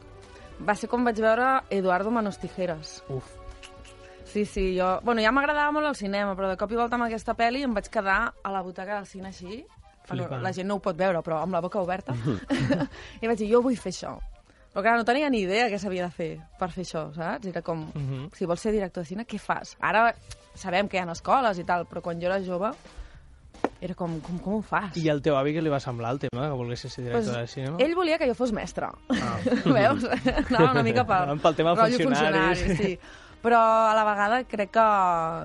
Va 0.61 0.75
ser 0.77 0.87
com 0.87 1.03
vaig 1.03 1.19
veure 1.19 1.51
Eduardo 1.73 2.11
Manos 2.15 2.37
Tijeras. 2.39 3.01
Uf. 3.09 3.27
Sí, 4.23 4.45
sí, 4.45 4.77
jo... 4.79 5.01
Bueno, 5.03 5.19
ja 5.19 5.31
m'agradava 5.35 5.73
molt 5.75 5.89
el 5.89 5.95
cinema, 5.99 6.37
però 6.39 6.47
de 6.47 6.55
cop 6.55 6.71
i 6.71 6.77
volta 6.79 6.95
amb 6.95 7.09
aquesta 7.09 7.35
pel·li 7.35 7.65
em 7.67 7.73
vaig 7.75 7.89
quedar 7.91 8.19
a 8.31 8.51
la 8.53 8.61
butaca 8.63 8.95
del 9.01 9.07
cine 9.09 9.27
així. 9.33 9.65
Bueno, 10.07 10.23
Flipant. 10.25 10.41
la 10.43 10.51
gent 10.53 10.67
no 10.67 10.75
ho 10.75 10.81
pot 10.83 10.97
veure, 10.97 11.21
però 11.23 11.41
amb 11.43 11.53
la 11.53 11.61
boca 11.61 11.79
oberta. 11.79 12.13
I 13.21 13.27
vaig 13.27 13.37
dir, 13.39 13.49
jo 13.51 13.61
vull 13.61 13.77
fer 13.77 13.91
això. 13.93 14.17
Però 14.71 14.81
clar, 14.85 14.95
no 14.97 15.03
tenia 15.05 15.29
ni 15.29 15.41
idea 15.43 15.67
què 15.69 15.77
s'havia 15.79 16.05
de 16.07 16.11
fer 16.15 16.29
per 16.59 16.69
fer 16.71 16.83
això, 16.85 17.09
saps? 17.13 17.45
Era 17.47 17.61
com, 17.61 17.85
Mhm. 17.93 18.29
si 18.33 18.45
vols 18.45 18.59
ser 18.63 18.71
director 18.71 19.03
de 19.03 19.07
cine, 19.09 19.25
què 19.27 19.37
fas? 19.39 19.75
Ara 19.79 20.13
sabem 20.55 20.87
que 20.87 20.97
hi 20.97 21.01
ha 21.01 21.11
escoles 21.11 21.59
i 21.59 21.63
tal, 21.67 21.85
però 21.87 22.01
quan 22.01 22.19
jo 22.19 22.27
era 22.27 22.39
jove 22.43 22.71
era 23.81 23.93
com, 23.95 24.19
com, 24.21 24.37
com 24.39 24.53
ho 24.55 24.61
fas? 24.61 24.95
I 24.97 25.09
al 25.09 25.21
teu 25.21 25.35
avi 25.37 25.53
què 25.53 25.61
li 25.61 25.69
va 25.69 25.79
semblar 25.79 26.11
el 26.15 26.19
tema, 26.19 26.47
que 26.49 26.55
volguessis 26.57 26.93
ser 26.93 27.03
director 27.05 27.39
de 27.41 27.47
cinema? 27.47 27.77
Ell 27.79 27.95
volia 27.95 28.17
que 28.17 28.27
jo 28.29 28.33
fos 28.37 28.51
mestre. 28.53 28.87
Ah. 28.87 29.37
Veus? 29.65 30.05
Anava 30.05 30.71
una 30.71 30.83
mica 30.83 31.03
pel, 31.05 31.35
Pel 31.45 31.55
tema 31.59 31.73
rotllo 31.75 31.97
funcionari, 32.01 32.55
funcionari. 32.55 32.77
Sí. 32.95 32.99
Però 33.41 33.57
a 33.89 33.93
la 33.97 34.03
vegada 34.05 34.43
crec 34.45 34.69
que, 34.71 34.85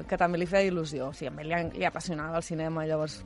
que 0.08 0.16
també 0.20 0.38
li 0.38 0.46
feia 0.46 0.68
il·lusió. 0.70 1.08
O 1.10 1.14
sigui, 1.16 1.28
a 1.28 1.32
mi 1.32 1.44
li, 1.48 1.60
li 1.80 1.84
apassionava 1.88 2.36
el 2.36 2.44
cinema, 2.44 2.84
llavors 2.86 3.22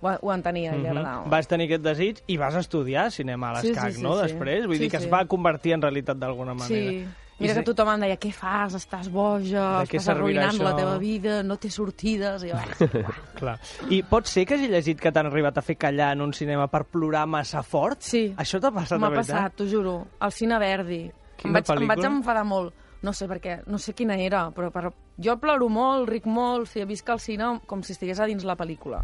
ho, 0.00 0.08
ho 0.20 0.32
entenia 0.32 0.74
i 0.74 0.78
li 0.78 0.82
Mhm. 0.84 0.90
agradava. 0.96 1.24
Vas 1.28 1.46
tenir 1.48 1.66
aquest 1.66 1.82
desig 1.82 2.18
i 2.26 2.36
vas 2.36 2.54
estudiar 2.54 3.10
cinema 3.10 3.50
a 3.52 3.60
Sí, 3.60 3.68
sí, 3.68 3.72
l'ESCAC, 3.74 3.92
sí, 3.94 4.02
no?, 4.02 4.16
sí. 4.16 4.22
després. 4.22 4.66
Vull 4.66 4.76
Sí, 4.76 4.82
dir 4.82 4.90
que 4.90 4.98
sí. 4.98 5.04
es 5.06 5.12
va 5.12 5.24
convertir 5.26 5.72
en 5.74 5.82
realitat 5.82 6.16
d'alguna 6.16 6.54
manera. 6.54 6.90
Sí. 6.90 7.06
Mira 7.40 7.54
que 7.54 7.62
tothom 7.62 7.88
em 7.94 8.00
deia, 8.00 8.18
què 8.20 8.30
fas? 8.36 8.74
Estàs 8.74 9.08
boja, 9.10 9.80
què 9.88 9.96
estàs 9.96 10.08
arruïnant 10.12 10.58
la 10.60 10.72
això?" 10.72 10.76
teva 10.76 10.98
vida, 10.98 11.42
no 11.42 11.56
té 11.56 11.70
sortides. 11.70 12.42
I 12.44 12.50
jo, 12.50 12.56
"Ai, 12.56 12.66
Clar. 13.34 13.58
I 13.88 14.02
pot 14.02 14.26
ser 14.26 14.44
que 14.44 14.54
hagi 14.58 14.68
llegit 14.68 15.00
que 15.00 15.10
t'han 15.10 15.24
arribat 15.26 15.56
a 15.56 15.62
fer 15.62 15.76
callar 15.78 16.12
en 16.12 16.20
un 16.20 16.34
cinema 16.34 16.66
per 16.68 16.84
plorar 16.84 17.26
massa 17.26 17.62
fort? 17.62 18.02
Sí. 18.02 18.34
Això 18.36 18.60
t'ha 18.60 18.70
passat, 18.70 18.98
M'ha 19.00 19.08
de 19.08 19.16
veritat? 19.16 19.36
passat, 19.36 19.54
t'ho 19.56 19.66
juro. 19.66 20.06
Al 20.20 20.32
Cine 20.32 20.58
Verdi. 20.58 21.10
Quina 21.38 21.48
em, 21.48 21.52
vaig, 21.54 21.64
em 21.70 21.76
pel·lícula? 21.76 21.86
vaig 21.96 22.04
enfadar 22.04 22.44
molt. 22.44 22.74
No 23.02 23.12
sé 23.14 23.26
perquè, 23.26 23.62
no 23.66 23.78
sé 23.78 23.94
quina 23.94 24.14
era, 24.20 24.50
però 24.50 24.70
per... 24.70 24.92
jo 25.16 25.38
ploro 25.38 25.70
molt, 25.70 26.06
ric 26.10 26.26
molt, 26.26 26.62
o 26.64 26.66
sigui, 26.66 26.84
visc 26.84 27.08
al 27.08 27.20
cine 27.20 27.58
com 27.66 27.82
si 27.82 27.94
estigués 27.94 28.20
a 28.20 28.26
dins 28.26 28.44
la 28.44 28.54
pel·lícula. 28.54 29.02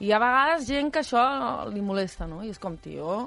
I 0.00 0.08
hi 0.08 0.14
ha 0.16 0.18
vegades 0.22 0.64
gent 0.64 0.88
que 0.94 1.02
això 1.04 1.22
li 1.68 1.82
molesta, 1.84 2.26
no? 2.26 2.40
I 2.40 2.54
és 2.54 2.58
com, 2.58 2.76
tio, 2.80 3.26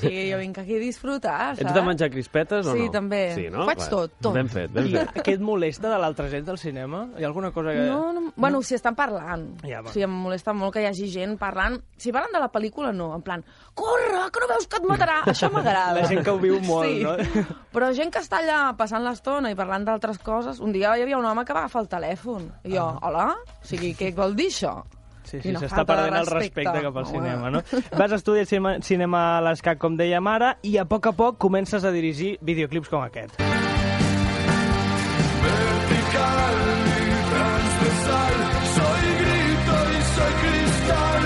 sí, 0.00 0.10
jo 0.30 0.38
vinc 0.40 0.58
aquí 0.60 0.76
a 0.76 0.80
disfrutar, 0.82 1.38
saps? 1.54 1.62
Ets 1.64 1.76
de 1.76 1.82
menjar 1.86 2.10
crispetes 2.12 2.66
o 2.66 2.74
no? 2.74 2.76
Sí, 2.76 2.90
també. 2.92 3.20
Sí, 3.36 3.46
no? 3.52 3.62
Ho 3.62 3.68
faig 3.68 3.80
Va, 3.80 3.88
tot, 3.92 4.16
tot. 4.20 4.34
Ben 4.36 4.50
fet, 4.52 4.72
ben 4.74 4.90
I 4.90 4.96
fet. 4.98 5.20
què 5.26 5.36
et 5.38 5.44
molesta 5.44 5.88
de 5.92 6.00
l'altra 6.02 6.28
gent 6.32 6.44
del 6.48 6.60
cinema? 6.60 7.06
Hi 7.16 7.24
ha 7.24 7.30
alguna 7.30 7.52
cosa 7.56 7.72
que... 7.76 7.86
No, 7.88 8.12
no, 8.12 8.34
bueno, 8.36 8.60
si 8.66 8.76
estan 8.76 8.98
parlant. 8.98 9.46
Ja, 9.64 9.80
va. 9.80 9.88
o 9.88 9.94
sigui, 9.94 10.04
em 10.08 10.18
molesta 10.26 10.54
molt 10.56 10.76
que 10.76 10.84
hi 10.84 10.90
hagi 10.90 11.08
gent 11.14 11.38
parlant. 11.40 11.80
Si 12.00 12.12
parlen 12.12 12.36
de 12.36 12.44
la 12.44 12.50
pel·lícula, 12.52 12.92
no. 12.96 13.10
En 13.16 13.24
plan, 13.24 13.44
corre, 13.78 14.26
que 14.28 14.44
no 14.44 14.52
veus 14.52 14.68
que 14.68 14.80
et 14.82 14.88
matarà. 14.92 15.18
Això 15.32 15.48
m'agrada. 15.54 15.96
La 16.02 16.06
gent 16.10 16.24
que 16.26 16.36
ho 16.36 16.40
viu 16.42 16.60
molt, 16.68 16.90
sí. 16.90 17.04
no? 17.06 17.58
Però 17.72 17.92
gent 17.96 18.12
que 18.12 18.20
està 18.20 18.44
allà 18.44 18.62
passant 18.76 19.04
l'estona 19.06 19.52
i 19.52 19.58
parlant 19.58 19.88
d'altres 19.88 20.20
coses... 20.20 20.60
Un 20.60 20.74
dia 20.76 20.92
hi 20.92 21.02
havia 21.06 21.16
un 21.16 21.24
home 21.24 21.46
que 21.48 21.54
va 21.56 21.64
agafar 21.64 21.86
el 21.86 21.88
telèfon. 21.88 22.50
I 22.68 22.76
jo, 22.76 22.84
hola? 23.06 23.30
O 23.62 23.66
sigui, 23.66 23.94
què 23.96 24.12
vol 24.16 24.36
dir 24.36 24.50
això? 24.52 24.74
Sí, 25.30 25.38
sí, 25.44 25.52
s'està 25.54 25.84
perdent 25.86 26.16
el 26.18 26.26
respecte. 26.26 26.64
respecte 26.66 26.82
cap 26.88 26.96
al 26.96 27.04
Home. 27.04 27.12
cinema, 27.14 27.50
no? 27.54 27.62
Vas 27.96 28.12
estudiar 28.16 28.46
cinema, 28.50 28.76
cinema 28.82 29.20
a 29.38 29.40
l'ESCAC, 29.46 29.78
com 29.78 29.96
dèiem 29.96 30.26
ara, 30.26 30.56
i 30.66 30.76
a 30.76 30.84
poc 30.90 31.06
a 31.06 31.12
poc 31.14 31.38
comences 31.38 31.84
a 31.86 31.92
dirigir 31.94 32.36
videoclips 32.42 32.88
com 32.90 33.02
aquest. 33.06 33.38
Vertical 35.40 36.56
y 36.90 37.10
transversal, 37.30 38.34
soy 38.76 39.04
grito 39.20 39.76
y 39.90 40.00
soy 40.14 40.32
cristal, 40.42 41.22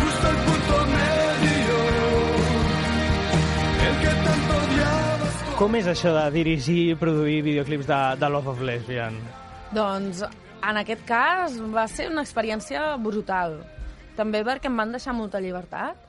justo 0.00 0.26
el 0.30 0.38
punto 0.46 0.76
medio, 0.96 1.78
el 3.86 3.94
que 4.02 4.12
tanto 4.26 4.52
odiabas. 4.64 5.34
Com 5.60 5.74
és 5.76 5.86
això 5.92 6.14
de 6.16 6.26
dirigir 6.34 6.78
i 6.90 6.94
produir 6.98 7.42
videoclips 7.46 7.86
de, 7.90 8.00
de 8.20 8.30
Love 8.32 8.54
of 8.54 8.60
Lesbian? 8.66 9.14
Doncs, 9.76 10.24
en 10.62 10.80
aquest 10.80 11.02
cas, 11.08 11.56
va 11.72 11.86
ser 11.88 12.10
una 12.10 12.24
experiència 12.26 12.94
brutal. 13.00 13.60
També 14.16 14.42
perquè 14.44 14.68
em 14.68 14.76
van 14.76 14.92
deixar 14.92 15.14
molta 15.16 15.40
llibertat 15.40 16.08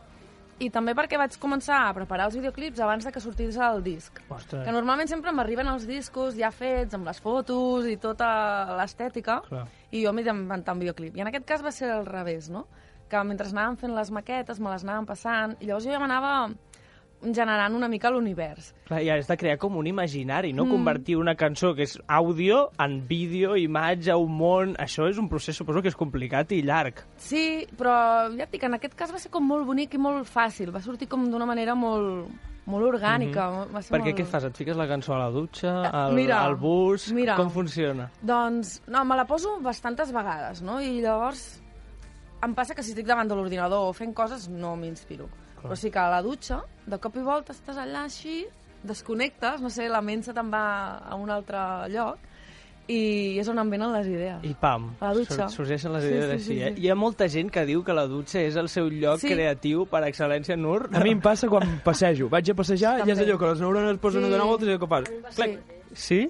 i 0.61 0.69
també 0.69 0.93
perquè 0.97 1.17
vaig 1.17 1.37
començar 1.41 1.79
a 1.87 1.93
preparar 1.95 2.27
els 2.29 2.35
videoclips 2.37 2.81
abans 2.83 3.05
de 3.07 3.11
que 3.13 3.21
sortís 3.23 3.57
el 3.57 3.81
disc. 3.85 4.19
Ostres. 4.29 4.61
Que 4.65 4.73
normalment 4.75 5.09
sempre 5.09 5.33
m'arriben 5.33 5.69
els 5.71 5.87
discos 5.89 6.35
ja 6.37 6.51
fets, 6.53 6.93
amb 6.93 7.07
les 7.09 7.21
fotos 7.23 7.87
i 7.89 7.97
tota 8.01 8.29
l'estètica, 8.77 9.39
i 9.89 10.03
jo 10.03 10.13
m'he 10.13 10.25
d'inventar 10.27 10.75
un 10.77 10.83
videoclip. 10.83 11.17
I 11.17 11.25
en 11.25 11.31
aquest 11.31 11.47
cas 11.49 11.65
va 11.65 11.73
ser 11.73 11.89
al 11.89 12.05
revés, 12.05 12.51
no? 12.53 12.67
Que 13.09 13.23
mentre 13.27 13.49
anàvem 13.49 13.79
fent 13.81 13.95
les 13.95 14.11
maquetes, 14.13 14.59
me 14.61 14.69
les 14.69 14.85
anàvem 14.85 15.09
passant, 15.09 15.57
i 15.59 15.71
llavors 15.71 15.87
jo 15.87 15.95
ja 15.95 16.03
m'anava 16.03 16.35
generant 17.21 17.75
una 17.77 17.87
mica 17.91 18.09
l'univers. 18.11 18.71
Clar, 18.87 19.01
ja 19.05 19.15
has 19.19 19.29
de 19.29 19.37
crear 19.37 19.57
com 19.61 19.77
un 19.77 19.87
imaginari, 19.87 20.53
no? 20.53 20.65
Mm. 20.65 20.75
Convertir 20.75 21.17
una 21.19 21.35
cançó 21.39 21.73
que 21.77 21.85
és 21.87 21.97
àudio 22.07 22.69
en 22.81 23.01
vídeo, 23.07 23.55
imatge, 23.57 24.15
un 24.17 24.37
món... 24.37 24.75
Això 24.81 25.07
és 25.09 25.19
un 25.21 25.29
procés, 25.29 25.57
suposo 25.57 25.83
que 25.83 25.91
és 25.91 25.97
complicat 25.97 26.51
i 26.55 26.61
llarg. 26.65 27.03
Sí, 27.21 27.67
però 27.77 27.95
ja 28.33 28.47
et 28.47 28.53
dic, 28.53 28.65
en 28.67 28.79
aquest 28.79 28.95
cas 28.97 29.13
va 29.13 29.21
ser 29.21 29.31
com 29.33 29.45
molt 29.47 29.67
bonic 29.67 29.93
i 29.95 30.01
molt 30.01 30.29
fàcil. 30.29 30.73
Va 30.73 30.81
sortir 30.81 31.09
com 31.11 31.27
d'una 31.29 31.45
manera 31.49 31.75
molt, 31.77 32.31
molt 32.65 32.89
orgànica. 32.89 33.47
Mhm. 33.49 33.73
va 33.75 33.81
ser 33.81 33.95
Perquè 33.95 34.13
molt... 34.13 34.19
què 34.19 34.25
fas? 34.25 34.49
Et 34.49 34.61
fiques 34.63 34.77
la 34.77 34.87
cançó 34.89 35.15
a 35.15 35.23
la 35.25 35.31
dutxa, 35.33 35.73
al, 35.89 36.15
mira, 36.17 36.41
al 36.43 36.55
bus... 36.55 37.11
mira. 37.13 37.37
Com 37.39 37.51
funciona? 37.53 38.09
Doncs, 38.21 38.81
no, 38.87 39.05
me 39.05 39.17
la 39.19 39.27
poso 39.29 39.59
bastantes 39.61 40.13
vegades, 40.13 40.61
no? 40.65 40.81
I 40.81 41.01
llavors 41.01 41.61
em 42.41 42.55
passa 42.57 42.73
que 42.73 42.83
si 42.83 42.95
estic 42.95 43.05
davant 43.05 43.29
de 43.29 43.37
l'ordinador 43.37 43.89
o 43.89 43.93
fent 43.93 44.13
coses 44.17 44.47
no 44.49 44.73
m'inspiro. 44.79 45.27
Però 45.61 45.75
sí 45.75 45.91
que 45.91 45.99
a 45.99 46.09
la 46.09 46.21
dutxa, 46.21 46.63
de 46.87 46.97
cop 46.99 47.15
i 47.17 47.21
volta 47.25 47.53
estàs 47.53 47.77
allà 47.77 48.05
així, 48.05 48.45
desconnectes, 48.83 49.61
no 49.61 49.69
sé, 49.69 49.87
la 49.89 50.01
ment 50.01 50.23
se 50.25 50.33
te'n 50.33 50.49
va 50.51 50.97
a 50.97 51.15
un 51.15 51.29
altre 51.29 51.57
lloc 51.93 52.17
i 52.91 53.37
és 53.39 53.47
on 53.47 53.59
em 53.61 53.69
venen 53.69 53.91
les 53.93 54.07
idees. 54.09 54.39
I 54.43 54.55
pam, 54.59 54.89
A 54.99 55.11
la 55.11 55.13
dutxa. 55.13 55.47
sur- 55.47 55.61
sorgeixen 55.61 55.93
les 55.93 56.03
Sí, 56.03 56.09
idees 56.09 56.25
sí, 56.25 56.31
així, 56.33 56.45
sí, 56.45 56.61
eh? 56.63 56.73
sí. 56.75 56.81
Hi 56.81 56.89
ha 56.89 56.95
molta 56.95 57.27
gent 57.29 57.51
que 57.51 57.63
diu 57.65 57.83
que 57.83 57.93
la 57.93 58.07
dutxa 58.07 58.41
és 58.41 58.55
el 58.57 58.67
seu 58.69 58.89
lloc 58.89 59.19
Sí. 59.19 59.29
creatiu 59.29 59.85
per 59.85 60.01
excel·lència, 60.03 60.57
Nur. 60.57 60.89
A 60.91 60.99
mi 60.99 61.11
em 61.11 61.21
passa 61.21 61.47
quan 61.47 61.79
passejo. 61.85 62.27
Vaig 62.27 62.49
a 62.49 62.53
passejar 62.55 62.97
i 62.97 63.01
és 63.11 63.17
També. 63.17 63.23
allò 63.31 63.37
que 63.39 63.45
les 63.45 63.61
neurones 63.61 63.97
posen 63.99 64.21
Sí. 64.23 64.27
a 64.27 64.31
donar 64.31 64.45
voltes 64.47 64.67
i 64.67 64.71
allò 64.71 64.79
que 64.79 64.87
fas. 64.87 65.03
Sí. 65.29 65.41
Sí, 65.43 65.59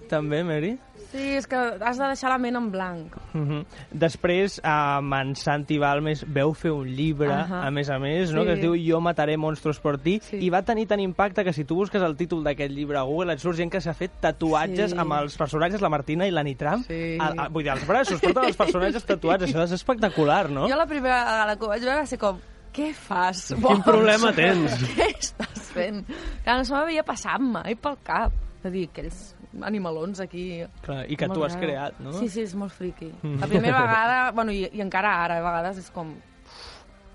també, 0.09 0.43
Mary? 0.43 0.77
sí, 1.11 1.35
és 1.35 1.47
que 1.49 1.57
has 1.57 1.97
de 1.99 2.07
deixar 2.07 2.29
la 2.31 2.37
ment 2.39 2.55
en 2.55 2.69
blanc. 2.71 3.15
Uh 3.33 3.41
-huh. 3.41 3.65
Després, 3.91 4.61
amb 4.63 5.13
en 5.13 5.35
Santi 5.35 5.77
Balmes 5.77 6.23
veu 6.25 6.53
fer 6.53 6.71
un 6.71 6.87
llibre, 6.87 7.27
uh. 7.27 7.49
-huh. 7.49 7.67
a 7.67 7.71
més 7.71 7.89
a 7.89 7.99
més, 7.99 8.31
no? 8.31 8.41
Sí. 8.41 8.47
que 8.47 8.53
es 8.53 8.61
diu 8.61 8.75
Jo 8.75 9.01
mataré 9.01 9.37
monstros 9.37 9.79
per 9.79 9.97
ti, 9.97 10.19
sí. 10.21 10.37
i 10.37 10.49
va 10.49 10.61
tenir 10.61 10.87
tant 10.87 10.99
impacte 11.01 11.43
que 11.43 11.53
si 11.53 11.65
tu 11.65 11.75
busques 11.75 12.01
el 12.01 12.15
títol 12.15 12.43
d'aquest 12.43 12.71
llibre 12.71 12.97
a 12.97 13.01
Google 13.03 13.33
et 13.33 13.39
surt 13.39 13.57
gent 13.57 13.69
que 13.71 13.81
s'ha 13.81 13.93
fet 13.93 14.11
tatuatges 14.21 14.91
Sí. 14.91 14.97
amb 14.97 15.11
els 15.13 15.37
personatges, 15.37 15.81
la 15.81 15.89
Martina 15.89 16.25
i 16.27 16.31
la 16.31 16.43
Nitram, 16.43 16.83
Sí. 16.83 17.17
a, 17.19 17.33
a, 17.37 17.49
vull 17.49 17.63
dir, 17.63 17.71
als 17.71 17.85
braços, 17.85 18.21
porten 18.21 18.45
els 18.45 18.57
personatges 18.57 19.03
tatuats, 19.05 19.43
això 19.43 19.63
és 19.63 19.71
espectacular, 19.71 20.49
no? 20.49 20.67
Jo 20.69 20.75
la 20.75 20.85
primera 20.85 21.25
vegada 21.25 21.57
que 21.57 21.65
ho 21.65 21.67
vaig 21.67 21.81
veure 21.81 21.99
va 21.99 22.05
ser 22.05 22.19
com, 22.19 22.39
què 22.73 22.93
fas? 22.93 23.53
Quin 23.67 23.83
problema 23.83 24.31
tens? 24.41 24.71
Què 24.95 25.13
estàs 25.19 25.71
fent? 25.73 26.05
Que 26.45 26.51
no 26.53 26.63
se 26.63 26.73
m'havia 26.73 27.03
passat 27.03 27.39
mai 27.39 27.75
pel 27.75 27.97
cap. 28.03 28.31
De 28.63 28.69
dir, 28.69 28.87
aquells 28.87 29.35
animalons 29.67 30.21
aquí. 30.23 30.63
Clar, 30.85 31.05
i 31.11 31.17
que 31.19 31.29
tu 31.31 31.45
has 31.45 31.55
creat, 31.59 31.99
no? 32.03 32.13
Sí, 32.17 32.29
sí, 32.31 32.45
és 32.47 32.55
molt 32.57 32.73
friqui. 32.75 33.11
Mm. 33.21 33.39
La 33.41 33.49
primera 33.51 33.81
vegada, 33.85 34.19
bueno, 34.35 34.53
i, 34.55 34.67
i 34.71 34.83
encara 34.83 35.17
ara, 35.23 35.39
a 35.41 35.45
vegades 35.45 35.81
és 35.83 35.89
com... 35.93 36.13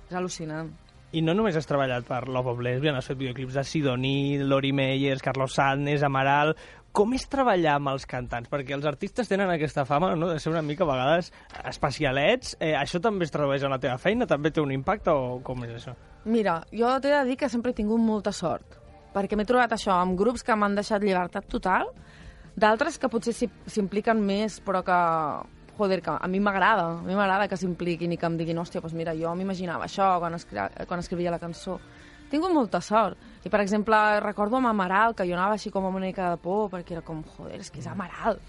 És 0.07 0.15
al·lucinant. 0.15 0.71
I 1.17 1.23
no 1.23 1.33
només 1.35 1.57
has 1.57 1.67
treballat 1.67 2.05
per 2.07 2.27
Love 2.29 2.53
of 2.53 2.61
Lesbian, 2.63 2.97
has 2.99 3.07
fet 3.09 3.19
videoclips 3.19 3.55
de 3.57 3.63
Sidoní, 3.65 4.39
Lori 4.43 4.73
Meyers, 4.77 5.25
Carlos 5.25 5.57
Sadness, 5.59 6.05
Amaral... 6.07 6.57
Com 6.97 7.11
és 7.13 7.27
treballar 7.29 7.75
amb 7.77 7.91
els 7.91 8.07
cantants? 8.09 8.49
Perquè 8.49 8.73
els 8.73 8.87
artistes 8.89 9.29
tenen 9.29 9.51
aquesta 9.53 9.83
fama 9.85 10.15
no? 10.17 10.31
de 10.31 10.39
ser 10.41 10.49
una 10.49 10.63
mica 10.65 10.87
a 10.87 10.89
vegades 10.89 11.27
especialets. 11.69 12.55
Eh, 12.57 12.71
això 12.73 13.03
també 13.05 13.27
es 13.27 13.35
tradueix 13.35 13.67
en 13.69 13.75
la 13.75 13.77
teva 13.83 13.99
feina? 14.01 14.25
També 14.25 14.49
té 14.49 14.63
un 14.65 14.73
impacte 14.73 15.13
o 15.13 15.35
com 15.45 15.67
és 15.67 15.75
això? 15.77 15.93
Mira, 16.25 16.55
jo 16.73 16.95
t'he 17.05 17.13
de 17.13 17.21
dir 17.29 17.37
que 17.37 17.51
sempre 17.53 17.75
he 17.75 17.77
tingut 17.77 18.01
molta 18.01 18.33
sort, 18.33 18.79
perquè 19.13 19.37
m'he 19.37 19.45
trobat 19.45 19.77
això 19.77 19.93
amb 20.01 20.17
grups 20.17 20.41
que 20.43 20.57
m'han 20.57 20.79
deixat 20.81 21.05
llibertat 21.05 21.45
total, 21.53 21.93
d'altres 22.57 22.97
que 22.99 23.11
potser 23.13 23.35
s'impliquen 23.37 24.23
més, 24.25 24.59
però 24.65 24.83
que, 24.87 24.97
joder, 25.77 26.01
que 26.03 26.17
a 26.17 26.29
mi 26.33 26.41
m'agrada, 26.41 26.89
a 26.97 27.05
mi 27.05 27.15
m'agrada 27.15 27.49
que 27.49 27.59
s'impliquin 27.61 28.15
i 28.15 28.19
que 28.21 28.29
em 28.29 28.39
diguin, 28.41 28.59
hòstia, 28.63 28.81
doncs 28.81 28.97
mira, 28.97 29.15
jo 29.19 29.35
m'imaginava 29.37 29.85
això 29.85 30.17
quan, 30.23 30.39
escri 30.39 30.65
quan 30.89 31.05
escrivia 31.05 31.35
la 31.35 31.43
cançó. 31.43 31.79
Tingut 32.31 32.51
molta 32.51 32.81
sort. 32.83 33.21
I, 33.45 33.51
per 33.53 33.61
exemple, 33.63 33.97
recordo 34.25 34.59
amb 34.59 34.73
Amaral, 34.73 35.15
que 35.15 35.29
jo 35.29 35.37
anava 35.37 35.55
així 35.55 35.71
com 35.71 35.85
amb 35.87 36.01
una 36.01 36.09
mica 36.09 36.33
de 36.33 36.41
por, 36.43 36.67
perquè 36.73 36.97
era 36.97 37.05
com, 37.07 37.23
joder, 37.37 37.61
és 37.61 37.71
que 37.71 37.79
és 37.79 37.87
Amaral. 37.87 38.41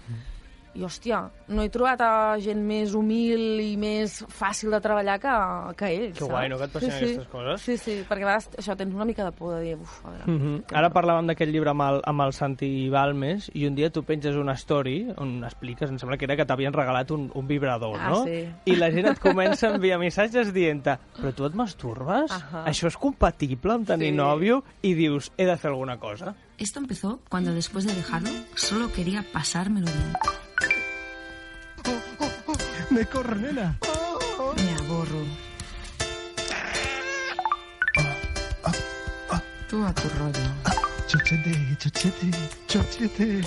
I, 0.78 0.84
hòstia, 0.86 1.24
no 1.50 1.64
he 1.64 1.70
trobat 1.74 2.00
a 2.06 2.10
gent 2.38 2.60
més 2.62 2.92
humil 2.94 3.58
i 3.64 3.72
més 3.80 4.20
fàcil 4.30 4.70
de 4.70 4.78
treballar 4.84 5.16
que, 5.18 5.32
que 5.80 5.88
ells, 5.90 6.18
Que 6.20 6.28
guai, 6.30 6.48
no, 6.52 6.58
que 6.60 6.68
et 6.68 6.74
passin 6.76 6.92
sí, 6.92 6.98
sí. 6.98 7.04
aquestes 7.04 7.28
coses. 7.32 7.64
Sí, 7.66 7.76
sí, 7.82 7.96
perquè 8.08 8.22
a 8.22 8.28
vegades 8.28 8.48
això 8.62 8.76
tens 8.78 8.94
una 8.94 9.04
mica 9.08 9.24
de 9.26 9.32
por 9.34 9.56
de 9.56 9.62
dir, 9.64 9.74
uf, 9.80 9.98
a 10.06 10.10
veure... 10.12 10.24
Mm 10.30 10.38
-hmm. 10.40 10.76
Ara 10.78 10.90
parlàvem 10.94 11.26
d'aquest 11.26 11.50
llibre 11.52 11.70
amb 11.70 11.82
el, 11.82 12.00
amb 12.04 12.20
el 12.22 12.32
Santi 12.32 12.88
Balmes 12.88 13.50
i 13.54 13.66
un 13.66 13.74
dia 13.74 13.90
tu 13.90 14.02
penges 14.04 14.36
una 14.36 14.52
story 14.54 15.08
on 15.16 15.42
expliques, 15.44 15.90
em 15.90 15.98
sembla 15.98 16.16
que 16.16 16.24
era 16.26 16.36
que 16.36 16.46
t'havien 16.46 16.72
regalat 16.72 17.10
un, 17.10 17.30
un 17.34 17.46
vibrador, 17.46 17.96
Ah, 17.98 18.10
no? 18.10 18.24
sí. 18.24 18.46
I 18.66 18.76
la 18.76 18.90
gent 18.90 19.06
et 19.06 19.18
comença 19.18 19.68
a 19.68 19.74
enviar 19.74 19.98
missatges 19.98 20.52
dient 20.52 20.78
però 21.18 21.32
tu 21.34 21.44
et 21.44 21.54
masturbes? 21.54 22.30
Ajá. 22.30 22.64
Això 22.66 22.86
és 22.86 22.96
compatible 22.96 23.72
amb 23.72 23.86
tenir 23.86 24.10
Sí. 24.12 24.16
nòvio? 24.16 24.62
I 24.82 24.94
dius, 24.94 25.32
he 25.36 25.44
de 25.44 25.56
fer 25.56 25.70
alguna 25.70 25.98
cosa. 25.98 26.34
Esto 26.58 26.78
empezó 26.80 27.20
cuando 27.28 27.52
después 27.54 27.84
de 27.86 27.94
dejarlo 27.94 28.30
solo 28.54 28.90
quería 28.92 29.24
pasármelo 29.32 29.86
bien. 29.86 30.37
Me 32.90 33.04
corre, 33.04 33.36
nena. 33.36 33.78
Me 34.56 34.74
aborro. 34.80 35.22
Tú 39.68 39.84
a 39.84 39.92
tu 39.92 40.08
rollo. 40.18 40.48
Chochete, 41.06 41.52
chochete, 41.78 42.30
chochete. 42.66 43.42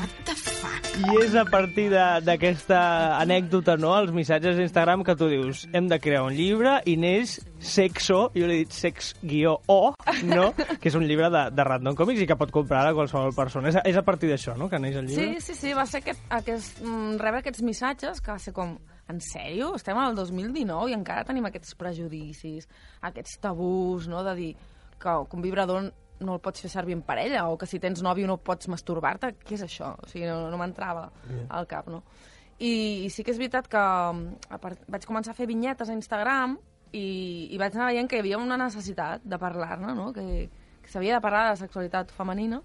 I 1.02 1.16
és 1.24 1.34
a 1.34 1.46
partir 1.46 1.88
d'aquesta 1.90 2.82
anècdota, 3.18 3.78
no?, 3.82 3.96
els 3.98 4.12
missatges 4.14 4.60
d'Instagram 4.60 5.02
que 5.08 5.16
tu 5.18 5.30
dius, 5.32 5.64
hem 5.74 5.88
de 5.90 5.98
crear 6.02 6.22
un 6.28 6.38
llibre 6.38 6.78
i 6.86 6.98
neix 7.00 7.40
Sexo, 7.62 8.28
jo 8.38 8.46
l'he 8.50 8.62
dit 8.64 8.74
sex-o, 8.74 9.82
no?, 10.30 10.48
que 10.54 10.90
és 10.90 10.98
un 10.98 11.08
llibre 11.10 11.32
de, 11.34 11.44
de 11.54 11.66
Random 11.66 11.98
Comics 11.98 12.22
i 12.22 12.30
que 12.30 12.38
pot 12.38 12.54
comprar 12.54 12.84
a 12.86 12.94
qualsevol 12.98 13.34
persona. 13.34 13.74
És 13.74 13.82
a, 13.82 13.86
és 13.90 13.98
a 13.98 14.06
partir 14.06 14.30
d'això, 14.30 14.54
no?, 14.58 14.70
que 14.70 14.82
neix 14.82 15.02
el 15.02 15.10
llibre? 15.10 15.34
Sí, 15.40 15.54
sí, 15.54 15.60
sí, 15.66 15.74
va 15.78 15.88
ser 15.90 16.04
aquest, 16.06 16.26
aquest, 16.30 16.82
mm, 16.86 17.18
rebre 17.22 17.42
aquests 17.42 17.66
missatges 17.66 18.22
que 18.22 18.34
va 18.34 18.42
ser 18.42 18.54
com, 18.54 18.76
en 19.12 19.22
sèrio? 19.24 19.74
Estem 19.78 20.00
al 20.00 20.16
2019 20.18 20.92
i 20.92 20.98
encara 20.98 21.26
tenim 21.28 21.48
aquests 21.50 21.76
prejudicis, 21.80 22.68
aquests 23.08 23.40
tabús, 23.44 24.08
no?, 24.12 24.24
de 24.28 24.36
dir 24.38 24.52
que, 24.56 25.12
que 25.12 25.38
un 25.38 25.44
vibrador 25.44 25.92
no 26.22 26.36
el 26.38 26.42
pots 26.44 26.62
fer 26.62 26.70
servir 26.70 26.94
en 26.94 27.02
parella 27.06 27.48
o 27.50 27.58
que 27.58 27.68
si 27.70 27.80
tens 27.82 28.04
nòvio 28.06 28.28
no 28.30 28.38
pots 28.38 28.70
masturbar-te. 28.70 29.34
Què 29.42 29.58
és 29.58 29.66
això? 29.66 29.96
O 29.98 30.10
sigui, 30.10 30.28
no, 30.30 30.52
no 30.54 30.60
m'entrava 30.62 31.08
Bien. 31.26 31.48
al 31.50 31.68
cap, 31.70 31.90
no? 31.90 32.04
I, 32.62 33.08
I 33.08 33.10
sí 33.10 33.26
que 33.26 33.34
és 33.34 33.40
veritat 33.42 33.68
que 33.72 33.86
part, 34.62 34.84
vaig 34.86 35.08
començar 35.10 35.34
a 35.34 35.38
fer 35.38 35.48
vinyetes 35.50 35.90
a 35.90 35.98
Instagram 35.98 36.60
i, 36.94 37.50
i 37.50 37.58
vaig 37.58 37.74
anar 37.74 37.90
veient 37.90 38.10
que 38.10 38.20
hi 38.20 38.22
havia 38.22 38.42
una 38.42 38.60
necessitat 38.62 39.26
de 39.26 39.40
parlar-ne, 39.42 39.96
no? 39.98 40.12
que, 40.14 40.46
que 40.84 40.92
s'havia 40.94 41.18
de 41.18 41.24
parlar 41.24 41.48
de 41.48 41.56
la 41.56 41.62
sexualitat 41.64 42.14
femenina 42.14 42.62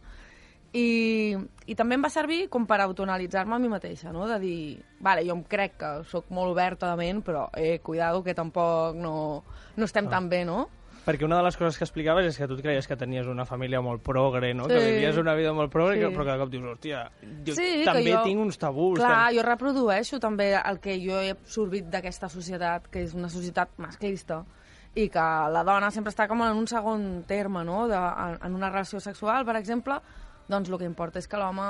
i, 0.76 1.36
i 1.70 1.74
també 1.78 1.96
em 1.96 2.04
va 2.04 2.10
servir 2.12 2.46
com 2.52 2.66
per 2.68 2.80
autoanalitzar-me 2.84 3.56
a 3.56 3.58
mi 3.62 3.68
mateixa, 3.72 4.12
no? 4.12 4.26
de 4.28 4.38
dir, 4.42 4.58
vale, 5.00 5.24
jo 5.26 5.32
em 5.38 5.44
crec 5.48 5.76
que 5.80 5.92
sóc 6.10 6.28
molt 6.34 6.52
oberta 6.52 6.90
de 6.92 6.96
ment, 7.00 7.22
però 7.24 7.46
eh, 7.56 7.78
cuidado 7.80 8.22
que 8.22 8.34
tampoc 8.36 8.96
no, 9.00 9.44
no 9.76 9.84
estem 9.88 10.06
Ah. 10.08 10.10
tan 10.18 10.28
bé, 10.28 10.44
no? 10.44 10.66
Perquè 11.06 11.22
una 11.24 11.36
de 11.38 11.44
les 11.46 11.56
coses 11.56 11.76
que 11.78 11.84
explicaves 11.86 12.26
és 12.26 12.36
que 12.36 12.48
tu 12.50 12.56
et 12.58 12.62
creies 12.64 12.86
que 12.90 12.96
tenies 12.98 13.28
una 13.30 13.44
família 13.46 13.78
molt 13.80 14.02
progre, 14.02 14.52
no? 14.58 14.66
Que 14.66 14.80
Sí. 14.80 14.90
vivies 14.96 15.16
una 15.22 15.36
vida 15.38 15.52
molt 15.54 15.70
progre, 15.70 15.94
Sí. 15.94 16.00
que, 16.02 16.08
però 16.10 16.24
cada 16.26 16.38
cop 16.42 16.50
dius, 16.50 16.64
hòstia, 16.64 17.04
jo 17.46 17.54
Sí, 17.54 17.68
que 17.78 17.84
també 17.84 18.10
jo- 18.12 18.22
tinc 18.24 18.40
uns 18.40 18.58
tabús. 18.58 18.98
Clar, 18.98 19.28
tam- 19.28 19.36
jo 19.36 19.42
reprodueixo 19.46 20.18
també 20.18 20.52
el 20.58 20.80
que 20.80 20.98
jo 20.98 21.20
he 21.22 21.30
absorbit 21.30 21.86
d'aquesta 21.86 22.28
societat, 22.28 22.88
que 22.88 23.02
és 23.04 23.14
una 23.14 23.28
societat 23.28 23.70
masclista, 23.78 24.44
i 24.96 25.08
que 25.08 25.20
la 25.20 25.62
dona 25.62 25.90
sempre 25.92 26.10
està 26.10 26.26
com 26.26 26.42
en 26.42 26.56
un 26.56 26.66
segon 26.66 27.22
terme, 27.24 27.62
no? 27.64 27.86
De, 27.86 27.94
en, 27.94 28.38
en 28.42 28.54
una 28.54 28.68
relació 28.70 28.98
sexual, 28.98 29.44
per 29.44 29.54
exemple, 29.56 30.00
doncs 30.48 30.70
el 30.70 30.78
que 30.78 30.88
importa 30.88 31.20
és 31.22 31.26
que 31.30 31.40
l'home 31.40 31.66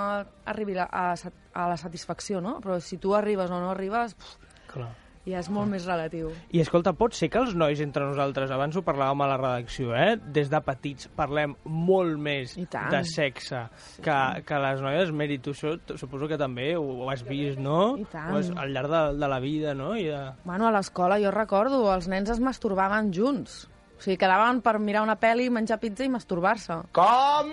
arribi 0.53 0.77
a, 0.83 0.87
a, 0.91 1.66
la 1.70 1.81
satisfacció, 1.81 2.43
no? 2.45 2.59
Però 2.64 2.79
si 2.81 3.01
tu 3.01 3.16
arribes 3.16 3.51
o 3.51 3.61
no 3.61 3.72
arribes, 3.72 4.14
pff, 4.14 4.55
Clar. 4.72 4.89
ja 5.27 5.41
és 5.41 5.49
molt 5.53 5.70
més 5.72 5.87
relatiu. 5.89 6.29
I 6.55 6.61
escolta, 6.62 6.93
pot 6.97 7.16
ser 7.16 7.31
que 7.33 7.41
els 7.41 7.55
nois 7.59 7.81
entre 7.83 8.05
nosaltres, 8.07 8.53
abans 8.53 8.77
ho 8.77 8.83
parlàvem 8.87 9.24
a 9.24 9.29
la 9.33 9.39
redacció, 9.41 9.95
eh? 9.97 10.16
des 10.16 10.51
de 10.53 10.61
petits 10.66 11.09
parlem 11.16 11.57
molt 11.64 12.20
més 12.20 12.57
de 12.57 13.03
sexe 13.09 13.62
que, 14.05 14.18
que 14.47 14.61
les 14.66 14.83
noies, 14.85 15.14
Meri, 15.16 15.39
tu 15.41 15.55
això 15.57 15.77
suposo 15.97 16.29
que 16.29 16.41
també 16.41 16.74
ho, 16.77 16.85
ho 17.07 17.09
has 17.12 17.24
vist, 17.27 17.62
no? 17.62 17.97
I 17.97 18.05
tant. 18.12 18.35
Ho 18.35 18.43
has, 18.43 18.53
al 18.53 18.77
llarg 18.77 18.93
de, 18.93 19.07
de 19.22 19.33
la 19.33 19.41
vida, 19.41 19.72
no? 19.79 19.95
I 19.97 20.11
de... 20.12 20.20
Bueno, 20.45 20.68
a 20.68 20.74
l'escola 20.77 21.20
jo 21.22 21.33
recordo, 21.35 21.87
els 21.95 22.11
nens 22.12 22.37
es 22.37 22.45
masturbaven 22.45 23.14
junts. 23.16 23.64
O 23.97 24.03
sigui, 24.05 24.19
quedaven 24.21 24.59
per 24.61 24.75
mirar 24.79 25.01
una 25.07 25.15
pel·li, 25.17 25.47
menjar 25.51 25.79
pizza 25.81 26.05
i 26.05 26.11
masturbar-se. 26.13 26.75
Com? 26.93 27.53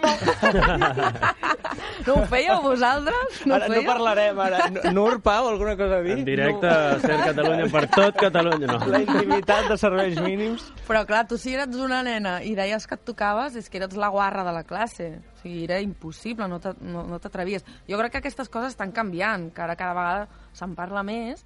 No 2.06 2.16
ho 2.20 2.24
fèieu 2.28 2.58
vosaltres? 2.64 3.38
No, 3.48 3.56
ara, 3.56 3.68
no 3.70 3.76
fèieu? 3.78 3.86
parlarem, 3.88 4.40
ara. 4.44 4.66
Nur, 4.92 5.22
Pau, 5.24 5.48
alguna 5.48 5.76
cosa 5.80 6.02
a 6.02 6.04
dir? 6.04 6.18
En 6.18 6.26
directe, 6.28 6.68
a 6.68 6.98
Ser 7.00 7.16
Catalunya 7.30 7.68
per 7.72 7.86
tot 7.94 8.18
Catalunya, 8.20 8.68
no. 8.74 8.80
La 8.92 9.00
intimitat 9.06 9.70
de 9.72 9.78
serveis 9.80 10.20
mínims. 10.20 10.66
Però 10.88 11.06
clar, 11.08 11.24
tu 11.32 11.38
si 11.40 11.54
eres 11.56 11.76
una 11.80 12.02
nena 12.04 12.36
i 12.44 12.52
deies 12.60 12.88
que 12.90 12.98
et 13.00 13.06
tocaves, 13.08 13.56
és 13.60 13.70
que 13.72 13.80
eres 13.80 13.96
la 13.96 14.10
guarra 14.12 14.44
de 14.44 14.52
la 14.56 14.66
classe. 14.68 15.10
O 15.38 15.42
sigui, 15.46 15.64
era 15.70 15.80
impossible, 15.84 16.48
no 16.52 16.60
t'a- 16.60 16.76
no, 16.82 17.06
no 17.08 17.20
t'atrevies. 17.24 17.64
Jo 17.88 17.98
crec 18.02 18.18
que 18.18 18.24
aquestes 18.24 18.50
coses 18.52 18.76
estan 18.76 18.92
canviant, 18.92 19.48
que 19.56 19.64
ara 19.64 19.78
cada 19.80 19.96
vegada 19.96 20.28
se'n 20.52 20.76
parla 20.76 21.04
més, 21.08 21.46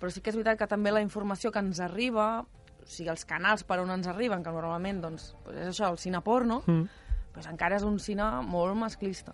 però 0.00 0.10
sí 0.10 0.20
que 0.20 0.30
és 0.34 0.36
veritat 0.36 0.58
que 0.58 0.66
també 0.70 0.90
la 0.90 1.04
informació 1.04 1.52
que 1.54 1.62
ens 1.62 1.78
arriba, 1.80 2.42
o 2.82 2.86
sigui, 2.86 3.08
els 3.10 3.24
canals 3.24 3.62
per 3.64 3.78
on 3.80 3.90
ens 3.90 4.06
arriben, 4.06 4.42
que 4.42 4.50
normalment 4.50 5.00
doncs, 5.00 5.34
doncs 5.44 5.58
és 5.58 5.68
això, 5.80 5.90
el 5.90 5.98
cine 5.98 6.20
porno, 6.20 6.62
Mm. 6.66 6.88
doncs 7.34 7.46
encara 7.48 7.76
és 7.76 7.82
un 7.82 7.98
cine 7.98 8.42
molt 8.42 8.76
masclista. 8.76 9.32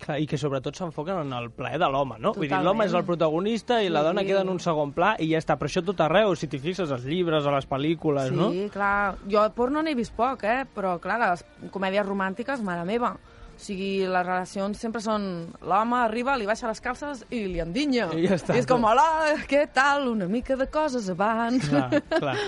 Clar, 0.00 0.18
I 0.18 0.26
que 0.26 0.38
sobretot 0.38 0.74
s'enfoquen 0.74 1.18
en 1.26 1.32
el 1.36 1.50
plaer 1.50 1.78
de 1.78 1.84
l'home, 1.86 2.16
no? 2.18 2.32
Vull 2.32 2.40
dir, 2.46 2.48
Totalment. 2.48 2.64
l'home 2.64 2.86
és 2.86 2.94
el 2.94 3.04
protagonista 3.04 3.82
i 3.82 3.90
la 3.90 4.00
Sí. 4.00 4.04
dona 4.06 4.24
queda 4.24 4.40
en 4.40 4.48
un 4.48 4.58
segon 4.58 4.92
pla 4.92 5.14
i 5.18 5.28
ja 5.30 5.36
està. 5.36 5.58
Però 5.58 5.66
això 5.68 5.84
tot 5.84 6.00
arreu, 6.00 6.34
si 6.36 6.48
t'hi 6.48 6.58
fixes, 6.58 6.90
als 6.90 7.04
llibres, 7.04 7.44
a 7.44 7.50
les 7.52 7.68
pel·lícules, 7.68 8.28
Sí, 8.30 8.34
no? 8.34 8.50
clar. 8.72 9.16
Jo 9.28 9.44
porno 9.54 9.82
n'he 9.82 9.94
vist 9.94 10.14
poc, 10.16 10.42
eh? 10.44 10.64
Però, 10.74 10.98
clar, 10.98 11.18
les 11.30 11.44
comèdies 11.70 12.06
romàntiques, 12.06 12.62
mare 12.62 12.82
meva. 12.86 13.18
O 13.60 13.62
sigui, 13.62 14.06
les 14.08 14.24
relacions 14.24 14.78
sempre 14.80 15.02
són... 15.04 15.24
L'home 15.60 15.98
arriba, 16.00 16.32
li 16.40 16.46
baixa 16.48 16.64
les 16.70 16.80
calces 16.80 17.26
i 17.28 17.42
li 17.44 17.58
endinya. 17.60 18.06
I 18.16 18.22
ja 18.24 18.38
està. 18.38 18.54
I 18.56 18.62
és 18.62 18.68
com, 18.70 18.86
hola, 18.88 19.04
què 19.50 19.66
tal? 19.76 20.06
Una 20.08 20.24
mica 20.32 20.56
de 20.56 20.64
coses 20.72 21.10
abans. 21.12 21.66
Clar, 21.68 21.90
clar. 22.14 22.38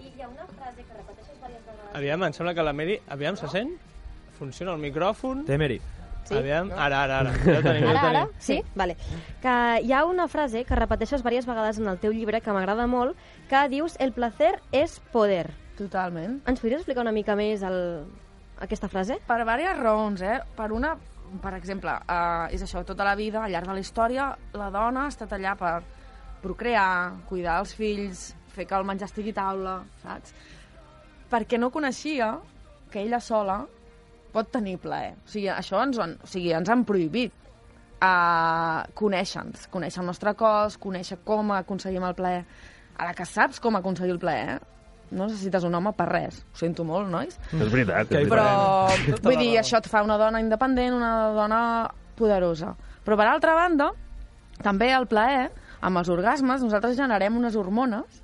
I 0.00 0.08
hi 0.08 0.22
ha 0.24 0.30
una 0.30 0.46
frase 0.48 0.80
que 0.80 0.94
repeteixes 0.96 1.34
diverses 1.36 1.66
vegades. 1.68 1.90
Aviam, 2.00 2.24
em 2.24 2.32
sembla 2.38 2.54
que 2.56 2.64
la 2.64 2.72
Meri... 2.72 2.96
Aviam, 3.12 3.36
se 3.36 3.50
sent? 3.52 3.74
Funciona 4.38 4.72
el 4.72 4.80
micròfon? 4.86 5.44
Té, 5.44 5.60
Meri. 5.60 5.76
Sí. 6.24 6.38
Aviam, 6.40 6.72
ara, 6.72 7.02
ara, 7.04 7.20
ara. 7.26 7.36
Ja 7.44 7.60
tenim, 7.60 7.84
ja 7.84 7.90
Ara, 7.92 8.00
tenim. 8.00 8.16
ara? 8.16 8.24
Sí? 8.40 8.58
Vale. 8.80 8.96
Que 9.44 9.54
hi 9.84 9.92
ha 9.92 10.06
una 10.08 10.24
frase 10.32 10.64
que 10.64 10.80
repeteixes 10.80 11.20
diverses 11.20 11.44
vegades 11.52 11.76
en 11.82 11.92
el 11.92 12.00
teu 12.00 12.16
llibre 12.16 12.40
que 12.40 12.56
m'agrada 12.56 12.88
molt, 12.88 13.20
que 13.52 13.66
dius 13.68 14.00
el 14.00 14.16
placer 14.16 14.54
és 14.72 14.96
poder. 15.12 15.50
Totalment. 15.76 16.40
Ens 16.48 16.64
podries 16.64 16.80
explicar 16.80 17.04
una 17.04 17.12
mica 17.12 17.36
més 17.36 17.60
el... 17.68 18.06
aquesta 18.60 18.88
frase? 18.88 19.18
Per 19.26 19.38
diverses 19.40 19.78
raons, 19.80 20.22
eh? 20.22 20.38
Per 20.56 20.70
una, 20.72 20.94
per 21.42 21.54
exemple, 21.58 21.94
eh, 22.06 22.54
és 22.54 22.62
això, 22.62 22.84
tota 22.86 23.04
la 23.04 23.14
vida, 23.18 23.42
al 23.42 23.52
llarg 23.52 23.68
de 23.68 23.76
la 23.78 23.82
història, 23.82 24.30
la 24.54 24.70
dona 24.70 25.04
ha 25.04 25.12
estat 25.12 25.32
allà 25.32 25.54
per 25.58 25.76
procrear, 26.44 27.24
cuidar 27.28 27.60
els 27.62 27.74
fills, 27.74 28.34
fer 28.54 28.66
que 28.68 28.76
el 28.76 28.84
menjar 28.86 29.08
estigui 29.10 29.32
a 29.34 29.40
taula, 29.40 29.78
saps? 30.02 30.34
Perquè 31.30 31.58
no 31.58 31.72
coneixia 31.74 32.34
que 32.92 33.02
ella 33.02 33.20
sola 33.20 33.64
pot 34.34 34.50
tenir 34.52 34.76
plaer. 34.82 35.14
O 35.24 35.30
sigui, 35.30 35.48
això 35.50 35.80
ens, 35.82 35.98
han, 35.98 36.18
o 36.22 36.30
sigui, 36.30 36.52
ens 36.54 36.70
han 36.70 36.84
prohibit 36.86 37.32
uh, 38.02 38.84
conèixer-nos, 38.98 39.66
conèixer 39.72 40.02
el 40.02 40.08
nostre 40.10 40.34
cos, 40.38 40.78
conèixer 40.82 41.20
com 41.26 41.54
aconseguim 41.56 42.06
el 42.06 42.16
plaer. 42.18 42.44
Ara 42.98 43.14
que 43.18 43.26
saps 43.26 43.58
com 43.62 43.74
aconseguir 43.78 44.14
el 44.14 44.22
plaer, 44.22 44.60
no 45.14 45.28
necessites 45.28 45.64
un 45.64 45.74
home 45.78 45.92
per 45.96 46.08
res. 46.10 46.40
Ho 46.52 46.58
sento 46.58 46.84
molt, 46.86 47.08
nois. 47.12 47.36
És 47.52 47.70
veritat, 47.70 48.10
és 48.12 48.28
Però, 48.30 48.46
veritat. 48.90 49.22
vull 49.24 49.38
dir, 49.38 49.52
això 49.60 49.78
et 49.78 49.88
fa 49.90 50.02
una 50.04 50.18
dona 50.20 50.42
independent, 50.42 50.96
una 50.96 51.12
dona 51.36 51.60
poderosa. 52.18 52.74
Però 53.04 53.16
per 53.20 53.28
altra 53.30 53.54
banda, 53.56 53.90
també 54.62 54.90
el 54.94 55.06
plaer, 55.10 55.48
amb 55.84 56.00
els 56.00 56.10
orgasmes, 56.12 56.62
nosaltres 56.64 56.96
generem 56.98 57.36
unes 57.36 57.56
hormones, 57.56 58.22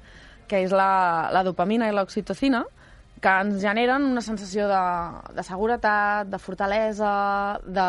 que 0.50 0.64
és 0.64 0.72
la, 0.74 1.30
la 1.30 1.44
dopamina 1.46 1.88
i 1.88 1.94
l'oxitocina, 1.94 2.64
que 3.20 3.32
ens 3.44 3.58
generen 3.60 4.06
una 4.08 4.22
sensació 4.24 4.66
de, 4.70 4.80
de 5.36 5.44
seguretat, 5.44 6.30
de 6.32 6.40
fortalesa, 6.40 7.12
de, 7.66 7.88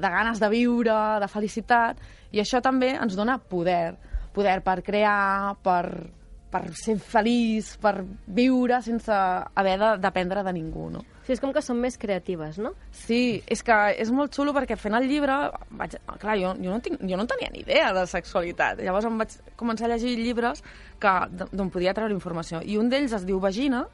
de 0.00 0.12
ganes 0.16 0.40
de 0.40 0.48
viure, 0.48 0.96
de 1.20 1.28
felicitat, 1.28 2.00
i 2.32 2.40
això 2.40 2.62
també 2.64 2.94
ens 2.96 3.14
dona 3.18 3.36
poder. 3.38 3.94
Poder 4.32 4.62
per 4.64 4.78
crear, 4.80 5.58
per, 5.60 6.08
per 6.52 6.66
ser 6.76 6.98
feliç, 7.00 7.72
per 7.80 7.94
viure 8.26 8.78
sense 8.84 9.12
haver 9.12 9.78
de 9.80 9.90
dependre 10.02 10.44
de 10.44 10.52
ningú, 10.52 10.90
no? 10.92 11.02
Sí, 11.22 11.32
és 11.36 11.40
com 11.40 11.52
que 11.54 11.62
són 11.64 11.78
més 11.80 11.96
creatives, 12.02 12.58
no? 12.60 12.74
Sí, 12.92 13.40
és 13.50 13.62
que 13.64 13.76
és 14.02 14.10
molt 14.12 14.34
xulo 14.34 14.52
perquè 14.56 14.76
fent 14.76 14.96
el 14.98 15.06
llibre, 15.08 15.36
vaig, 15.78 15.96
clar, 16.20 16.36
jo, 16.40 16.54
jo, 16.58 16.70
no 16.72 16.80
tinc, 16.84 17.00
jo 17.08 17.18
no 17.18 17.28
tenia 17.30 17.52
ni 17.54 17.62
idea 17.62 17.92
de 17.96 18.02
sexualitat. 18.10 18.82
Llavors 18.82 19.06
em 19.08 19.20
vaig 19.22 19.36
començar 19.60 19.86
a 19.88 19.92
llegir 19.94 20.16
llibres 20.18 20.64
que 21.00 21.12
d'on 21.52 21.70
podia 21.72 21.94
treure 21.96 22.14
informació. 22.14 22.60
I 22.60 22.76
un 22.80 22.90
d'ells 22.92 23.14
es 23.20 23.28
diu 23.28 23.40
Vagina, 23.40 23.86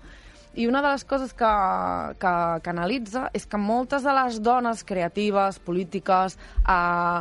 i 0.58 0.66
una 0.66 0.80
de 0.82 0.90
les 0.90 1.04
coses 1.06 1.34
que, 1.36 1.50
que, 2.18 2.32
que 2.64 2.72
analitza 2.72 3.28
és 3.36 3.44
que 3.46 3.60
moltes 3.60 4.02
de 4.02 4.14
les 4.16 4.40
dones 4.42 4.82
creatives, 4.88 5.60
polítiques, 5.62 6.38
eh, 6.64 7.20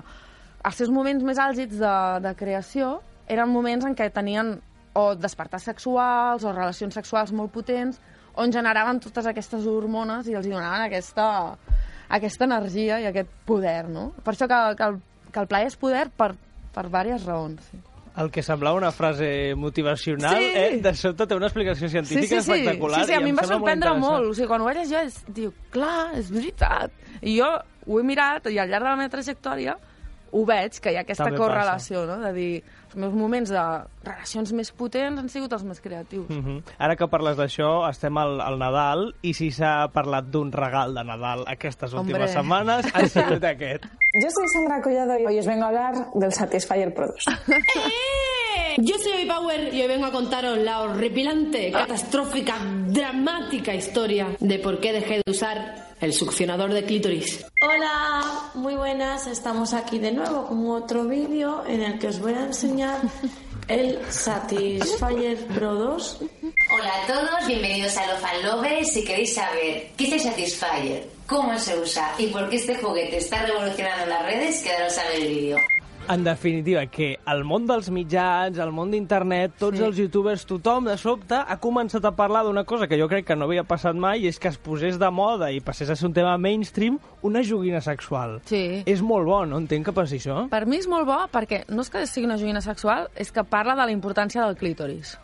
els 0.65 0.79
seus 0.79 0.89
moments 0.89 1.21
més 1.27 1.37
àlgids 1.37 1.77
de, 1.77 1.97
de 2.23 2.33
creació 2.39 2.95
eren 3.27 3.51
moments 3.51 3.85
en 3.85 3.93
què 3.93 4.07
tenien 4.15 4.55
o 4.97 5.11
despertars 5.15 5.67
sexuals 5.69 6.43
o 6.47 6.53
relacions 6.55 6.95
sexuals 6.97 7.31
molt 7.35 7.51
potents 7.53 7.99
on 8.37 8.51
generaven 8.53 8.99
totes 9.01 9.25
aquestes 9.29 9.65
hormones 9.69 10.27
i 10.29 10.35
els 10.37 10.45
donaven 10.49 10.87
aquesta, 10.87 11.27
aquesta 12.09 12.45
energia 12.45 12.99
i 13.01 13.07
aquest 13.09 13.29
poder, 13.45 13.87
no? 13.89 14.11
Per 14.23 14.33
això 14.35 14.47
que, 14.49 14.59
que, 14.77 14.87
el, 14.91 14.99
que 15.33 15.43
el 15.43 15.49
plaer 15.49 15.69
és 15.71 15.77
poder 15.81 16.07
per, 16.17 16.31
per 16.73 16.85
diverses 16.89 17.25
raons. 17.27 17.61
Sí. 17.71 17.79
El 18.17 18.31
que 18.33 18.41
semblava 18.41 18.77
una 18.79 18.89
frase 18.91 19.53
motivacional, 19.53 20.39
Sí. 20.41 20.45
eh, 20.57 20.79
de 20.81 20.93
sobte 20.97 21.27
té 21.29 21.35
una 21.37 21.45
explicació 21.51 21.89
científica 21.89 22.39
espectacular. 22.41 23.03
Sí, 23.05 23.11
sí, 23.11 23.13
a 23.13 23.19
mi 23.21 23.29
em 23.29 23.37
va 23.37 23.43
molt 23.45 23.53
sorprendre 23.53 23.91
molt. 23.93 23.99
interessant. 24.01 24.31
O 24.31 24.33
sigui, 24.39 24.47
quan 24.49 24.61
ho 24.61 24.65
vaig 24.65 24.77
llegir, 24.79 25.03
és, 25.05 25.19
diu, 25.37 25.51
clar, 25.73 26.15
és 26.17 26.31
veritat. 26.33 26.95
I 27.21 27.35
jo 27.37 27.49
ho 27.85 27.99
he 27.99 28.03
mirat 28.03 28.49
i 28.49 28.57
al 28.57 28.69
llarg 28.73 28.83
de 28.87 28.89
la 28.89 28.95
meva 29.03 29.13
trajectòria 29.13 29.77
ho 30.31 30.43
veig, 30.45 30.79
que 30.81 30.91
hi 30.91 30.97
ha 30.97 31.03
aquesta 31.05 31.27
També 31.27 31.39
correlació, 31.39 32.05
no? 32.09 32.17
De 32.21 32.31
dir, 32.35 32.51
els 32.87 32.95
meus 32.95 33.13
moments 33.13 33.51
de 33.51 33.63
relacions 34.05 34.53
més 34.55 34.71
potents 34.71 35.19
han 35.21 35.29
sigut 35.29 35.53
els 35.53 35.63
més 35.63 35.81
creatius. 35.81 36.29
Mm 36.29 36.43
-hmm. 36.43 36.75
Ara 36.77 36.95
que 36.95 37.07
parles 37.07 37.37
d'això, 37.37 37.89
estem 37.89 38.17
al, 38.17 38.41
al 38.41 38.57
Nadal, 38.59 39.13
i 39.21 39.33
si 39.33 39.51
s'ha 39.51 39.87
parlat 39.93 40.25
d'un 40.25 40.51
regal 40.51 40.93
de 40.93 41.03
Nadal 41.03 41.43
aquestes 41.47 41.93
últimes 41.93 42.21
Hombre. 42.21 42.33
setmanes, 42.33 42.85
ha 42.93 43.07
sigut 43.07 43.43
aquest. 43.43 43.85
Yo 44.21 44.29
soy 44.29 44.47
Sandra 44.47 44.81
Collado 44.81 45.19
y 45.19 45.25
hoy 45.25 45.39
os 45.39 45.45
vengo 45.45 45.63
a 45.63 45.67
hablar 45.67 46.11
del 46.13 46.33
Satisfyer 46.33 46.93
Pro 46.93 47.07
2. 47.07 47.25
Yo 48.77 48.95
soy 48.99 49.25
Power 49.25 49.73
y 49.73 49.81
hoy 49.81 49.87
vengo 49.87 50.05
a 50.05 50.11
contaros 50.11 50.57
la 50.59 50.81
horripilante, 50.81 51.71
catastrófica, 51.71 52.57
dramática 52.87 53.73
historia 53.73 54.27
de 54.39 54.59
por 54.59 54.79
qué 54.79 54.93
dejé 54.93 55.21
de 55.25 55.31
usar 55.31 55.86
el 55.99 56.13
succionador 56.13 56.73
de 56.73 56.83
clítoris. 56.83 57.45
Hola, 57.61 58.51
muy 58.53 58.75
buenas. 58.75 59.27
Estamos 59.27 59.73
aquí 59.73 59.99
de 59.99 60.11
nuevo 60.11 60.47
con 60.47 60.69
otro 60.69 61.05
vídeo 61.05 61.63
en 61.67 61.81
el 61.81 61.99
que 61.99 62.07
os 62.07 62.19
voy 62.19 62.33
a 62.33 62.45
enseñar 62.45 63.01
el 63.67 63.99
Satisfyer 64.11 65.37
Pro 65.47 65.73
2. 65.73 66.19
Hola 66.71 66.91
a 67.03 67.07
todos, 67.07 67.47
bienvenidos 67.47 67.97
a 67.97 68.07
Los 68.07 68.19
Fan 68.19 68.43
Lovers. 68.43 68.91
Si 68.91 69.03
queréis 69.03 69.33
saber 69.33 69.91
qué 69.97 70.07
es 70.07 70.13
el 70.13 70.19
Satisfyer, 70.31 71.09
cómo 71.25 71.57
se 71.57 71.77
usa 71.79 72.13
y 72.17 72.27
por 72.27 72.49
qué 72.49 72.57
este 72.57 72.75
juguete 72.75 73.17
está 73.17 73.45
revolucionando 73.45 74.05
las 74.05 74.23
redes, 74.23 74.61
quedaros 74.61 74.97
a 74.97 75.03
ver 75.09 75.21
el 75.21 75.27
vídeo. 75.27 75.57
En 76.09 76.23
definitiva, 76.23 76.85
que 76.87 77.17
el 77.27 77.41
món 77.43 77.65
dels 77.67 77.89
mitjans, 77.91 78.55
el 78.63 78.69
món 78.71 78.93
d'internet, 78.93 79.57
tots 79.59 79.77
Sí. 79.77 79.83
els 79.83 79.97
youtubers, 79.99 80.45
tothom, 80.47 80.85
de 80.85 80.95
sobte, 80.97 81.35
ha 81.35 81.57
començat 81.59 82.05
a 82.05 82.13
parlar 82.15 82.45
d'una 82.45 82.63
cosa 82.63 82.87
que 82.87 82.97
jo 82.97 83.09
crec 83.09 83.25
que 83.25 83.35
no 83.35 83.43
havia 83.43 83.65
passat 83.65 83.93
mai, 83.93 84.23
i 84.23 84.27
és 84.27 84.39
que 84.39 84.47
es 84.47 84.57
posés 84.57 84.97
de 84.97 85.09
moda 85.11 85.51
i 85.51 85.59
passés 85.59 85.89
a 85.89 85.97
ser 85.97 86.07
un 86.07 86.13
tema 86.13 86.37
mainstream, 86.37 86.97
una 87.23 87.43
joguina 87.43 87.81
sexual. 87.81 88.39
Sí. 88.45 88.83
És 88.85 89.01
molt 89.01 89.25
bo, 89.25 89.45
no 89.45 89.57
entenc 89.57 89.85
que 89.85 89.91
passi 89.91 90.15
això. 90.15 90.47
Per 90.49 90.65
mi 90.65 90.77
és 90.77 90.87
molt 90.87 91.05
bo 91.05 91.17
perquè 91.29 91.65
no 91.67 91.81
és 91.81 91.89
que 91.89 92.07
sigui 92.07 92.25
una 92.25 92.37
joguina 92.37 92.61
sexual, 92.61 93.09
és 93.13 93.29
que 93.31 93.43
parla 93.43 93.75
de 93.75 93.85
la 93.85 93.91
importància 93.91 94.45
del 94.45 94.55
clítoris. 94.55 95.17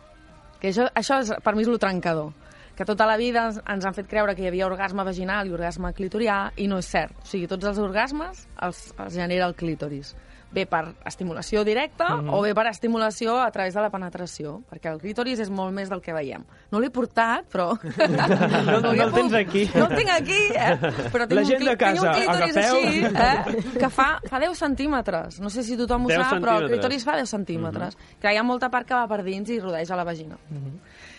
Que 0.60 0.70
això, 0.74 0.90
això 0.94 1.22
és, 1.22 1.32
per 1.42 1.56
mi 1.56 1.62
és 1.62 1.70
lo 1.70 1.78
trencador. 1.80 2.34
Que 2.76 2.84
tota 2.84 3.06
la 3.06 3.16
vida 3.16 3.46
ens, 3.46 3.62
ens 3.70 3.86
han 3.86 3.94
fet 3.94 4.08
creure 4.10 4.36
que 4.36 4.42
hi 4.44 4.48
havia 4.48 4.68
orgasme 4.68 5.04
vaginal 5.06 5.48
i 5.48 5.54
orgasme 5.54 5.94
clitorià, 5.94 6.52
i 6.58 6.68
no 6.68 6.80
és 6.80 6.86
cert. 6.88 7.14
O 7.22 7.26
sigui, 7.26 7.48
tots 7.48 7.64
els 7.64 7.78
orgasmes 7.78 8.48
els, 8.62 8.94
els 9.00 9.14
genera 9.14 9.46
el 9.48 9.56
clítoris. 9.56 10.16
Bé 10.54 10.68
per 10.70 10.84
estimulació 11.10 11.64
directa 11.66 12.12
Mhm. 12.18 12.30
o 12.30 12.42
bé 12.44 12.54
per 12.54 12.68
estimulació 12.68 13.40
a 13.42 13.50
través 13.52 13.74
de 13.74 13.82
la 13.82 13.90
penetració, 13.90 14.62
perquè 14.70 14.92
el 14.92 15.00
clítoris 15.02 15.40
és 15.40 15.50
molt 15.50 15.74
més 15.74 15.90
del 15.90 16.00
que 16.02 16.14
veiem. 16.14 16.44
No 16.72 16.80
l'he 16.80 16.92
portat, 16.92 17.46
però... 17.52 17.72
No, 18.74 18.80
no 18.82 18.92
el 18.92 19.12
tens 19.14 19.34
aquí. 19.34 19.70
No 19.76 19.88
el 19.90 19.96
tinc 19.98 20.10
aquí, 20.10 20.42
eh? 20.54 20.78
Però 21.12 21.26
tinc 21.28 21.34
La 21.34 21.42
un 21.42 21.48
gent 21.48 21.62
cli- 21.62 21.70
de 21.70 21.78
casa, 21.78 22.12
tinc 22.14 22.30
un 22.30 22.36
clítoris 22.38 22.58
agafeu. 22.58 22.76
així, 22.76 23.04
eh? 23.04 23.80
que 23.80 23.90
fa, 23.90 24.20
fa 24.30 24.40
10 24.40 24.58
centímetres. 24.58 25.40
No 25.42 25.50
sé 25.50 25.64
si 25.64 25.76
tothom 25.78 26.06
ho 26.06 26.08
10 26.08 26.22
sap, 26.22 26.40
però 26.44 26.60
el 26.62 26.70
clítoris 26.70 27.04
fa 27.04 27.16
10 27.18 27.30
centímetres. 27.30 27.98
Que 28.22 28.34
hi 28.34 28.38
ha 28.38 28.44
molta 28.44 28.70
part 28.70 28.88
que 28.88 28.94
va 28.94 29.08
per 29.08 29.24
dins 29.24 29.50
i 29.50 29.60
rodeja 29.60 29.96
la 29.96 30.04
vagina. 30.04 30.38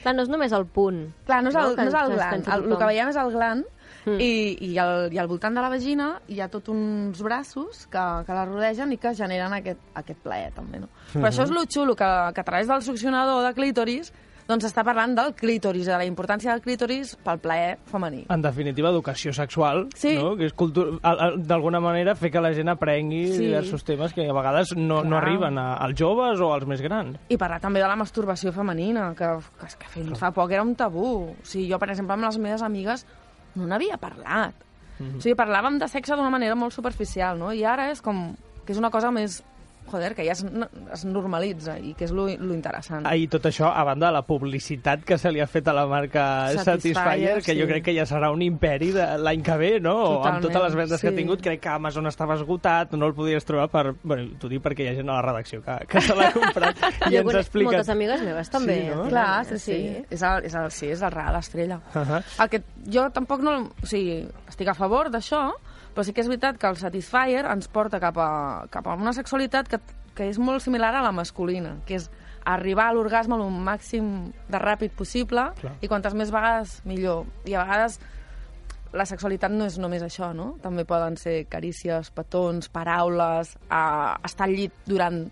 Clar, 0.05 0.15
no 0.15 0.23
és 0.23 0.29
només 0.29 0.53
el 0.53 0.67
punt. 0.67 1.13
Clar, 1.25 1.43
no 1.43 1.49
és 1.49 1.55
el, 1.57 1.63
No, 1.75 1.83
no 1.83 1.89
és 1.89 1.95
el 1.95 2.13
gland. 2.15 2.47
El, 2.47 2.53
el 2.55 2.63
tothom. 2.69 2.79
que 2.79 2.85
veiem 2.93 3.09
és 3.09 3.17
el 3.17 3.31
gland 3.33 3.65
Mm. 4.07 4.21
i, 4.21 4.59
i, 4.73 4.79
al, 4.79 5.13
i 5.13 5.19
al 5.19 5.27
voltant 5.29 5.55
de 5.57 5.63
la 5.65 5.71
vagina 5.73 6.21
hi 6.29 6.41
ha 6.41 6.49
tot 6.53 6.69
uns 6.69 7.23
braços 7.23 7.87
que, 7.87 8.03
que 8.27 8.33
la 8.37 8.45
rodegen 8.45 8.93
i 8.93 8.99
que 8.99 9.15
generen 9.15 9.53
aquest, 9.57 9.81
aquest 9.95 10.21
plaer 10.21 10.53
també, 10.53 10.79
no? 10.81 10.89
Però 11.13 11.23
Mhm. 11.25 11.31
això 11.31 11.43
és 11.45 11.51
lo 11.51 11.65
xulo, 11.67 11.95
que, 11.97 12.05
que 12.35 12.41
a 12.41 12.45
través 12.45 12.69
del 12.69 12.83
succionador 12.83 13.47
de 13.47 13.55
clítoris 13.55 14.13
doncs 14.47 14.67
està 14.67 14.85
parlant 14.85 15.15
del 15.17 15.33
clítoris, 15.35 15.87
de 15.87 15.93
la 15.97 16.05
importància 16.05 16.53
del 16.53 16.61
clítoris 16.61 17.17
pel 17.17 17.39
plaer 17.39 17.79
femení. 17.89 18.27
En 18.29 18.43
definitiva, 18.43 18.91
educació 18.91 19.33
sexual, 19.33 19.89
Sí. 19.97 20.19
no? 20.21 20.37
que 20.37 20.45
és 20.45 20.53
d'alguna 21.47 21.81
manera 21.81 22.15
fer 22.15 22.31
que 22.31 22.41
la 22.41 22.53
gent 22.53 22.69
aprengui 22.69 23.27
Sí. 23.33 23.39
diversos 23.47 23.85
temes 23.85 24.13
que 24.13 24.29
a 24.29 24.33
vegades 24.33 24.75
no, 24.77 25.03
no 25.03 25.17
Clar. 25.17 25.23
arriben 25.23 25.59
a, 25.59 25.75
als 25.77 25.95
joves 25.99 26.41
o 26.41 26.53
als 26.53 26.67
més 26.67 26.83
grans. 26.83 27.17
I 27.29 27.37
parlar 27.39 27.61
també 27.61 27.81
de 27.81 27.89
la 27.89 27.97
masturbació 27.97 28.53
femenina, 28.53 29.15
que, 29.17 29.29
que, 29.61 29.67
que 29.79 29.89
fins 29.89 30.19
fa 30.19 30.31
poc 30.31 30.51
era 30.53 30.63
un 30.63 30.75
tabú. 30.77 31.31
O 31.31 31.37
sigui, 31.43 31.71
jo, 31.73 31.79
per 31.79 31.91
exemple, 31.91 32.13
amb 32.15 32.25
les 32.25 32.39
meves 32.39 32.63
amigues 32.63 33.07
no 33.55 33.67
n'havia 33.71 33.99
parlat. 34.03 34.55
Mhm. 34.99 35.19
O 35.19 35.21
sigui, 35.21 35.37
parlàvem 35.39 35.79
de 35.79 35.89
sexe 35.91 36.17
d'una 36.17 36.31
manera 36.31 36.55
molt 36.55 36.75
superficial, 36.75 37.39
no? 37.39 37.53
I 37.53 37.65
ara 37.65 37.91
és 37.91 38.03
com 38.03 38.37
que 38.65 38.73
és 38.73 38.79
una 38.81 38.91
cosa 38.91 39.11
més... 39.15 39.43
Joder, 39.91 40.15
que 40.17 40.25
ja 40.27 40.33
es, 40.33 40.45
es 40.93 41.05
normalitza 41.05 41.77
i 41.79 41.93
que 41.95 42.07
és 42.07 42.13
lo, 42.15 42.25
lo 42.27 42.55
interessant. 42.57 43.05
Ah, 43.07 43.15
I 43.17 43.27
tot 43.31 43.45
això, 43.51 43.69
a 43.69 43.85
banda 43.87 44.09
de 44.09 44.17
la 44.17 44.23
publicitat 44.27 45.05
que 45.07 45.19
se 45.21 45.31
li 45.33 45.43
ha 45.43 45.47
fet 45.51 45.69
a 45.69 45.75
la 45.77 45.85
marca 45.91 46.25
Satisfyer, 46.57 46.95
Satisfyer, 46.95 47.43
que 47.45 47.57
jo 47.59 47.67
sí. 47.67 47.71
crec 47.73 47.85
que 47.89 47.95
ja 47.97 48.07
serà 48.09 48.31
un 48.33 48.43
imperi 48.43 48.91
de 48.97 49.07
l'any 49.21 49.45
que 49.45 49.59
ve, 49.61 49.73
no? 49.85 49.95
Totalment, 49.95 50.31
amb 50.33 50.47
totes 50.47 50.65
les 50.67 50.79
vendes 50.81 51.05
que 51.05 51.11
ha 51.11 51.15
sí. 51.15 51.19
tingut, 51.21 51.43
crec 51.45 51.63
que 51.67 51.73
Amazon 51.75 52.09
estava 52.11 52.39
esgotat, 52.39 52.97
no 52.97 53.11
el 53.11 53.17
podies 53.17 53.47
trobar 53.49 53.69
per... 53.73 53.85
Bueno, 54.03 54.39
t'ho 54.41 54.51
dic 54.51 54.65
perquè 54.65 54.87
hi 54.87 54.91
ha 54.93 54.97
gent 54.99 55.13
a 55.13 55.19
la 55.19 55.27
redacció 55.27 55.61
que, 55.65 55.77
que 55.91 56.03
se 56.05 56.17
l'ha 56.17 56.31
comprat 56.35 56.81
i 57.11 57.15
Jo 57.15 57.23
ens 57.23 57.41
explica... 57.43 57.71
moltes 57.71 57.93
amigues 57.95 58.25
meves 58.25 58.53
també. 58.53 58.79
Sí, 58.81 58.89
no? 58.91 59.07
Clar, 59.13 59.45
sí, 59.51 59.61
sí. 59.63 59.79
És 60.09 60.25
el, 60.25 60.49
és 60.49 60.59
el, 60.59 60.71
sí, 60.75 60.91
és 60.95 61.05
el 61.05 61.15
real 61.15 61.39
estrella. 61.39 61.81
Uh 61.93 62.01
-huh. 62.01 62.23
El 62.45 62.51
que 62.51 62.63
jo 62.91 63.09
tampoc 63.11 63.45
no... 63.45 63.57
O 63.85 63.87
sigui, 63.87 64.25
estic 64.49 64.69
a 64.69 64.75
favor 64.75 65.11
d'això, 65.13 65.51
però 65.95 66.05
sí 66.05 66.13
que 66.13 66.25
és 66.25 66.31
veritat 66.31 66.59
que 66.59 66.67
el 66.69 66.79
Satisfyer 66.81 67.45
ens 67.47 67.71
porta 67.71 68.01
cap 68.03 68.19
a, 68.19 68.31
cap 68.75 68.89
a 68.91 68.97
una 68.99 69.15
sexualitat 69.15 69.71
que, 69.71 69.81
que 70.15 70.29
és 70.31 70.41
molt 70.43 70.65
similar 70.65 70.93
a 70.95 71.05
la 71.07 71.13
masculina, 71.15 71.77
que 71.87 71.99
és 72.01 72.11
arribar 72.45 72.91
a 72.91 72.97
l'orgasme 72.97 73.39
el 73.39 73.47
màxim 73.65 74.11
de 74.51 74.61
ràpid 74.61 74.93
possible 74.99 75.47
Clar. 75.61 75.77
i 75.81 75.89
quantes 75.89 76.17
més 76.19 76.35
vegades 76.35 76.81
millor. 76.85 77.25
I 77.49 77.55
a 77.55 77.65
vegades 77.65 78.01
la 78.95 79.07
sexualitat 79.09 79.55
no 79.55 79.67
és 79.67 79.79
només 79.83 80.05
això, 80.07 80.31
no? 80.37 80.53
També 80.63 80.85
poden 80.87 81.17
ser 81.19 81.45
carícies, 81.51 82.13
petons, 82.15 82.69
paraules, 82.71 83.55
a 83.71 83.85
estar 84.27 84.47
al 84.47 84.55
llit 84.55 84.77
durant 84.87 85.25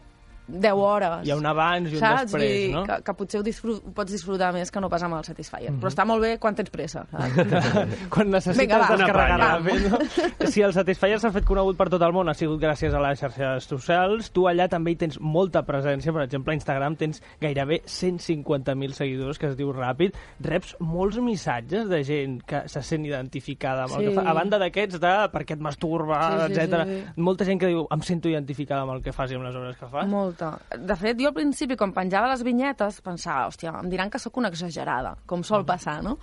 10 0.49 0.72
hores. 0.74 1.26
Hi 1.26 1.30
ha 1.30 1.36
un 1.36 1.47
abans 1.47 1.90
i 1.90 1.95
un 1.95 2.01
saps? 2.01 2.22
després, 2.32 2.43
dir 2.43 2.72
no? 2.74 2.82
Que, 2.84 2.97
que 3.07 3.14
potser 3.14 3.40
ho, 3.40 3.43
disfru 3.47 3.76
ho 3.78 3.93
pots 3.95 4.12
disfrutar 4.12 4.53
més 4.53 4.70
que 4.70 4.80
no 4.80 4.88
pas 4.90 5.03
amb 5.03 5.14
el 5.14 5.24
Satisfyer. 5.24 5.70
Mhm. 5.70 5.80
Però 5.80 5.88
està 5.93 6.05
molt 6.07 6.22
bé 6.22 6.38
quan 6.38 6.55
tens 6.55 6.70
pressa, 6.70 7.07
quan 8.12 8.30
necessites 8.30 8.59
Vinga, 8.66 8.78
va. 8.82 8.88
descarregar 8.97 9.38
ràpid. 9.40 9.86
No? 9.90 10.49
Si 10.51 10.62
el 10.62 10.72
Satisfyer 10.74 11.18
s'ha 11.22 11.30
fet 11.32 11.45
conegut 11.49 11.76
per 11.78 11.88
tot 11.93 12.03
el 12.03 12.12
món 12.12 12.28
ha 12.28 12.34
sigut 12.34 12.61
gràcies 12.61 12.95
a 12.95 13.01
les 13.05 13.20
xarxes 13.22 13.64
socials, 13.70 14.30
tu 14.34 14.47
allà 14.51 14.68
també 14.68 14.93
hi 14.93 14.97
tens 15.05 15.18
molta 15.20 15.62
presència, 15.66 16.12
per 16.12 16.24
exemple 16.26 16.53
a 16.53 16.59
Instagram 16.59 16.97
tens 17.01 17.22
gairebé 17.40 17.82
150.000 17.86 18.93
seguidors, 18.99 19.38
que 19.38 19.47
es 19.53 19.57
diu 19.59 19.72
ràpid, 19.72 20.16
reps 20.43 20.74
molts 20.80 21.18
missatges 21.22 21.88
de 21.90 22.03
gent 22.05 22.40
que 22.49 22.64
se 22.68 22.82
sent 22.82 23.07
identificada 23.07 23.84
amb 23.86 23.97
el 23.99 24.03
Sí. 24.03 24.09
que 24.09 24.14
fa, 24.20 24.24
a 24.30 24.34
banda 24.34 24.59
d'aquests 24.59 24.99
de 25.01 25.12
per 25.32 25.45
què 25.47 25.55
et 25.55 25.61
masturba, 25.62 26.20
Sí, 26.49 26.55
sí, 26.55 26.61
etc. 26.61 26.82
sí, 26.88 27.20
Molta 27.22 27.45
gent 27.49 27.61
que 27.61 27.68
diu 27.70 27.86
em 27.90 28.03
sento 28.03 28.28
identificada 28.28 28.82
amb 28.82 28.97
el 28.97 29.03
que 29.03 29.12
fas 29.12 29.30
i 29.30 29.34
amb 29.38 29.45
les 29.47 29.55
obres 29.57 29.76
que 29.76 29.86
fas. 29.86 30.09
Molta. 30.09 30.41
Exacte. 30.49 30.80
De 30.88 30.97
fet, 30.97 31.20
jo 31.20 31.30
al 31.30 31.36
principi, 31.36 31.76
quan 31.78 31.95
penjava 31.97 32.30
les 32.32 32.43
vinyetes, 32.47 33.01
pensava, 33.05 33.47
hòstia, 33.51 33.74
em 33.82 33.93
diran 33.93 34.11
que 34.11 34.20
sóc 34.22 34.36
una 34.43 34.51
exagerada, 34.53 35.16
com 35.26 35.45
sol 35.47 35.66
passar, 35.68 36.01
no? 36.03 36.18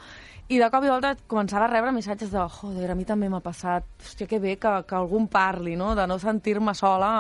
I 0.50 0.58
de 0.58 0.66
cop 0.74 0.82
i 0.82 0.90
volta 0.90 1.12
començava 1.30 1.68
a 1.68 1.70
rebre 1.70 1.92
missatges 1.94 2.32
de 2.34 2.42
joder, 2.56 2.88
a 2.90 2.96
mi 2.98 3.06
també 3.06 3.28
m'ha 3.30 3.42
passat, 3.46 3.86
hòstia, 4.02 4.26
que 4.28 4.40
bé 4.42 4.56
que, 4.58 4.72
que 4.90 4.98
algú 4.98 5.20
em 5.22 5.28
parli, 5.30 5.76
no? 5.78 5.92
De 5.96 6.08
no 6.10 6.18
sentir-me 6.18 6.74
sola 6.74 7.12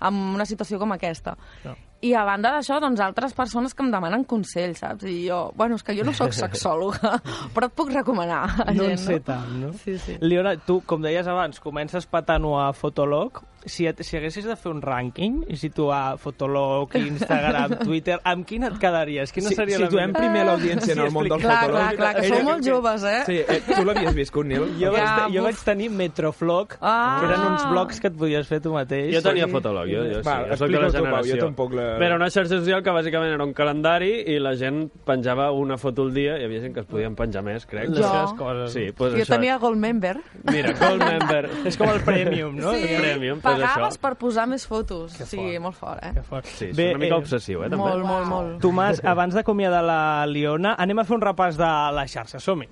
en 0.00 0.22
una 0.36 0.46
situació 0.46 0.78
com 0.78 0.94
aquesta. 0.94 1.34
No. 1.64 1.74
I 2.04 2.12
a 2.14 2.22
banda 2.28 2.52
d'això, 2.52 2.76
doncs, 2.78 3.00
altres 3.00 3.32
persones 3.34 3.72
que 3.74 3.82
em 3.82 3.90
demanen 3.90 4.22
consells, 4.28 4.82
saps? 4.84 5.06
I 5.08 5.24
jo, 5.24 5.40
bueno, 5.56 5.78
és 5.80 5.82
que 5.82 5.96
jo 5.96 6.04
no 6.06 6.12
sóc 6.14 6.34
sexòloga, 6.36 7.16
però 7.56 7.70
et 7.70 7.74
puc 7.74 7.90
recomanar 7.90 8.42
a 8.66 8.70
No 8.70 8.84
en 8.84 8.94
gent, 8.94 9.02
sé 9.02 9.18
tant, 9.24 9.48
no? 9.64 9.72
Sí, 9.82 9.96
sí. 9.98 10.18
Liona, 10.20 10.54
tu, 10.68 10.82
com 10.86 11.02
deies 11.02 11.26
abans, 11.26 11.58
comences 11.64 12.06
patant-ho 12.06 12.54
a 12.60 12.68
Fotolog. 12.76 13.42
Si, 13.66 13.84
et, 13.86 13.98
si 14.06 14.16
haguessis 14.16 14.44
de 14.46 14.54
fer 14.56 14.70
un 14.70 14.80
rànquing 14.80 15.40
i 15.50 15.56
situar 15.58 16.16
Fotolog, 16.22 16.94
Instagram, 17.10 17.78
Twitter, 17.82 18.20
amb 18.22 18.46
quin 18.46 18.62
et 18.68 18.76
quedaries? 18.78 19.32
Quina 19.34 19.48
Si- 19.50 19.56
seria 19.58 19.78
la 19.80 19.86
situem 19.88 20.12
millor? 20.12 20.20
primer 20.22 20.44
l'audiència 20.46 20.92
en 20.94 21.00
el 21.04 21.10
món 21.10 21.24
del 21.26 21.32
explica. 21.32 21.60
fotolog. 21.64 21.80
Clar, 21.80 21.96
clar, 21.96 22.14
que 22.20 22.28
sou 22.30 22.42
molt 22.46 22.64
joves, 22.64 23.02
eh? 23.10 23.22
Sí, 23.26 23.38
eh, 23.42 23.60
tu 23.66 23.84
l'havies 23.84 24.14
viscut, 24.14 24.46
Nil? 24.46 24.68
Jo, 24.78 24.92
vaig, 24.92 25.02
Ja, 25.02 25.16
te- 25.26 25.34
jo 25.36 25.42
vaig 25.42 25.56
tenir 25.66 25.90
Metroflog, 25.90 26.76
Ah. 26.80 27.18
que 27.20 27.26
eren 27.26 27.40
uns 27.52 27.66
blogs 27.70 28.00
que 28.00 28.06
et 28.08 28.16
podies 28.16 28.46
fer 28.46 28.60
tu 28.62 28.72
mateix. 28.72 29.14
Jo 29.16 29.22
tenia 29.22 29.48
Fotolog, 29.48 29.86
jo, 29.90 30.04
jo 30.06 30.22
sí. 30.22 30.28
Va, 30.28 30.36
jo 30.46 30.56
soc 30.56 30.70
de 30.70 30.78
la 30.78 30.86
explica-ho 30.86 30.86
tu, 30.86 30.92
Pau, 30.92 31.04
generació. 31.04 31.34
jo 31.36 31.44
tampoc 31.46 31.72
la- 31.74 32.06
Era 32.06 32.16
una 32.16 32.30
xarxa 32.30 32.58
social 32.60 32.82
que 32.82 32.90
bàsicament 32.90 33.34
era 33.34 33.44
un 33.44 33.52
calendari 33.52 34.12
i 34.32 34.38
la 34.38 34.54
gent 34.56 34.90
penjava 35.04 35.50
una 35.50 35.76
foto 35.76 36.02
al 36.02 36.14
dia, 36.14 36.38
hi 36.38 36.44
havia 36.44 36.60
gent 36.60 36.74
que 36.74 36.80
es 36.80 36.86
podien 36.86 37.14
penjar 37.16 37.42
més, 37.42 37.66
crec. 37.66 37.90
Jo. 37.90 38.34
coses. 38.36 38.72
Sí, 38.72 38.92
pues 38.96 39.12
Jo 39.12 39.18
això. 39.24 39.34
tenia 39.34 39.58
Gold 39.58 39.78
Member. 39.78 40.20
Mira, 40.52 40.72
Gold 40.78 41.02
Member. 41.02 41.50
És 41.66 41.76
com 41.76 41.88
el 41.90 42.00
Premium, 42.02 42.56
no? 42.56 42.72
Sí, 42.72 42.84
El 42.88 43.00
Premium, 43.00 43.40
pues 43.40 43.55
pagaves 43.60 43.94
això. 43.96 44.00
per 44.00 44.14
posar 44.20 44.46
més 44.48 44.66
fotos. 44.66 45.12
Sí, 45.12 45.58
molt 45.58 45.76
fort, 45.76 46.02
eh? 46.02 46.12
Que 46.14 46.22
fort. 46.22 46.46
Sí, 46.46 46.70
és 46.70 46.76
Bé, 46.76 46.90
una 46.94 46.98
mica 47.04 47.14
eh, 47.14 47.18
obsessiu, 47.18 47.62
eh, 47.62 47.70
també. 47.70 47.82
Molt, 47.82 48.04
molt, 48.04 48.26
molt. 48.26 48.58
Tomàs, 48.62 49.02
abans 49.04 49.34
d'acomiadar 49.34 49.84
la 49.84 50.00
Liona, 50.26 50.76
anem 50.78 50.98
a 50.98 51.04
fer 51.04 51.16
un 51.16 51.22
repàs 51.22 51.56
de 51.60 51.70
la 51.96 52.06
xarxa. 52.06 52.40
Som-hi. 52.40 52.68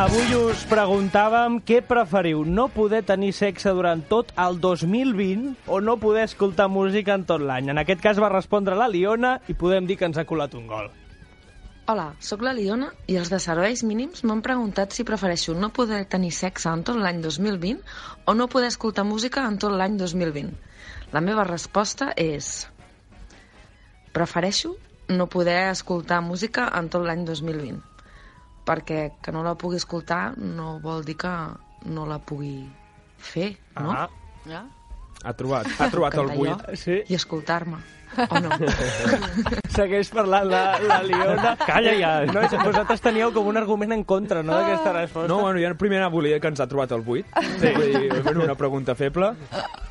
Avui 0.00 0.30
us 0.32 0.62
preguntàvem 0.64 1.58
què 1.68 1.82
preferiu, 1.84 2.40
no 2.48 2.70
poder 2.72 3.02
tenir 3.04 3.34
sexe 3.36 3.74
durant 3.76 4.00
tot 4.08 4.30
el 4.40 4.56
2020 4.62 5.68
o 5.68 5.82
no 5.84 5.98
poder 6.00 6.24
escoltar 6.30 6.70
música 6.72 7.12
en 7.18 7.26
tot 7.28 7.44
l'any. 7.44 7.68
En 7.68 7.82
aquest 7.82 8.00
cas 8.00 8.22
va 8.22 8.32
respondre 8.32 8.78
la 8.80 8.88
Liona 8.88 9.34
i 9.52 9.52
podem 9.52 9.84
dir 9.90 9.98
que 10.00 10.08
ens 10.08 10.16
ha 10.16 10.24
colat 10.24 10.56
un 10.56 10.64
gol. 10.70 10.88
Hola, 11.90 12.12
sóc 12.22 12.44
la 12.46 12.52
Liona 12.54 12.92
i 13.10 13.16
els 13.18 13.32
de 13.32 13.38
serveis 13.42 13.80
mínims 13.82 14.20
m'han 14.22 14.44
preguntat 14.46 14.92
si 14.94 15.02
prefereixo 15.02 15.56
no 15.58 15.72
poder 15.74 16.04
tenir 16.12 16.28
sexe 16.36 16.68
en 16.70 16.84
tot 16.86 17.00
l'any 17.02 17.18
2020 17.24 17.80
o 18.30 18.34
no 18.38 18.46
poder 18.52 18.68
escoltar 18.70 19.02
música 19.08 19.42
en 19.48 19.56
tot 19.58 19.74
l'any 19.74 19.96
2020. 19.98 20.52
La 21.10 21.22
meva 21.24 21.42
resposta 21.48 22.12
és... 22.14 22.68
Prefereixo 24.14 24.76
no 25.10 25.26
poder 25.34 25.58
escoltar 25.72 26.20
música 26.22 26.68
en 26.78 26.92
tot 26.94 27.02
l'any 27.08 27.26
2020 27.26 27.82
perquè 28.70 29.02
que 29.18 29.34
no 29.34 29.42
la 29.42 29.56
pugui 29.58 29.82
escoltar 29.82 30.36
no 30.38 30.76
vol 30.84 31.02
dir 31.08 31.18
que 31.18 31.34
no 31.90 32.06
la 32.06 32.20
pugui 32.22 32.68
fer, 33.18 33.56
no? 33.74 33.96
Ah. 33.96 34.06
Ja? 34.46 34.62
Ha 35.24 35.34
trobat, 35.36 35.68
ha 35.78 35.88
trobat 35.92 36.14
el 36.20 36.30
buit. 36.32 36.62
Sí. 36.80 37.02
I 37.12 37.16
escoltar-me, 37.18 37.80
o 38.24 38.40
no? 38.40 38.56
Segueix 39.76 40.08
parlant 40.14 40.48
la, 40.48 40.62
la 40.80 41.00
Liona. 41.04 41.52
Calla 41.60 41.92
ja. 41.98 42.14
No, 42.30 42.46
vosaltres 42.64 43.04
teníeu 43.04 43.34
com 43.36 43.50
un 43.52 43.60
argument 43.60 43.92
en 43.96 44.06
contra, 44.08 44.42
no, 44.42 44.56
d'aquesta 44.56 44.94
resposta. 44.96 45.28
No, 45.30 45.42
bueno, 45.44 45.60
jo 45.60 45.74
primer 45.80 46.02
volia 46.12 46.40
que 46.40 46.50
ens 46.50 46.64
ha 46.64 46.68
trobat 46.70 46.96
el 46.96 47.04
buit. 47.06 47.28
Sí. 47.60 47.74
Vull 47.76 47.94
dir, 48.08 48.34
una 48.40 48.56
pregunta 48.56 48.96
feble. 48.96 49.34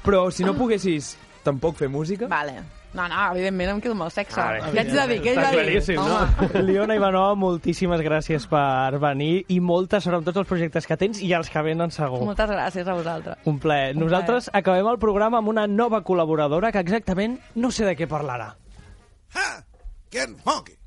Però 0.05 0.27
si 0.33 0.47
no 0.47 0.57
poguessis 0.57 1.15
tampoc 1.45 1.77
fer 1.79 1.89
música... 1.89 2.27
Vale. 2.31 2.78
No, 2.89 3.05
no, 3.05 3.17
evidentment 3.35 3.69
em 3.75 3.81
quedo 3.83 3.93
amb 3.93 4.07
el 4.07 4.13
sexe. 4.13 4.39
Vale. 4.39 4.71
Què 4.73 4.81
ets 4.81 4.95
de 4.95 5.03
dir? 5.11 5.17
Què 5.21 5.33
ets 5.35 5.43
de 5.45 5.65
dir? 5.67 5.97
no? 5.99 6.05
Home. 6.07 6.63
Liona 6.65 6.95
Ivanova, 6.97 7.35
moltíssimes 7.37 8.01
gràcies 8.05 8.47
per 8.49 8.97
venir 9.03 9.43
i 9.53 9.59
molta 9.61 9.99
sort 10.01 10.17
amb 10.17 10.25
tots 10.25 10.41
els 10.41 10.49
projectes 10.49 10.89
que 10.89 10.97
tens 10.97 11.21
i 11.21 11.29
els 11.37 11.51
que 11.53 11.63
venen 11.65 11.93
segur. 11.93 12.23
Moltes 12.25 12.49
gràcies 12.49 12.89
a 12.89 12.97
vosaltres. 12.97 13.45
Un 13.45 13.61
plaer. 13.61 13.93
Un 13.93 14.07
Nosaltres 14.07 14.49
acabem 14.57 14.89
el 14.89 14.97
programa 14.97 15.37
amb 15.43 15.53
una 15.53 15.67
nova 15.69 16.01
col·laboradora 16.01 16.73
que 16.73 16.81
exactament 16.81 17.37
no 17.55 17.69
sé 17.69 17.85
de 17.85 17.93
què 17.99 18.09
parlarà. 18.09 18.55
Getting 20.09 20.39
funky. 20.41 20.78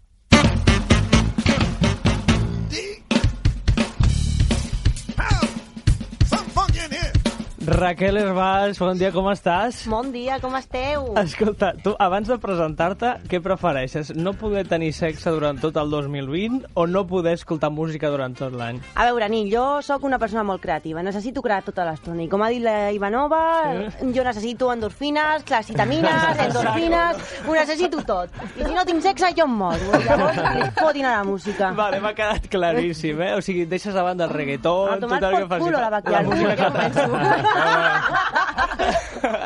Raquel 7.64 8.16
Herbàs, 8.18 8.74
bon 8.82 8.98
dia, 8.98 9.12
com 9.14 9.28
estàs? 9.30 9.84
Bon 9.86 10.08
dia, 10.10 10.40
com 10.42 10.50
esteu? 10.58 11.12
Escolta, 11.20 11.68
tu, 11.78 11.92
abans 12.02 12.26
de 12.26 12.34
presentar-te, 12.42 13.12
què 13.30 13.38
prefereixes? 13.44 14.08
No 14.18 14.32
poder 14.34 14.64
tenir 14.66 14.88
sexe 14.96 15.30
durant 15.30 15.60
tot 15.62 15.76
el 15.78 15.92
2020 15.94 16.72
o 16.74 16.88
no 16.90 17.04
poder 17.06 17.36
escoltar 17.38 17.70
música 17.70 18.10
durant 18.10 18.34
tot 18.34 18.56
l'any? 18.58 18.80
A 18.98 19.06
veure, 19.06 19.28
Nil, 19.30 19.46
jo 19.52 19.78
sóc 19.86 20.02
una 20.08 20.18
persona 20.18 20.42
molt 20.42 20.58
creativa, 20.64 21.04
necessito 21.06 21.38
crear 21.44 21.60
tota 21.62 21.84
l'estona. 21.86 22.24
I 22.24 22.28
com 22.32 22.42
ha 22.42 22.48
dit 22.50 22.64
la 22.64 22.90
Ivanova, 22.90 23.42
Sí. 24.00 24.10
jo 24.16 24.24
necessito 24.26 24.72
endorfines, 24.74 25.44
clacitamines, 25.46 26.42
endorfines, 26.48 27.22
ho 27.46 27.54
necessito 27.54 28.02
tot. 28.02 28.34
I 28.58 28.64
si 28.66 28.74
no 28.74 28.82
tinc 28.84 29.06
sexe, 29.06 29.30
jo 29.38 29.46
em 29.46 29.54
moro. 29.62 30.02
Llavors, 30.02 30.42
li 30.58 30.66
fotin 30.80 31.06
a 31.06 31.14
la 31.20 31.22
música. 31.30 31.70
Vale, 31.78 32.02
m'ha 32.02 32.12
quedat 32.18 32.50
claríssim, 32.50 33.22
eh? 33.22 33.32
O 33.38 33.40
sigui, 33.40 33.68
deixes 33.70 33.94
a 33.94 34.02
banda 34.02 34.26
el 34.26 34.34
reggaeton, 34.34 34.96
A 34.96 34.98
tomar 34.98 35.20
tot 35.22 35.30
el 35.30 35.36
que 35.38 35.46
por 35.46 35.54
faci. 35.54 35.64
culo 35.70 35.78
la 35.78 35.90
vaquilla, 35.94 36.22
música 36.26 36.56
ja 36.58 36.68
ho 36.68 36.72
que. 36.74 37.50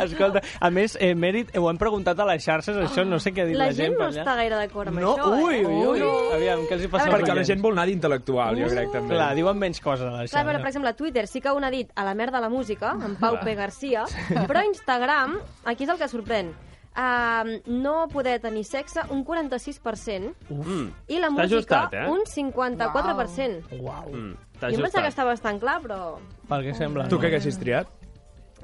Escolta, 0.07 0.40
a 0.61 0.70
més, 0.70 0.96
eh, 1.00 1.14
Mèrit, 1.18 1.50
ho 1.59 1.66
hem 1.70 1.78
preguntat 1.80 2.18
a 2.20 2.26
les 2.30 2.44
xarxes, 2.44 2.76
això 2.80 3.04
no 3.07 3.18
sé 3.20 3.32
què 3.34 3.42
ha 3.42 3.46
dit 3.48 3.57
la, 3.59 3.66
La 3.68 3.72
gent 3.76 3.92
no 3.92 3.98
per 4.04 4.09
allà. 4.09 4.22
està 4.22 4.34
gaire 4.38 4.57
d'acord 4.61 4.88
amb 4.88 5.00
No? 5.02 5.14
això, 5.16 5.30
Ui, 5.44 5.54
eh? 5.57 5.66
ui, 5.66 6.02
ui. 6.02 6.34
Aviam, 6.36 6.62
què 6.68 6.72
els 6.78 6.84
hi 6.86 6.90
passa? 6.92 7.09
Perquè 7.12 7.34
la 7.36 7.44
gent 7.48 7.61
vol 7.64 7.72
anar 7.76 7.86
d'intel·lectual, 7.90 8.57
jo 8.61 8.68
crec, 8.72 8.92
també. 8.94 9.14
Clar, 9.16 9.34
diuen 9.38 9.59
menys 9.59 9.80
coses 9.84 10.07
a 10.07 10.11
la 10.12 10.26
Clar, 10.26 10.42
a 10.42 10.46
veure, 10.48 10.61
per 10.62 10.68
exemple, 10.72 10.90
a 10.90 10.96
Twitter 10.96 11.26
sí 11.26 11.40
que 11.40 11.52
un 11.52 11.64
ha 11.64 11.70
dit 11.70 11.90
a 11.94 12.04
la 12.04 12.14
merda 12.14 12.40
la 12.40 12.48
música, 12.48 12.92
en 13.04 13.16
Pau 13.16 13.36
Clar. 13.38 13.44
P. 13.44 13.54
Garcia, 13.54 14.04
però 14.46 14.62
a 14.62 14.64
Instagram, 14.70 15.36
aquí 15.64 15.84
és 15.84 15.90
el 15.90 15.98
que 15.98 16.09
sorprèn, 16.09 16.52
uh, 16.96 17.61
no 17.66 18.09
poder 18.09 18.38
tenir 18.40 18.64
sexe 18.64 19.00
un 19.11 19.24
46% 19.24 20.32
Mm. 20.48 20.88
i 21.09 21.18
la 21.20 21.30
música 21.30 21.44
ajustat, 21.50 21.94
eh? 21.94 22.07
un 22.09 22.24
54%. 22.24 23.80
Uau. 23.80 24.11
Mm. 24.12 24.34
T'ha 24.57 24.70
Jo 24.72 24.78
em 24.78 24.82
pensava 24.86 25.02
que 25.04 25.09
estava 25.12 25.30
bastant 25.34 25.59
clar, 25.61 25.80
però 25.82 26.16
Pel 26.48 26.62
que 26.64 26.72
sembla. 26.74 27.09
Tu 27.12 27.18
què 27.20 27.26
haguessis 27.28 27.59
triat? 27.61 27.86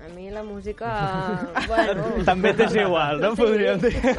A 0.04 0.08
mi 0.14 0.30
la 0.30 0.42
música... 0.42 0.88
Bueno... 1.68 2.04
També 2.26 2.52
t'és 2.58 2.74
igual, 2.74 3.20
no? 3.22 3.30
Sí. 3.36 3.42
Podríem 3.42 3.78
dir. 3.80 4.14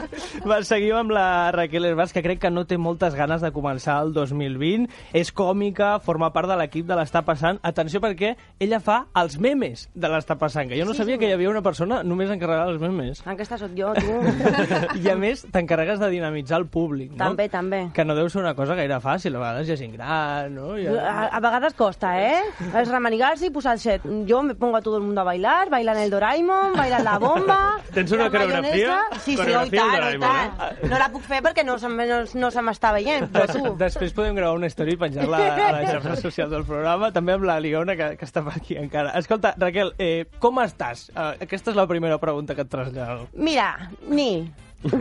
Va, 0.48 0.62
seguim 0.66 0.96
amb 0.98 1.12
la 1.14 1.52
Raquel 1.54 1.86
Herbàs, 1.90 2.14
que 2.16 2.24
crec 2.24 2.40
que 2.42 2.50
no 2.52 2.64
té 2.70 2.78
moltes 2.80 3.16
ganes 3.18 3.42
de 3.44 3.52
començar 3.54 3.98
el 4.06 4.14
2020. 4.16 4.88
És 5.14 5.32
còmica, 5.36 5.98
forma 6.04 6.32
part 6.34 6.50
de 6.50 6.58
l'equip 6.60 6.88
de 6.90 6.96
l'Està 6.98 7.22
Passant. 7.28 7.60
Atenció, 7.68 8.02
perquè 8.04 8.34
ella 8.64 8.80
fa 8.84 9.04
els 9.20 9.38
memes 9.42 9.86
de 9.94 10.10
l'Està 10.12 10.38
Passant, 10.40 10.70
que 10.72 10.80
jo 10.80 10.86
no 10.88 10.94
Sí, 10.94 11.02
sabia 11.04 11.16
sí. 11.18 11.20
que 11.24 11.30
hi 11.30 11.36
havia 11.36 11.50
una 11.52 11.62
persona 11.66 12.02
només 12.04 12.32
encarregada 12.34 12.72
dels 12.72 12.82
memes. 12.84 13.22
Aquesta 13.28 13.58
sóc 13.62 13.76
jo, 13.78 13.92
tu. 13.98 14.18
I 15.04 15.10
a 15.12 15.18
més, 15.20 15.44
t'encarregues 15.54 16.00
de 16.02 16.10
dinamitzar 16.14 16.62
el 16.62 16.68
públic, 16.72 17.12
no? 17.14 17.20
També, 17.26 17.50
també. 17.52 17.84
Que 17.96 18.06
no 18.08 18.16
deu 18.18 18.30
ser 18.32 18.42
una 18.44 18.56
cosa 18.58 18.76
gaire 18.80 19.00
fàcil, 19.04 19.36
a 19.38 19.44
vegades 19.44 19.70
hi 19.70 19.76
ha 19.76 19.80
gent 19.84 19.94
gran, 19.98 20.56
no? 20.56 20.74
Hi 20.80 20.88
A, 20.94 21.28
a 21.28 21.44
vegades 21.44 21.74
costa, 21.78 22.16
¿eh? 22.22 22.42
Es 22.74 22.90
remanigarse 22.90 23.48
y 23.48 23.50
posar 23.52 23.74
el 23.74 23.80
set. 23.84 24.02
Yo 24.26 24.42
me 24.44 24.56
pongo 24.56 24.78
a 24.78 24.82
todo 24.82 24.98
el 24.98 25.04
mundo 25.04 25.22
a 25.22 25.28
bailar, 25.28 25.70
bailan 25.74 26.00
el 26.04 26.14
Doraemon, 26.14 26.78
bailan 26.78 27.04
la 27.06 27.18
bomba... 27.22 27.60
Tens 27.96 28.14
una 28.16 28.28
la 28.28 28.34
coreografia? 28.34 28.98
Sí, 29.20 29.36
sí, 29.36 29.54
oi 29.58 29.70
tant, 29.74 30.06
oi 30.08 30.20
tant. 30.22 30.82
No 30.90 31.00
la 31.02 31.10
puc 31.14 31.26
fer 31.28 31.42
perquè 31.46 31.66
no, 31.66 31.78
no, 31.82 32.20
no 32.40 32.52
se 32.54 32.66
m'està 32.66 32.94
veient, 32.96 33.30
però 33.34 33.48
tu... 33.50 33.74
Després 33.82 34.16
podem 34.16 34.38
gravar 34.38 34.58
una 34.60 34.70
història 34.70 34.98
i 34.98 35.02
penjar-la 35.02 35.42
a 35.54 35.70
les 35.80 35.90
xarxes 35.94 36.26
socials 36.26 36.54
del 36.54 36.66
programa, 36.70 37.12
també 37.16 37.38
amb 37.38 37.48
la 37.50 37.60
Liona, 37.64 37.98
que, 38.00 38.14
que 38.20 38.30
està 38.30 38.46
per 38.46 38.58
aquí 38.60 38.78
encara. 38.80 39.16
Escolta, 39.20 39.56
Raquel, 39.62 39.94
eh, 40.02 40.26
com 40.44 40.62
estàs? 40.64 41.08
Uh, 41.14 41.34
aquesta 41.44 41.74
és 41.74 41.80
la 41.80 41.88
primera 41.90 42.20
pregunta 42.22 42.58
que 42.58 42.66
et 42.66 42.74
trasllado. 42.74 43.28
Mira, 43.34 43.74
ni... 44.10 44.46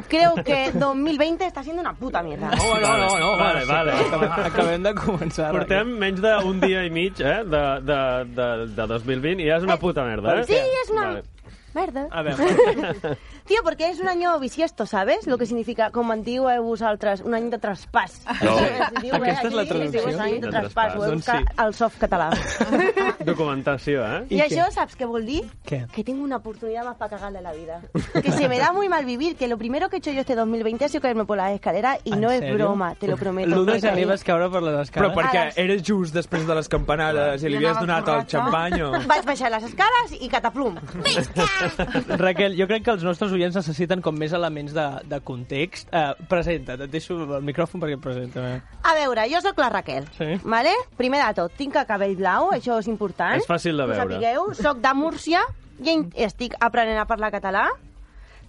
Creo 0.09 0.35
que 0.45 0.70
2020 0.72 1.45
está 1.47 1.62
siendo 1.62 1.83
una 1.83 1.95
puta 1.95 2.22
mierda. 2.22 2.51
No, 2.51 2.80
no, 2.80 2.99
no, 2.99 3.18
no, 3.18 3.37
Vale, 3.37 3.64
vale. 3.64 3.93
Acabem, 3.93 4.30
acabem 4.30 4.83
de 4.83 4.95
començar. 4.95 5.51
Portem 5.51 5.93
menys 5.99 6.22
d'un 6.22 6.61
dia 6.62 6.85
i 6.87 6.91
mig 6.91 7.20
eh, 7.20 7.43
de, 7.45 7.62
de, 7.83 8.01
de, 8.37 8.49
de 8.76 8.87
2020 8.95 9.43
i 9.43 9.51
ja 9.51 9.59
és 9.59 9.66
una 9.66 9.78
puta 9.83 10.07
merda, 10.07 10.39
eh? 10.41 10.47
Sí, 10.49 10.59
és 10.59 10.93
una... 10.95 11.09
Vale. 11.12 11.28
Merda. 11.72 12.07
A 12.11 12.22
veure. 12.22 13.16
Tío, 13.47 13.59
porque 13.64 13.90
es 13.90 13.99
un 14.01 14.09
año 14.09 14.38
bisiesto, 14.38 14.86
¿sabes? 14.86 15.26
Lo 15.26 15.36
que 15.38 15.47
significa, 15.47 15.90
como 15.90 16.12
antiguo 16.12 16.51
he 16.51 16.59
vosaltres, 16.59 17.20
un 17.22 17.34
any 17.34 17.51
de 17.51 17.59
traspàs. 17.59 18.22
No. 18.43 18.59
Es 18.59 19.03
diu, 19.03 19.14
eh, 19.14 19.16
Aquesta 19.16 19.49
és 19.49 19.55
la 19.55 19.62
es 19.62 19.68
diu, 19.68 19.76
traducció. 19.78 20.09
És 20.09 20.14
un 20.14 20.20
any 20.20 20.34
de 20.34 20.40
De 20.40 20.49
traspàs, 20.51 20.93
traspàs. 20.93 20.97
ho 20.99 21.05
he 21.05 21.09
Doncs 21.09 21.24
sí. 21.24 21.32
al 21.57 21.74
soft 21.74 21.99
català. 22.01 22.30
Documentació, 23.24 24.05
eh? 24.07 24.26
Y 24.30 24.40
eso, 24.40 24.62
¿sabes 24.72 24.97
qué 24.97 25.05
vol 25.05 25.26
dir? 25.26 25.45
¿Qué? 25.64 25.86
Que 25.93 26.05
tengo 26.05 26.22
una 26.24 26.36
oportunidad 26.36 26.84
más 26.84 26.97
para 26.97 27.16
cagarle 27.16 27.40
la 27.43 27.53
vida. 27.53 27.80
Que 28.22 28.30
se 28.32 28.49
me 28.49 28.59
da 28.59 28.72
muy 28.72 28.88
mal 28.88 29.05
vivir, 29.05 29.36
que 29.36 29.49
lo 29.49 29.59
primero 29.59 29.88
que 29.88 29.97
he 29.97 29.99
hecho 29.99 30.11
yo 30.12 30.20
este 30.20 30.34
2020 30.34 30.84
ha 30.84 30.88
sido 30.88 31.01
caerme 31.03 31.24
por 31.24 31.36
las 31.36 31.53
escaleras 31.53 31.99
y 32.05 32.12
¿En 32.14 32.20
no 32.20 32.30
es 32.30 32.40
serio? 32.40 32.55
broma, 32.55 32.95
te 32.95 33.07
lo 33.09 33.16
prometo. 33.16 33.51
L'1 33.51 33.64
de 33.64 33.72
Perquè 33.72 33.80
gener 33.80 33.99
ahí- 33.99 34.05
vas 34.05 34.24
caure 34.24 34.49
per 34.51 34.62
les 34.62 34.72
Però 34.72 34.82
escales. 34.82 35.16
perquè 35.16 35.38
Ara 35.40 35.51
sí. 35.53 35.61
era 35.61 35.74
just 35.84 36.14
després 36.14 36.47
de 36.47 36.55
les 36.55 36.68
campanades 36.68 37.43
i 37.43 37.49
li 37.49 37.57
havies 37.57 37.78
donat 37.78 37.99
el 37.99 38.05
borratxa. 38.14 38.38
xampanyo. 38.38 38.90
Vaig 39.07 39.24
baixar 39.24 39.51
les 39.51 39.64
escales 39.64 40.12
i 40.20 40.28
cataplum. 40.28 40.76
Raquel, 42.18 42.57
jo 42.59 42.66
crec 42.66 42.84
que 42.84 42.90
els 42.90 43.03
nostres 43.05 43.32
oients 43.33 43.57
necessiten 43.57 44.01
com 44.05 44.14
més 44.18 44.33
elements 44.37 44.72
de, 44.76 44.85
de 45.09 45.20
context. 45.24 45.89
Uh, 45.93 46.12
presenta't, 46.28 46.80
et 46.87 46.91
deixo 46.93 47.16
el 47.39 47.43
micròfon 47.47 47.80
perquè 47.83 47.97
et 47.99 48.03
presenta. 48.05 48.45
A 48.85 48.95
veure, 48.99 49.24
jo 49.33 49.41
sóc 49.45 49.59
la 49.59 49.70
Raquel, 49.72 50.07
Sí. 50.18 50.37
vale? 50.45 50.72
Primer 50.97 51.22
de 51.26 51.33
tot, 51.41 51.53
tinc 51.57 51.76
el 51.76 51.87
cabell 51.89 52.16
blau, 52.16 52.51
això 52.53 52.78
és 52.80 52.89
important. 52.93 53.37
És 53.41 53.49
fàcil 53.49 53.76
de 53.76 53.87
veure. 53.87 54.03
sapigueu, 54.03 54.53
soc 54.55 54.78
de 54.85 54.95
Múrcia 54.95 55.43
i 55.83 55.97
estic 56.22 56.55
aprenent 56.61 56.99
a 57.01 57.07
parlar 57.11 57.33
català. 57.33 57.66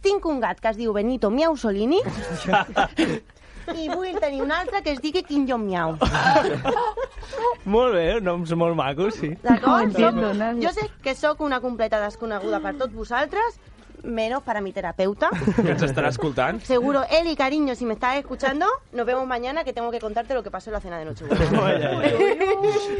Tinc 0.04 0.26
un 0.28 0.42
gat 0.44 0.60
que 0.60 0.68
es 0.70 0.78
diu 0.78 0.92
Benito 0.94 1.30
Miausolini 1.32 2.02
i 3.80 3.88
vull 3.88 4.18
tenir 4.20 4.42
un 4.44 4.52
altre 4.52 4.82
que 4.84 4.92
es 4.92 5.00
digui 5.02 5.22
Quinjo 5.24 5.56
Miau. 5.58 5.94
Molt 7.72 7.94
bé, 7.96 8.20
noms 8.22 8.52
molt 8.60 8.76
macos, 8.76 9.16
sí. 9.22 9.30
D'acord? 9.44 9.96
Soc- 9.96 10.20
Jo 10.62 10.74
sé 10.76 10.90
que 11.02 11.16
sóc 11.16 11.40
una 11.42 11.62
completa 11.64 12.02
desconeguda 12.04 12.60
per 12.60 12.76
tots 12.82 12.94
vosaltres, 12.94 13.56
menos 14.04 14.44
para 14.44 14.62
mi 14.62 14.72
terapeuta. 14.72 15.30
Que 15.64 15.72
ens 15.72 15.84
estarà 15.84 16.10
escoltant. 16.10 16.60
Seguro, 16.64 17.04
Eli, 17.10 17.36
cariño, 17.36 17.76
si 17.76 17.86
me 17.86 17.94
estás 17.94 18.18
escuchando, 18.18 18.66
nos 18.92 19.06
vemos 19.06 19.26
mañana 19.26 19.64
que 19.64 19.72
tengo 19.72 19.92
que 19.92 20.00
contarte 20.00 20.34
lo 20.34 20.44
que 20.44 20.52
pasó 20.52 20.70
en 20.70 20.74
la 20.74 20.82
cena 20.82 20.98
de 21.00 21.06
Nochebuena. 21.06 21.92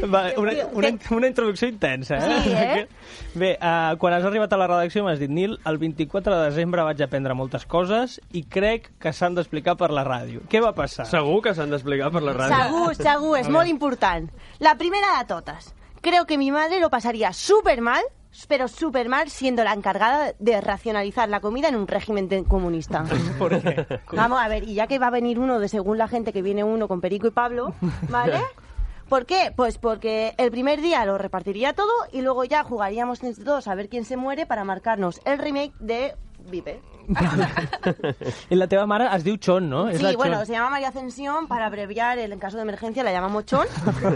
Va, 0.14 0.32
una, 0.38 0.54
una, 0.72 0.90
una 1.12 1.28
introducció 1.28 1.68
intensa, 1.68 2.18
eh? 2.18 2.42
Sí, 2.44 2.52
eh? 2.54 2.88
Bé, 3.36 3.58
uh, 3.62 3.98
quan 3.98 4.14
has 4.14 4.24
arribat 4.24 4.54
a 4.54 4.58
la 4.58 4.68
redacció 4.68 5.04
m'has 5.04 5.20
dit, 5.20 5.32
Nil, 5.32 5.58
el 5.66 5.78
24 5.78 6.38
de 6.38 6.50
desembre 6.50 6.86
vaig 6.88 7.02
aprendre 7.04 7.36
moltes 7.36 7.66
coses 7.66 8.20
i 8.32 8.46
crec 8.48 8.92
que 9.02 9.14
s'han 9.14 9.36
d'explicar 9.36 9.76
per 9.80 9.92
la 9.92 10.06
ràdio. 10.08 10.46
Què 10.50 10.62
va 10.64 10.74
passar? 10.78 11.08
Segur 11.10 11.42
que 11.44 11.56
s'han 11.58 11.74
d'explicar 11.74 12.12
per 12.14 12.24
la 12.24 12.36
ràdio? 12.38 12.64
Segur, 12.64 12.96
segur, 12.96 13.38
es 13.40 13.50
muy 13.50 13.70
importante. 13.70 14.34
La 14.60 14.78
primera 14.78 15.18
de 15.20 15.26
todas. 15.26 15.74
Creo 16.02 16.26
que 16.26 16.38
mi 16.38 16.52
madre 16.52 16.80
lo 16.80 16.90
pasaría 16.90 17.32
súper 17.34 17.82
mal, 17.82 18.04
pero 18.48 18.68
súper 18.68 19.10
mal, 19.10 19.30
siendo 19.30 19.64
la 19.64 19.74
encargada 19.74 20.34
de 20.40 20.62
racionalizar 20.62 21.30
la 21.30 21.40
comida 21.40 21.70
en 21.70 21.76
un 21.76 21.88
régimen 21.88 22.28
comunista. 22.46 23.06
¿Por 23.40 23.62
qué? 23.62 24.00
Vamos 24.12 24.40
a 24.42 24.48
ver, 24.48 24.64
y 24.64 24.74
ya 24.74 24.88
que 24.88 25.00
va 25.00 25.08
a 25.08 25.12
venir 25.12 25.40
uno 25.40 25.60
de 25.60 25.70
según 25.70 25.98
la 25.98 26.08
gente 26.08 26.34
que 26.34 26.42
viene 26.42 26.64
uno 26.64 26.88
con 26.88 27.02
Perico 27.02 27.28
y 27.28 27.32
Pablo, 27.32 27.74
¿vale? 28.10 28.42
¿Por 29.10 29.26
qué? 29.26 29.54
Pues 29.56 29.78
porque 29.78 30.34
el 30.38 30.50
primer 30.50 30.82
día 30.82 31.06
lo 31.06 31.18
repartiría 31.18 31.74
todo 31.74 31.92
y 32.12 32.22
luego 32.22 32.46
ya 32.46 32.64
jugaríamos 32.64 33.24
entre 33.24 33.44
todos 33.44 33.68
a 33.68 33.76
ver 33.76 33.90
quién 33.90 34.06
se 34.06 34.18
muere 34.18 34.46
para 34.46 34.64
marcarnos 34.64 35.22
el 35.26 35.38
remake 35.38 35.74
de 35.80 36.16
Vive. 36.46 36.82
I 38.50 38.56
la 38.56 38.68
teva 38.68 38.86
mare 38.88 39.10
es 39.16 39.24
diu 39.26 39.36
Chon, 39.38 39.70
no? 39.70 39.92
Sí, 39.92 40.02
la 40.02 40.14
bueno, 40.16 40.38
Chon. 40.38 40.46
se 40.46 40.54
llama 40.54 40.70
María 40.70 40.88
Ascensión, 40.90 41.48
para 41.48 41.66
abreviar, 41.66 42.18
el, 42.18 42.32
en 42.32 42.40
caso 42.40 42.56
de 42.58 42.64
emergencia 42.64 43.04
la 43.04 43.12
llamamos 43.12 43.46
Chon. 43.46 43.66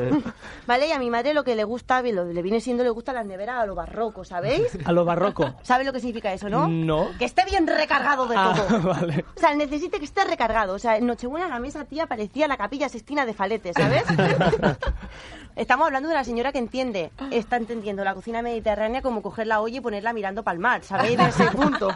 ¿Vale? 0.67 0.87
Y 0.87 0.91
a 0.91 0.99
mi 0.99 1.09
madre 1.09 1.33
lo 1.33 1.43
que 1.43 1.55
le 1.55 1.63
gusta, 1.63 2.01
lo, 2.01 2.25
le 2.25 2.41
viene 2.41 2.61
siendo, 2.61 2.83
le 2.83 2.89
gusta 2.89 3.11
las 3.13 3.25
neveras 3.25 3.61
a 3.61 3.65
lo 3.65 3.75
barroco, 3.75 4.23
¿sabéis? 4.23 4.77
A 4.85 4.91
lo 4.93 5.03
barroco. 5.05 5.53
¿Sabes 5.63 5.85
lo 5.85 5.91
que 5.93 5.99
significa 5.99 6.31
eso, 6.31 6.47
no? 6.49 6.67
No. 6.67 7.09
Que 7.19 7.25
esté 7.25 7.43
bien 7.45 7.67
recargado 7.67 8.25
de 8.27 8.35
Ah, 8.37 8.53
todo. 8.55 8.81
vale. 8.81 9.25
O 9.35 9.39
sea, 9.39 9.53
necesite 9.55 9.99
que 9.99 10.05
esté 10.05 10.23
recargado. 10.23 10.73
O 10.73 10.79
sea, 10.79 10.97
en 10.97 11.05
Nochebuena 11.07 11.47
la 11.49 11.59
mesa, 11.59 11.83
tía, 11.85 12.07
parecía 12.07 12.47
la 12.47 12.55
capilla 12.57 12.87
sextina 12.89 13.25
de 13.25 13.33
Falete, 13.33 13.73
¿sabes? 13.73 14.03
Estamos 15.57 15.87
hablando 15.87 16.07
de 16.07 16.13
la 16.13 16.23
señora 16.23 16.51
que 16.51 16.59
entiende, 16.59 17.11
está 17.31 17.57
entendiendo 17.57 18.03
la 18.03 18.13
cocina 18.13 18.43
mediterránea 18.43 19.01
como 19.01 19.23
coger 19.23 19.47
la 19.47 19.59
olla 19.59 19.77
y 19.77 19.81
ponerla 19.81 20.13
mirando 20.13 20.43
para 20.43 20.53
el 20.53 20.59
mar, 20.59 20.83
¿sabéis? 20.83 21.17
De 21.17 21.29
ese 21.29 21.45
punto. 21.45 21.89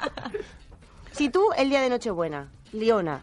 Si 1.12 1.30
tú, 1.30 1.44
el 1.56 1.70
día 1.70 1.80
de 1.80 1.92
Nochebuena, 1.92 2.50
Leona, 2.72 3.22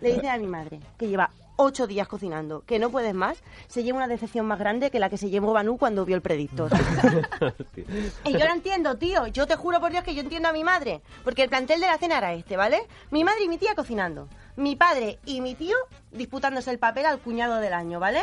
le 0.00 0.14
dices 0.14 0.30
a 0.30 0.38
mi 0.38 0.46
madre 0.46 0.80
que 0.96 1.06
lleva 1.06 1.30
ocho 1.56 1.86
días 1.86 2.08
cocinando, 2.08 2.62
que 2.64 2.78
no 2.78 2.88
puedes 2.88 3.12
más, 3.12 3.42
se 3.68 3.84
lleva 3.84 3.98
una 3.98 4.08
decepción 4.08 4.46
más 4.46 4.58
grande 4.58 4.90
que 4.90 4.98
la 4.98 5.10
que 5.10 5.18
se 5.18 5.28
llevó 5.28 5.52
Banú 5.52 5.76
cuando 5.76 6.06
vio 6.06 6.16
el 6.16 6.22
predictor. 6.22 6.70
Y 8.24 8.32
yo 8.32 8.46
lo 8.46 8.52
entiendo, 8.54 8.96
tío. 8.96 9.26
Yo 9.26 9.46
te 9.46 9.56
juro 9.56 9.80
por 9.80 9.90
Dios 9.90 10.04
que 10.04 10.14
yo 10.14 10.22
entiendo 10.22 10.48
a 10.48 10.52
mi 10.52 10.64
madre. 10.64 11.02
Porque 11.24 11.42
el 11.42 11.48
plantel 11.50 11.80
de 11.80 11.86
la 11.86 11.98
cena 11.98 12.18
era 12.18 12.32
este, 12.32 12.56
¿vale? 12.56 12.86
Mi 13.10 13.24
madre 13.24 13.44
y 13.44 13.48
mi 13.48 13.58
tía 13.58 13.74
cocinando. 13.74 14.28
Mi 14.56 14.76
padre 14.76 15.18
y 15.24 15.40
mi 15.40 15.54
tío 15.54 15.76
disputándose 16.10 16.70
el 16.70 16.78
papel 16.78 17.06
al 17.06 17.18
cuñado 17.18 17.56
del 17.56 17.72
año, 17.72 17.98
¿vale? 18.00 18.20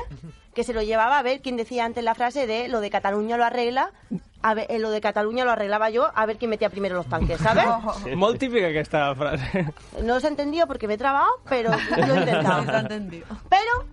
Que 0.54 0.64
se 0.64 0.74
lo 0.74 0.82
llevaba 0.84 1.18
a 1.18 1.24
ver 1.24 1.42
quién 1.42 1.58
decía 1.58 1.86
antes 1.86 2.04
la 2.04 2.14
frase 2.14 2.46
de 2.46 2.68
lo 2.68 2.82
de 2.82 2.90
Cataluña 2.90 3.38
lo 3.38 3.46
arregla. 3.46 3.92
A 4.42 4.54
ver, 4.54 4.68
eh, 4.70 4.80
lo 4.80 4.90
de 4.92 5.02
Cataluña 5.02 5.44
lo 5.44 5.52
arreglaba 5.52 5.90
yo, 5.90 6.12
a 6.14 6.26
ver 6.26 6.38
quién 6.38 6.52
metía 6.52 6.70
primero 6.70 6.96
los 6.96 7.08
tanques, 7.08 7.40
¿sabes? 7.42 7.66
Molt 8.16 8.40
típica 8.40 8.68
aquesta 8.68 9.14
frase. 9.16 9.74
No 10.04 10.20
se 10.20 10.28
ha 10.28 10.30
entendido 10.30 10.68
porque 10.68 10.88
me 10.88 10.94
he 10.94 10.98
trabado, 10.98 11.28
pero 11.50 11.72
lo 12.08 12.14
he 12.14 12.20
intentado. 12.20 12.88
Pero, 13.50 13.86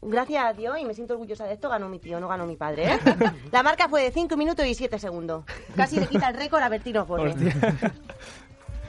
gracias 0.00 0.44
a 0.44 0.52
Dios, 0.52 0.78
y 0.78 0.84
me 0.84 0.94
siento 0.94 1.14
orgullosa 1.14 1.44
de 1.44 1.54
esto, 1.54 1.68
ganó 1.68 1.88
mi 1.88 1.98
tío, 1.98 2.20
no 2.20 2.28
ganó 2.28 2.46
mi 2.46 2.56
padre, 2.56 2.94
¿eh? 2.94 2.98
La 3.50 3.62
marca 3.62 3.88
fue 3.88 4.02
de 4.02 4.12
5 4.12 4.36
minutos 4.36 4.64
y 4.66 4.74
7 4.74 4.98
segundos. 4.98 5.44
Casi 5.76 5.98
le 5.98 6.06
quita 6.06 6.28
el 6.28 6.36
récord 6.36 6.62
a 6.62 6.68
Bertino 6.68 7.02
Osborne. 7.02 7.52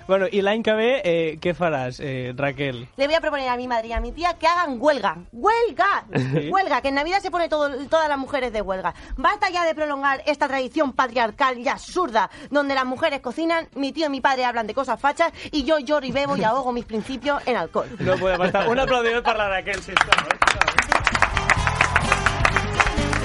Bueno, 0.07 0.27
i 0.31 0.41
l'any 0.41 0.63
que 0.63 0.73
ve, 0.75 0.89
eh, 1.03 1.37
què 1.39 1.53
faràs, 1.55 1.99
eh, 2.03 2.33
Raquel? 2.35 2.87
Le 2.97 3.07
voy 3.07 3.15
a 3.15 3.21
proponer 3.21 3.47
a 3.49 3.55
mi 3.55 3.67
madre 3.67 3.87
y 3.87 3.93
a 3.93 3.99
mi 4.01 4.11
tía 4.11 4.33
que 4.37 4.47
hagan 4.47 4.77
huelga. 4.79 5.17
¡Huelga! 5.31 6.05
Sí. 6.15 6.49
Huelga, 6.49 6.81
que 6.81 6.89
en 6.89 6.95
Navidad 6.95 7.19
se 7.21 7.31
pone 7.31 7.47
todo, 7.47 7.69
todas 7.87 8.09
las 8.09 8.17
mujeres 8.17 8.51
de 8.51 8.61
huelga. 8.61 8.93
Basta 9.15 9.49
ya 9.49 9.65
de 9.65 9.73
prolongar 9.73 10.21
esta 10.25 10.47
tradición 10.47 10.91
patriarcal 10.93 11.57
y 11.57 11.67
absurda, 11.69 12.29
donde 12.49 12.75
las 12.75 12.85
mujeres 12.85 13.21
cocinan, 13.21 13.69
mi 13.75 13.91
tío 13.93 14.07
y 14.07 14.09
mi 14.09 14.21
padre 14.21 14.45
hablan 14.45 14.67
de 14.67 14.73
cosas 14.73 14.99
fachas 14.99 15.31
y 15.51 15.63
yo 15.63 15.79
lloro 15.79 16.05
y 16.05 16.11
bebo 16.11 16.35
y 16.35 16.43
ahogo 16.43 16.71
mis 16.73 16.85
principios 16.85 17.41
en 17.45 17.55
alcohol. 17.57 17.87
No 17.99 18.17
podem 18.17 18.41
estar... 18.43 18.67
Un 18.67 18.79
aplaudiment 18.79 19.23
per 19.23 19.37
la 19.37 19.49
Raquel, 19.49 19.81
sisplau. 19.81 20.62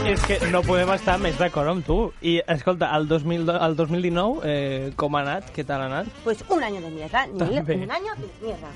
És 0.07 0.23
que 0.25 0.39
no 0.53 0.63
podem 0.65 0.89
estar 0.95 1.19
més 1.21 1.37
d'acord 1.37 1.69
amb 1.69 1.85
tu. 1.85 1.97
I, 2.25 2.39
escolta, 2.55 2.89
el, 2.97 3.09
2000, 3.11 3.51
el 3.53 3.75
2019, 3.77 4.41
eh, 4.49 4.93
com 4.97 5.17
ha 5.19 5.21
anat? 5.25 5.51
Què 5.55 5.65
tal 5.69 5.83
ha 5.85 5.89
anat? 5.91 6.09
Pues 6.25 6.45
un 6.49 6.63
año 6.65 6.81
de 6.81 6.91
mierda, 6.91 7.27
Nil, 7.27 7.39
También. 7.39 7.83
un 7.83 7.91
año 7.91 8.15
de 8.17 8.29
mierda. 8.47 8.69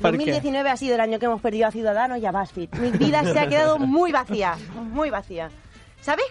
¿Por 0.00 0.10
qué? 0.12 0.16
2019 0.18 0.70
ha 0.70 0.76
sido 0.76 0.94
el 0.96 1.00
año 1.00 1.18
que 1.18 1.26
hemos 1.26 1.40
perdido 1.40 1.68
a 1.68 1.70
Ciudadanos 1.70 2.18
y 2.18 2.26
a 2.26 2.32
BuzzFeed. 2.32 2.74
Mi 2.80 2.90
vida 2.90 3.22
se 3.24 3.38
ha 3.38 3.48
quedado 3.48 3.78
muy 3.78 4.10
vacía, 4.12 4.56
muy 4.74 5.10
vacía. 5.10 5.50
¿Sabes? 6.00 6.26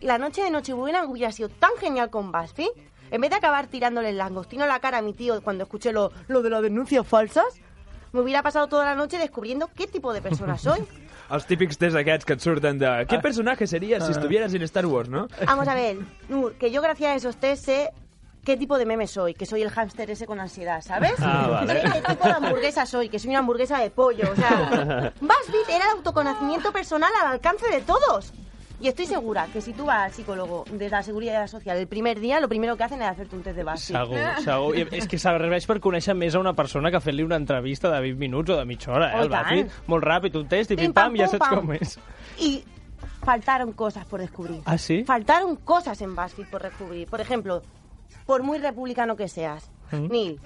La 0.00 0.18
noche 0.18 0.42
de 0.42 0.50
Nochebuena 0.50 1.04
hubiera 1.04 1.32
sido 1.32 1.48
tan 1.48 1.70
genial 1.78 2.10
con 2.10 2.32
BuzzFeed. 2.32 2.70
En 3.10 3.20
vez 3.20 3.30
de 3.30 3.36
acabar 3.36 3.66
tirándole 3.66 4.08
el 4.10 4.18
langostino 4.18 4.64
a 4.64 4.66
la 4.66 4.80
cara 4.80 4.98
a 4.98 5.02
mi 5.02 5.12
tío 5.12 5.40
cuando 5.42 5.64
escuché 5.64 5.92
lo, 5.92 6.10
lo 6.28 6.42
de 6.42 6.50
las 6.50 6.62
denuncias 6.62 7.06
falsas, 7.06 7.44
me 8.14 8.20
hubiera 8.20 8.42
pasado 8.42 8.66
toda 8.68 8.84
la 8.86 8.94
noche 8.94 9.18
descubriendo 9.18 9.68
qué 9.74 9.86
tipo 9.86 10.12
de 10.14 10.22
persona 10.22 10.56
soy. 10.56 10.80
Els 11.34 11.46
típics 11.48 11.78
tests 11.80 11.96
aquests 11.96 12.26
que 12.28 12.34
et 12.36 12.40
surten 12.44 12.78
de... 12.78 12.88
Qué 13.08 13.18
personaje 13.18 13.66
serías 13.66 14.04
si 14.04 14.12
Ah. 14.12 14.16
estuvieras 14.16 14.52
en 14.54 14.62
Star 14.62 14.84
Wars, 14.86 15.08
no? 15.08 15.26
Vamos 15.46 15.66
a 15.68 15.74
ver, 15.74 15.96
Nur, 16.28 16.52
que 16.54 16.70
yo 16.70 16.82
gracias 16.82 17.10
a 17.12 17.14
esos 17.16 17.36
test 17.36 17.64
sé 17.64 17.90
qué 18.44 18.58
tipo 18.58 18.76
de 18.76 18.84
meme 18.84 19.06
soy, 19.06 19.32
que 19.32 19.46
soy 19.46 19.62
el 19.62 19.70
hámster 19.70 20.10
ese 20.10 20.26
con 20.26 20.38
ansiedad, 20.38 20.82
¿sabes? 20.82 21.14
Ah, 21.20 21.48
vale. 21.64 21.80
Sé 21.80 21.90
qué 21.92 22.00
tipo 22.12 22.28
de 22.28 22.34
hamburguesa 22.34 22.84
soy, 22.84 23.08
que 23.08 23.18
soy 23.18 23.30
una 23.30 23.38
hamburguesa 23.38 23.78
de 23.80 23.88
pollo, 23.90 24.30
o 24.30 24.36
sea... 24.36 25.12
BuzzFeed 25.18 25.68
era 25.74 25.84
el 25.86 25.90
autoconocimiento 25.96 26.70
personal 26.72 27.10
al 27.22 27.28
alcance 27.32 27.66
de 27.70 27.80
todos. 27.80 28.34
Y 28.80 28.88
estoy 28.88 29.06
segura 29.06 29.46
que 29.52 29.60
si 29.60 29.72
tú 29.72 29.86
vas 29.86 30.04
al 30.06 30.12
psicólogo 30.12 30.64
de 30.70 30.88
la 30.90 31.02
Seguridad 31.02 31.46
Social 31.46 31.76
el 31.78 31.86
primer 31.86 32.18
día, 32.20 32.40
lo 32.40 32.48
primero 32.48 32.76
que 32.76 32.82
hacen 32.84 33.00
es 33.00 33.08
hacerte 33.08 33.36
un 33.36 33.42
test 33.42 33.56
de 33.56 33.64
BuzzFeed. 33.64 33.96
Segur, 33.96 34.44
segur. 34.44 34.76
I 34.76 34.86
és 34.98 35.06
que 35.08 35.18
serveix 35.22 35.66
per 35.70 35.78
conèixer 35.80 36.14
més 36.18 36.34
a 36.34 36.40
una 36.42 36.52
persona 36.58 36.90
que 36.90 37.00
fer-li 37.00 37.22
una 37.22 37.38
entrevista 37.40 37.88
de 37.92 38.00
20 38.02 38.18
minuts 38.18 38.50
o 38.50 38.56
de 38.58 38.64
mitja 38.66 38.92
hora, 38.92 39.12
eh? 39.12 39.20
Oh, 39.20 39.22
El 39.22 39.30
i. 39.30 39.34
Buzzfeed, 39.36 39.70
molt 39.94 40.04
ràpid, 40.04 40.36
un 40.42 40.48
test 40.50 40.74
i 40.74 40.76
Pim, 40.76 40.90
pim-pam, 40.90 41.12
pam, 41.14 41.20
ja 41.22 41.28
saps 41.30 41.46
pam. 41.46 41.60
com 41.60 41.72
és. 41.78 41.98
Y 42.38 42.64
faltaron 43.24 43.72
cosas 43.72 44.04
por 44.06 44.20
descubrir. 44.20 44.60
Ah, 44.66 44.76
sí? 44.76 45.04
Faltaron 45.04 45.54
cosas 45.56 46.02
en 46.02 46.14
BuzzFeed 46.16 46.48
por 46.50 46.62
descubrir. 46.62 47.06
Por 47.08 47.20
ejemplo, 47.20 47.62
por 48.26 48.42
muy 48.42 48.58
republicano 48.58 49.14
que 49.16 49.28
seas, 49.28 49.70
¿Mm? 49.92 50.08
Neil, 50.10 50.40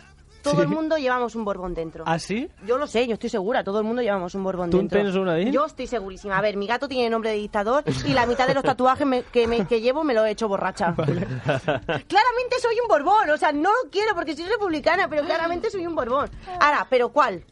todo 0.51 0.57
Sí. 0.57 0.63
el 0.63 0.69
mundo 0.69 0.97
llevamos 0.97 1.35
un 1.35 1.45
borbón 1.45 1.75
dentro. 1.75 2.05
Ah, 2.07 2.19
sí? 2.19 2.49
Yo 2.67 2.79
lo 2.79 2.87
sé, 2.87 3.07
yo 3.07 3.15
estoy 3.15 3.31
segura, 3.31 3.63
todo 3.65 3.79
el 3.79 3.85
mundo 3.85 4.03
llevamos 4.03 4.35
un 4.35 4.43
borbón 4.45 4.71
¿Tú 4.71 4.79
dentro. 4.79 4.99
tienes 4.99 5.15
una 5.17 5.35
ahí? 5.35 5.51
Yo 5.51 5.65
estoy 5.67 5.87
segurísima. 5.87 6.37
A 6.39 6.41
ver, 6.41 6.57
mi 6.57 6.67
gato 6.67 6.89
tiene 6.89 7.11
nombre 7.11 7.31
de 7.31 7.37
dictador 7.37 7.85
y 8.07 8.13
la 8.13 8.27
mitad 8.27 8.47
de 8.47 8.55
los 8.55 8.63
tatuajes 8.63 9.07
me- 9.07 9.23
que, 9.25 9.47
me- 9.47 9.67
que 9.67 9.81
llevo 9.81 10.05
me 10.05 10.15
lo 10.15 10.25
he 10.25 10.31
hecho 10.31 10.49
borracha. 10.49 10.95
Claramente 10.97 12.57
soy 12.61 12.79
un 12.83 12.89
borbón, 12.89 13.31
o 13.31 13.37
sea, 13.37 13.53
no 13.53 13.71
lo 13.71 13.91
quiero 13.91 14.15
porque 14.15 14.35
soy 14.37 14.47
republicana, 14.47 15.09
pero 15.09 15.25
claramente 15.25 15.71
soy 15.71 15.87
un 15.87 15.95
borbón. 15.95 16.31
Ahora, 16.61 16.87
¿pero 16.89 17.11
cuál? 17.11 17.45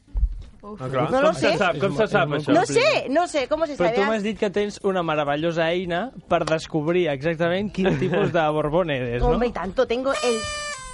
Ah, 0.80 0.88
clar. 0.90 1.10
No 1.12 1.20
lo 1.22 1.28
Com 1.28 1.36
sé. 1.36 1.56
sap, 1.56 1.78
com 1.78 1.94
se 1.96 2.08
sap 2.08 2.28
això? 2.34 2.52
No 2.52 2.66
sé, 2.66 3.06
no 3.08 3.28
sé, 3.28 3.46
¿cómo 3.46 3.66
se 3.66 3.76
Però 3.76 3.86
sabe? 3.86 4.00
tu 4.00 4.02
m'has 4.10 4.22
dit 4.24 4.36
que 4.36 4.50
tens 4.50 4.80
una 4.82 5.00
meravellosa 5.04 5.68
eina 5.70 6.10
per 6.28 6.44
descobrir 6.44 7.06
exactament 7.12 7.70
quin 7.72 7.96
tipus 8.00 8.32
de 8.32 8.42
Borbón 8.50 8.90
eres, 8.90 9.22
no? 9.22 9.28
Hombre, 9.28 9.46
y 9.48 9.52
tanto, 9.52 9.86
tengo 9.86 10.10
el 10.10 10.40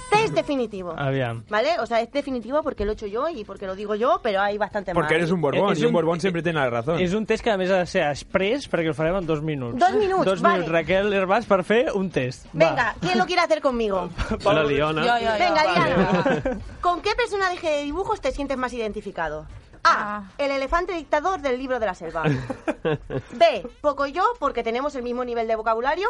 Test 0.09 0.33
definitivo. 0.35 0.93
Aviam. 0.97 1.43
¿Vale? 1.49 1.79
O 1.79 1.85
sea, 1.85 1.99
es 2.01 2.11
definitivo 2.11 2.61
porque 2.61 2.85
lo 2.85 2.91
he 2.91 2.93
hecho 2.93 3.07
yo 3.07 3.27
y 3.29 3.43
porque 3.43 3.65
lo 3.65 3.75
digo 3.75 3.95
yo, 3.95 4.19
pero 4.21 4.41
hay 4.41 4.57
bastante 4.57 4.93
más. 4.93 5.01
Porque 5.01 5.15
eres 5.15 5.31
un 5.31 5.41
borbón, 5.41 5.71
És 5.73 5.79
y 5.79 5.81
un 5.83 5.87
un- 5.87 5.93
borbón 5.93 6.19
siempre 6.19 6.41
tiene 6.43 6.59
la 6.59 6.69
razón. 6.69 6.99
És 6.99 7.13
un 7.13 7.25
test 7.25 7.43
que 7.43 7.49
a 7.51 7.57
més 7.57 7.71
ha 7.71 7.77
de 7.79 7.85
ser 7.87 8.03
express 8.09 8.69
perquè 8.69 8.87
el 8.87 8.93
farem 8.93 9.15
en 9.17 9.25
dos 9.25 9.41
minuts. 9.41 9.77
Dos 9.79 9.93
minuts, 9.93 10.25
Dos 10.25 10.41
vale. 10.41 10.59
minuts, 10.59 10.71
Raquel 10.71 11.11
Herbàs, 11.13 11.45
per 11.45 11.63
fer 11.63 11.91
un 11.93 12.09
test. 12.11 12.45
Venga, 12.53 12.95
¿quién 13.01 13.17
lo 13.17 13.25
quiere 13.25 13.41
hacer 13.41 13.61
conmigo? 13.61 14.09
La 14.45 14.63
Liona. 14.63 15.01
Yo, 15.05 15.17
yo, 15.25 15.31
yo. 15.31 15.39
Venga, 15.39 15.63
vale. 15.63 16.41
Diana. 16.41 16.59
¿Con 16.81 17.01
qué 17.01 17.15
personaje 17.15 17.69
de 17.69 17.83
dibujos 17.83 18.21
te 18.21 18.31
sientes 18.31 18.57
más 18.57 18.71
identificado? 18.73 19.45
A. 19.83 20.29
El 20.37 20.51
elefante 20.51 20.93
dictador 20.93 21.41
del 21.41 21.57
libro 21.57 21.79
de 21.79 21.85
la 21.85 21.93
selva. 21.93 22.23
B. 23.33 23.67
Poco 23.81 24.05
yo, 24.07 24.23
porque 24.39 24.63
tenemos 24.63 24.95
el 24.95 25.03
mismo 25.03 25.25
nivel 25.25 25.47
de 25.47 25.55
vocabulario. 25.57 26.07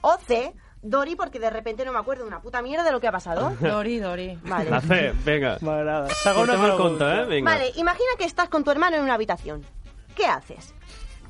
O 0.00 0.16
C. 0.26 0.52
Dori, 0.82 1.14
porque 1.14 1.38
de 1.38 1.50
repente 1.50 1.84
no 1.84 1.92
me 1.92 1.98
acuerdo 1.98 2.22
de 2.24 2.28
una 2.28 2.40
puta 2.40 2.62
mierda 2.62 2.84
de 2.84 2.92
lo 2.92 3.00
que 3.00 3.08
ha 3.08 3.12
pasado. 3.12 3.50
Dori, 3.60 3.98
Dori. 3.98 4.38
Vale. 4.44 4.70
La 4.70 4.80
C. 4.80 5.12
M'agrada. 5.60 6.08
Segona 6.08 6.52
Portem 6.52 6.64
el 6.64 6.74
pregunta. 6.74 7.04
compte, 7.16 7.22
eh? 7.22 7.36
Vinga. 7.36 7.50
Vale, 7.50 7.72
imagina 7.76 8.10
que 8.18 8.24
estás 8.24 8.48
con 8.48 8.64
tu 8.64 8.70
hermano 8.70 8.96
en 8.96 9.02
una 9.02 9.14
habitación. 9.14 9.62
¿Qué 10.14 10.26
haces? 10.26 10.74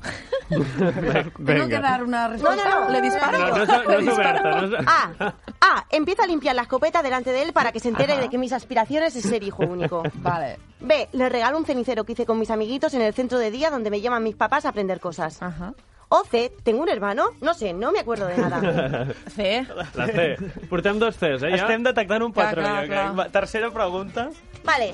Tengo 0.49 1.67
que 1.67 1.79
dar 1.79 2.03
una 2.03 2.27
respuesta. 2.27 2.63
No, 2.69 2.79
no, 2.79 2.85
no. 2.85 2.89
¿Le 2.91 3.01
disparo? 3.01 3.37
No, 3.37 3.65
no, 4.01 4.67
no. 4.67 4.77
A. 4.87 5.33
A. 5.61 5.85
Empieza 5.91 6.23
a 6.23 6.27
limpiar 6.27 6.55
la 6.55 6.63
escopeta 6.63 7.03
delante 7.03 7.31
de 7.31 7.43
él 7.43 7.53
para 7.53 7.71
que 7.71 7.79
se 7.79 7.89
entere 7.89 8.17
de 8.17 8.29
que 8.29 8.37
mis 8.37 8.51
aspiraciones 8.51 9.15
es 9.15 9.23
ser 9.23 9.43
hijo 9.43 9.63
único. 9.63 10.03
Vale. 10.15 10.57
B. 10.79 11.09
Le 11.11 11.29
regalo 11.29 11.57
un 11.57 11.65
cenicero 11.65 12.03
que 12.03 12.13
hice 12.13 12.25
con 12.25 12.39
mis 12.39 12.49
amiguitos 12.49 12.93
en 12.95 13.01
el 13.01 13.13
centro 13.13 13.37
de 13.37 13.51
día 13.51 13.69
donde 13.69 13.91
me 13.91 14.01
llaman 14.01 14.23
mis 14.23 14.35
papás 14.35 14.65
a 14.65 14.69
aprender 14.69 14.99
cosas. 14.99 15.41
Ajá. 15.41 15.73
O 16.13 16.25
C. 16.25 16.51
¿Tengo 16.63 16.81
un 16.81 16.89
hermano? 16.89 17.29
No 17.39 17.53
sé, 17.53 17.71
no 17.71 17.93
me 17.93 17.99
acuerdo 17.99 18.27
de 18.27 18.35
nada. 18.37 19.07
C. 19.33 19.65
La 19.93 20.07
C. 20.07 20.35
Portem 20.69 20.99
dos 20.99 21.15
Cs, 21.15 21.41
eh, 21.41 21.51
ja? 21.51 21.55
Estem 21.55 21.83
detectant 21.83 22.21
un 22.21 22.33
patró, 22.33 22.61
Clar, 22.61 22.85
clar. 22.85 23.17
Va, 23.17 23.29
Tercera 23.29 23.71
pregunta. 23.71 24.29
Vale. 24.65 24.93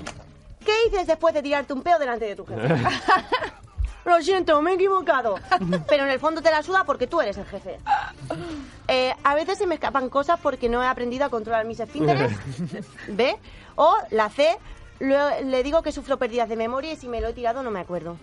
¿Qué 0.63 0.74
dices 0.86 1.07
después 1.07 1.34
de 1.34 1.41
tirarte 1.41 1.74
un 1.74 1.82
peo 1.82 1.97
delante 1.97 2.26
de 2.26 2.36
tu 2.36 2.45
jefe? 2.45 2.61
Lo 4.05 4.22
siento, 4.22 4.61
me 4.61 4.72
he 4.72 4.76
equivocado. 4.76 5.39
Pero 5.89 6.03
en 6.03 6.11
el 6.11 6.20
fondo 6.20 6.43
te 6.43 6.51
la 6.51 6.61
suda 6.61 6.84
porque 6.86 7.07
tú 7.07 7.20
eres 7.20 7.36
el 7.38 7.45
jefe. 7.45 7.80
Eh, 8.88 9.13
a 9.24 9.34
veces 9.34 9.57
se 9.57 9.65
me 9.65 9.74
escapan 9.74 10.09
cosas 10.09 10.39
porque 10.39 10.70
no 10.70 10.84
he 10.84 10.88
aprendido 10.88 11.26
a 11.26 11.30
controlar 11.30 11.65
mis 11.65 11.80
esfínteres. 11.80 12.32
¿Ve? 13.07 13.38
O 13.76 13.95
la 14.11 14.30
C. 14.30 14.55
le 14.99 15.63
digo 15.63 15.82
que 15.82 15.91
sufro 15.91 16.18
pérdidas 16.18 16.47
de 16.47 16.55
memoria 16.57 16.93
y 16.93 16.95
si 16.95 17.07
me 17.07 17.22
lo 17.22 17.30
he 17.30 17.34
tirado 17.34 17.63
no 17.63 17.72
me 17.72 17.80
acuerdo. 17.80 18.18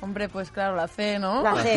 Hombre, 0.00 0.28
pues 0.28 0.50
claro, 0.50 0.76
la 0.76 0.88
C, 0.88 1.18
¿no? 1.18 1.42
La 1.42 1.54
C. 1.62 1.76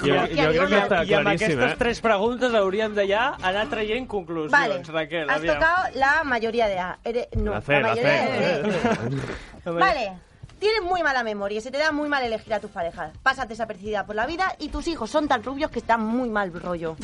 Jo, 0.00 0.06
jo 0.06 0.26
crec 0.26 0.68
que 0.68 0.78
està 0.80 1.04
I 1.06 1.14
amb 1.14 1.22
claríssim, 1.24 1.54
aquestes 1.54 1.72
eh? 1.72 1.76
tres 1.78 2.00
preguntes 2.02 2.52
hauríem 2.54 2.94
de 2.96 3.06
ja 3.08 3.36
anar 3.42 3.68
traient 3.70 4.08
conclusions, 4.08 4.50
Vale. 4.52 4.82
Raquel. 4.82 5.30
Has 5.30 5.36
aviam. 5.38 5.54
tocado 5.54 5.88
la 5.94 6.24
mayoría 6.24 6.66
de 6.66 6.78
A. 6.78 6.98
Eres- 7.04 7.28
no, 7.36 7.52
La 7.52 7.60
C, 7.60 7.72
la 7.80 7.88
mayoría 7.88 8.26
C. 8.26 8.62
de 8.62 8.62
D. 8.62 9.70
Vale. 9.78 10.12
Tienes 10.58 10.82
muy 10.82 11.02
mala 11.02 11.22
memoria 11.22 11.58
y 11.58 11.60
se 11.60 11.70
te 11.70 11.78
da 11.78 11.92
muy 11.92 12.08
mal 12.08 12.22
elegir 12.24 12.54
a 12.54 12.60
tus 12.60 12.70
parejas. 12.70 13.12
Pasas 13.22 13.48
desapercibida 13.48 14.06
por 14.06 14.14
la 14.16 14.26
vida 14.26 14.54
y 14.58 14.68
tus 14.68 14.88
hijos 14.88 15.10
son 15.10 15.28
tan 15.28 15.42
rubios 15.42 15.70
que 15.70 15.78
están 15.80 16.00
muy 16.00 16.28
mal 16.30 16.52
rollo. 16.52 16.96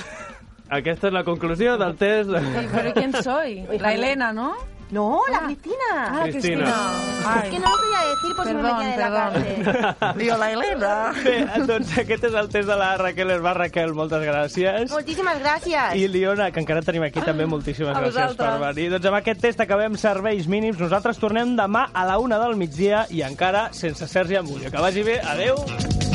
Aquesta 0.70 1.08
és 1.08 1.12
la 1.12 1.24
conclusió 1.24 1.76
del 1.76 1.96
test. 1.98 2.30
¿Pero 2.30 2.92
quién 2.94 3.12
soy? 3.22 3.66
La 3.80 3.92
Elena, 3.92 4.32
¿no? 4.32 4.54
No, 4.90 5.20
la 5.30 5.40
Cristina. 5.46 5.76
Ah, 5.92 6.20
Cristina. 6.24 6.64
Cristina. 6.64 7.42
Es 7.44 7.50
que 7.50 7.58
no 7.60 7.70
lo 7.70 7.76
quería 7.78 8.00
decir 8.10 8.36
por 8.36 8.46
si 8.46 8.54
me 8.54 8.62
Perdón, 8.62 8.78
metían 8.78 8.92
en 8.92 9.00
la 9.00 9.30
perdón. 9.30 9.64
cárcel. 9.94 10.18
Digo, 10.18 10.36
la 10.36 10.52
Elena. 10.52 11.12
Bé, 11.24 11.64
doncs 11.66 11.98
aquest 11.98 12.24
és 12.24 12.34
el 12.34 12.48
test 12.50 12.68
de 12.68 12.76
la 12.76 12.88
Raquel 12.98 13.30
Herbàs. 13.30 13.54
Raquel, 13.60 13.94
moltes 13.94 14.22
gràcies. 14.26 14.90
Muchísimas 14.90 15.38
gracias. 15.38 15.94
I 15.96 16.08
Liona, 16.08 16.50
que 16.50 16.60
encara 16.60 16.82
tenim 16.82 17.04
aquí 17.06 17.20
també 17.22 17.46
moltíssimes 17.46 17.94
A 17.94 18.00
gràcies 18.00 18.14
per 18.14 18.28
vosaltres. 18.34 18.60
venir. 18.76 18.90
Doncs 18.96 19.06
amb 19.12 19.20
aquest 19.20 19.40
test 19.46 19.60
acabem 19.60 19.96
serveis 19.96 20.48
mínims. 20.48 20.78
Nosaltres 20.80 21.18
tornem 21.22 21.54
demà 21.56 21.86
a 21.92 22.04
la 22.04 22.18
una 22.18 22.38
del 22.42 22.56
migdia 22.56 23.06
i 23.10 23.22
encara 23.22 23.68
sense 23.72 24.08
Sergi 24.08 24.36
Amullo. 24.36 24.70
Que 24.70 24.78
vagi 24.82 25.02
bé. 25.06 25.20
Adeu. 25.20 26.09